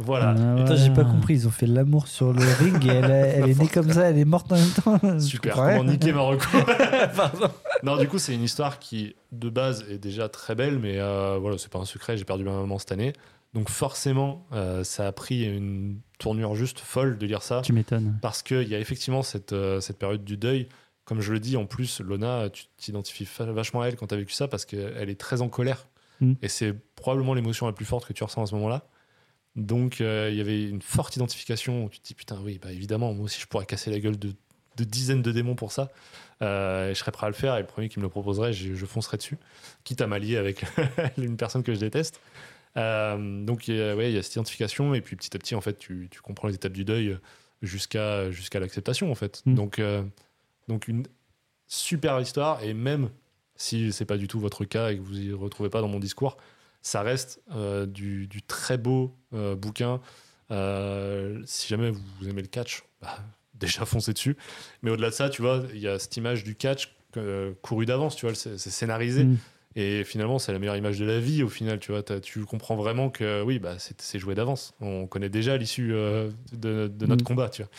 [0.00, 0.34] Voilà.
[0.36, 1.34] Ah, Attends, j'ai pas compris.
[1.34, 4.18] Ils ont fait l'amour sur le ring et elle, elle est née comme ça, elle
[4.18, 5.20] est morte en même temps.
[5.20, 6.46] Super, comment niquer Marocco
[7.16, 7.48] Pardon.
[7.82, 11.38] Non, du coup, c'est une histoire qui, de base, est déjà très belle, mais euh,
[11.40, 13.12] voilà, c'est pas un secret, j'ai perdu ma maman cette année.
[13.54, 18.18] Donc, forcément, euh, ça a pris une tournure juste folle de lire ça, Tu m'étonnes.
[18.20, 20.68] parce qu'il y a effectivement cette, euh, cette période du deuil.
[21.04, 24.18] Comme je le dis, en plus, Lona, tu t'identifies vachement à elle quand tu as
[24.18, 25.86] vécu ça, parce qu'elle est très en colère.
[26.20, 26.34] Mm.
[26.42, 28.84] Et c'est probablement l'émotion la plus forte que tu ressens à ce moment-là.
[29.58, 32.72] Donc, euh, il y avait une forte identification où tu te dis, putain, oui, bah,
[32.72, 34.32] évidemment, moi aussi, je pourrais casser la gueule de,
[34.76, 35.90] de dizaines de démons pour ça.
[36.42, 37.56] Euh, et je serais prêt à le faire.
[37.56, 39.36] Et le premier qui me le proposerait, je, je foncerais dessus,
[39.82, 40.64] quitte à m'allier avec
[41.18, 42.20] une personne que je déteste.
[42.76, 44.94] Euh, donc, a- ouais, il y a cette identification.
[44.94, 47.18] Et puis, petit à petit, en fait, tu, tu comprends les étapes du deuil
[47.60, 49.42] jusqu'à jusqu'à l'acceptation, en fait.
[49.44, 49.54] Mm.
[49.56, 50.04] Donc, euh,
[50.68, 51.04] donc, une
[51.66, 52.62] super histoire.
[52.62, 53.10] Et même
[53.56, 55.98] si c'est pas du tout votre cas et que vous y retrouvez pas dans mon
[55.98, 56.36] discours,
[56.82, 60.00] ça reste euh, du, du très beau euh, bouquin.
[60.50, 63.18] Euh, si jamais vous aimez le catch, bah,
[63.54, 64.36] déjà foncé dessus.
[64.82, 67.86] Mais au-delà de ça, tu vois, il y a cette image du catch euh, couru
[67.86, 69.24] d'avance, tu vois, c'est scénarisé.
[69.24, 69.38] Mm.
[69.76, 71.42] Et finalement, c'est la meilleure image de la vie.
[71.42, 74.74] Au final, tu vois, tu comprends vraiment que oui, bah, c'est joué d'avance.
[74.80, 77.26] On connaît déjà l'issue euh, de, de notre Mm.
[77.26, 77.70] combat, tu vois.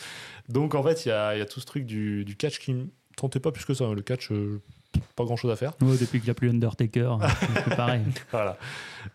[0.48, 2.58] Donc en fait, il y a, il y a tout ce truc du, du catch
[2.58, 2.86] qui me
[3.16, 3.92] tentait pas plus que ça.
[3.92, 4.62] Le catch, euh,
[5.16, 5.72] pas grand-chose à faire.
[5.80, 7.18] Ouais, depuis qu'il n'y a plus Undertaker,
[7.64, 8.02] c'est pareil.
[8.30, 8.58] Voilà.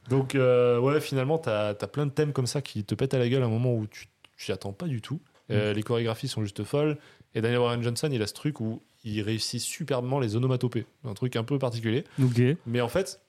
[0.10, 3.20] Donc, euh, ouais, finalement, tu as, plein de thèmes comme ça qui te pètent à
[3.20, 4.08] la gueule à un moment où tu
[4.38, 5.20] t'y attends pas du tout.
[5.52, 6.98] Euh, Les chorégraphies sont juste folles.
[7.34, 10.86] Et Daniel Warren Johnson, il a ce truc où il réussit superbement les onomatopées.
[11.04, 12.04] Un truc un peu particulier.
[12.22, 12.42] Ok.
[12.66, 13.20] Mais en fait,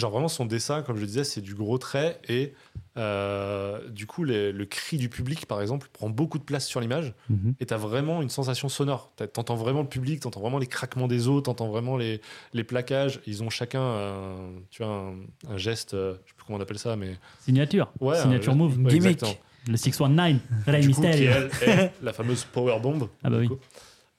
[0.00, 2.18] genre vraiment, son dessin, comme je le disais, c'est du gros trait.
[2.28, 2.54] Et
[2.96, 6.80] euh, du coup, les- le cri du public, par exemple, prend beaucoup de place sur
[6.80, 7.14] l'image.
[7.28, 7.54] Mhm.
[7.60, 9.12] Et tu as vraiment une sensation sonore.
[9.16, 11.96] Tu entends vraiment le public, tu entends vraiment les craquements des os, tu entends vraiment
[11.96, 12.20] les,
[12.52, 13.20] les plaquages.
[13.26, 14.34] Ils ont chacun un,
[14.70, 15.14] tu vois, un,
[15.48, 17.16] un geste, euh, je sais plus comment on appelle ça, mais.
[17.44, 17.92] Signature.
[18.00, 18.76] Ouais, Signature move.
[18.78, 19.12] ouais, Gimmick.
[19.22, 19.34] exactement.
[19.68, 20.40] Le 619.
[20.66, 21.48] Rey Du coup, qui Mysterio.
[22.02, 23.08] la fameuse power bomb.
[23.22, 23.48] Ah bah oui.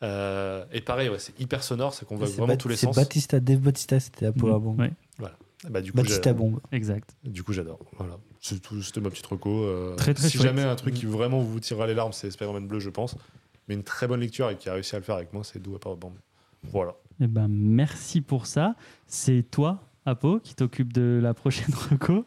[0.04, 2.88] Euh, et pareil, ouais, c'est hyper sonore, c'est qu'on C'est vraiment Bat- tous les c'est
[2.88, 2.96] sens.
[2.96, 4.76] Batista, Dave Batista, c'était la Powerbomb.
[4.80, 4.92] Ouais,
[5.70, 6.60] Bah, du coup, Batista j'ai- Bomb.
[6.72, 7.16] exact.
[7.24, 7.80] Du coup, j'adore.
[7.98, 8.18] Voilà.
[8.40, 9.64] C'est tout- C'était ma petite reco.
[9.64, 10.48] euh, Très, très si chouette.
[10.48, 13.16] jamais un truc qui vraiment vous tirera les larmes, c'est Spider-Man Bleu, je pense.
[13.68, 15.62] Mais une très bonne lecture et qui a réussi à le faire avec moi, c'est
[15.62, 16.14] Do a Power Bomb.
[16.64, 16.94] Voilà.
[17.22, 18.76] Eh ben, merci pour ça.
[19.06, 22.26] C'est toi, Apo, qui t'occupe de la prochaine reco.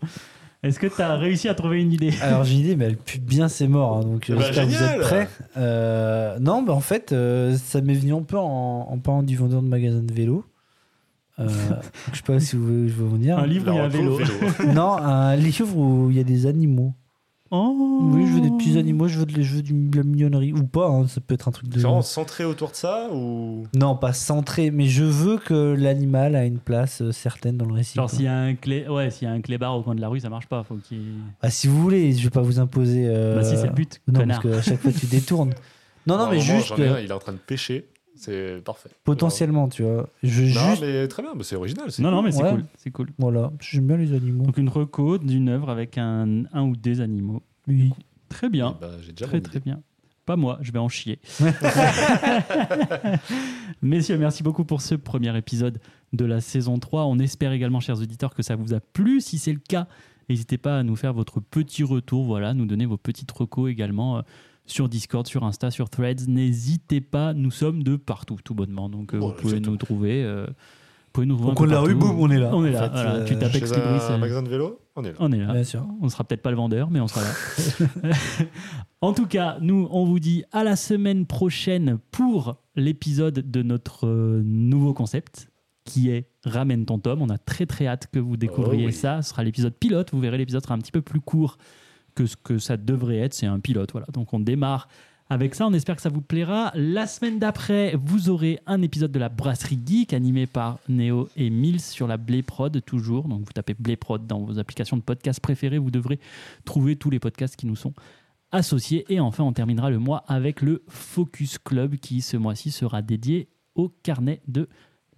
[0.63, 2.13] Est-ce que tu as réussi à trouver une idée?
[2.23, 3.97] Alors j'ai une idée, mais elle pue bien ses morts.
[3.99, 5.29] hein, donc euh, Bah, j'espère que vous êtes prêts.
[5.59, 9.37] Euh, non, bah en fait, euh, ça m'est venu un peu en, en parlant du
[9.37, 10.45] vendeur de magasin de vélo.
[11.41, 11.49] Euh,
[12.13, 13.39] je sais pas si vous voulez, je vais vous dire.
[13.39, 14.19] Un livre où il y a un vélo.
[14.75, 16.95] Non, un livre où il y a des animaux.
[17.51, 20.53] Oh Oui, je veux des petits animaux, je veux de, je veux de la mignonnerie.
[20.53, 21.75] Ou pas, hein, ça peut être un truc de.
[21.79, 23.65] C'est vraiment centré autour de ça ou?
[23.77, 27.75] Non, pas centré, mais je veux que l'animal a une place euh, certaine dans le
[27.75, 27.95] récit.
[27.97, 30.01] Genre s'il y a un clé, ouais, s'il y a un clébard au coin de
[30.01, 30.65] la rue, ça marche pas.
[30.65, 31.03] Faut qu'il.
[31.43, 33.05] Ah, si vous voulez, je vais pas vous imposer.
[33.07, 34.01] euh, Bah si c'est le but.
[34.09, 34.43] Non, connard.
[34.43, 35.53] parce qu'à chaque fois tu détournes.
[36.07, 37.87] Non, non, mais Normalement, juste j'en ai euh, un, il est en train de pêcher.
[38.17, 38.91] C'est parfait.
[39.05, 40.09] potentiellement, tu vois.
[40.23, 40.83] Je Non, juste.
[40.83, 41.91] mais très bien, mais c'est original.
[41.91, 42.25] c'est Non, non, cool.
[42.27, 42.51] mais c'est Ouais.
[42.51, 42.65] cool.
[42.77, 43.09] C'est cool.
[43.19, 44.45] Voilà, j'aime bien les animaux.
[44.45, 47.43] Donc une reco d'une œuvre avec un, un ou des animaux.
[47.67, 47.91] Oui.
[48.29, 48.77] Très bien.
[48.79, 49.65] Eh ben, J'ai déjà Très très idée.
[49.65, 49.81] bien.
[50.27, 51.19] Pas moi, je vais en chier.
[53.83, 55.81] Messieurs, merci beaucoup pour ce premier épisode
[56.13, 57.05] de la saison 3.
[57.05, 59.21] On espère également, chers auditeurs, que ça vous a plu.
[59.21, 59.87] Si c'est le cas,
[60.29, 64.19] n'hésitez pas à nous faire votre petit retour, voilà, nous donner vos petites recos également
[64.19, 64.23] euh,
[64.67, 66.27] sur Discord, sur Insta, sur Threads.
[66.29, 68.89] N'hésitez pas, nous sommes de partout, tout bonnement.
[68.89, 70.25] Donc euh, Voilà, vous pouvez nous trouver.
[70.25, 72.13] euh, vous pouvez nous peu de la rue, partout.
[72.15, 72.51] boum, on est là.
[72.53, 72.83] On est En là.
[72.83, 73.15] fait, voilà.
[73.15, 75.17] euh, tu tapes Chez un, Libris, euh, magasin de vélo, on est là.
[75.21, 75.53] on est là.
[75.53, 75.87] Bien sûr.
[76.01, 78.11] On ne sera peut-être pas le vendeur, mais on sera là.
[79.01, 84.07] en tout cas, nous, on vous dit à la semaine prochaine pour l'épisode de notre
[84.07, 85.51] euh, nouveau concept
[85.85, 87.23] qui est Ramène ton tome.
[87.23, 88.93] On a très très hâte que vous découvriez Oh oui.
[88.93, 89.23] ça.
[89.23, 90.11] Ce sera l'épisode pilote.
[90.13, 91.59] Vous verrez, l'épisode sera un petit peu plus court
[92.15, 93.35] que ce que ça devrait être.
[93.35, 93.93] C'est un pilote.
[93.93, 94.07] Voilà.
[94.13, 94.89] Donc on démarre
[95.31, 95.67] avec ça.
[95.67, 96.73] On espère que ça vous plaira.
[96.75, 101.51] La semaine d'après, vous aurez un épisode de la Brasserie Geek animé par Neo et
[101.51, 103.29] Mills sur la Blé Prod toujours.
[103.29, 105.79] Donc vous tapez Blé Prod dans vos applications de podcast préférées.
[105.79, 106.19] Vous devrez
[106.65, 107.95] trouver tous les podcasts qui nous sont
[108.53, 109.05] associés.
[109.09, 113.49] Et enfin, on terminera le mois avec le Focus Club qui ce mois-ci sera dédié
[113.75, 114.69] au carnet de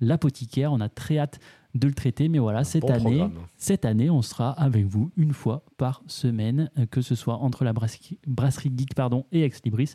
[0.00, 0.72] l'apothicaire.
[0.72, 1.40] On a très hâte
[1.78, 2.28] de le traiter.
[2.28, 3.32] Mais voilà, cette Bon année, programme.
[3.56, 7.64] cette année, on sera avec vous une fois par semaine, euh, que ce soit entre
[7.64, 9.94] la brasserie, brasserie geek pardon, et Ex Libris.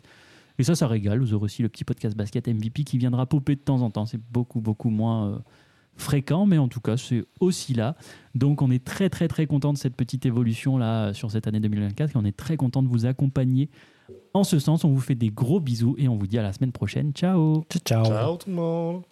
[0.58, 1.20] Et ça, ça régale.
[1.20, 4.06] Vous aurez aussi le petit podcast basket MVP qui viendra popper de temps en temps.
[4.06, 5.38] C'est beaucoup, beaucoup moins euh,
[5.96, 7.96] fréquent, mais en tout cas, c'est aussi là.
[8.34, 11.46] Donc, on est très, très, très content de cette petite évolution là euh, sur cette
[11.46, 13.70] année 2024 et on est très content de vous accompagner.
[14.34, 16.52] En ce sens, on vous fait des gros bisous et on vous dit à la
[16.52, 17.12] semaine prochaine.
[17.12, 18.04] Ciao Ciao, ciao.
[18.04, 19.11] Ciao tout le monde.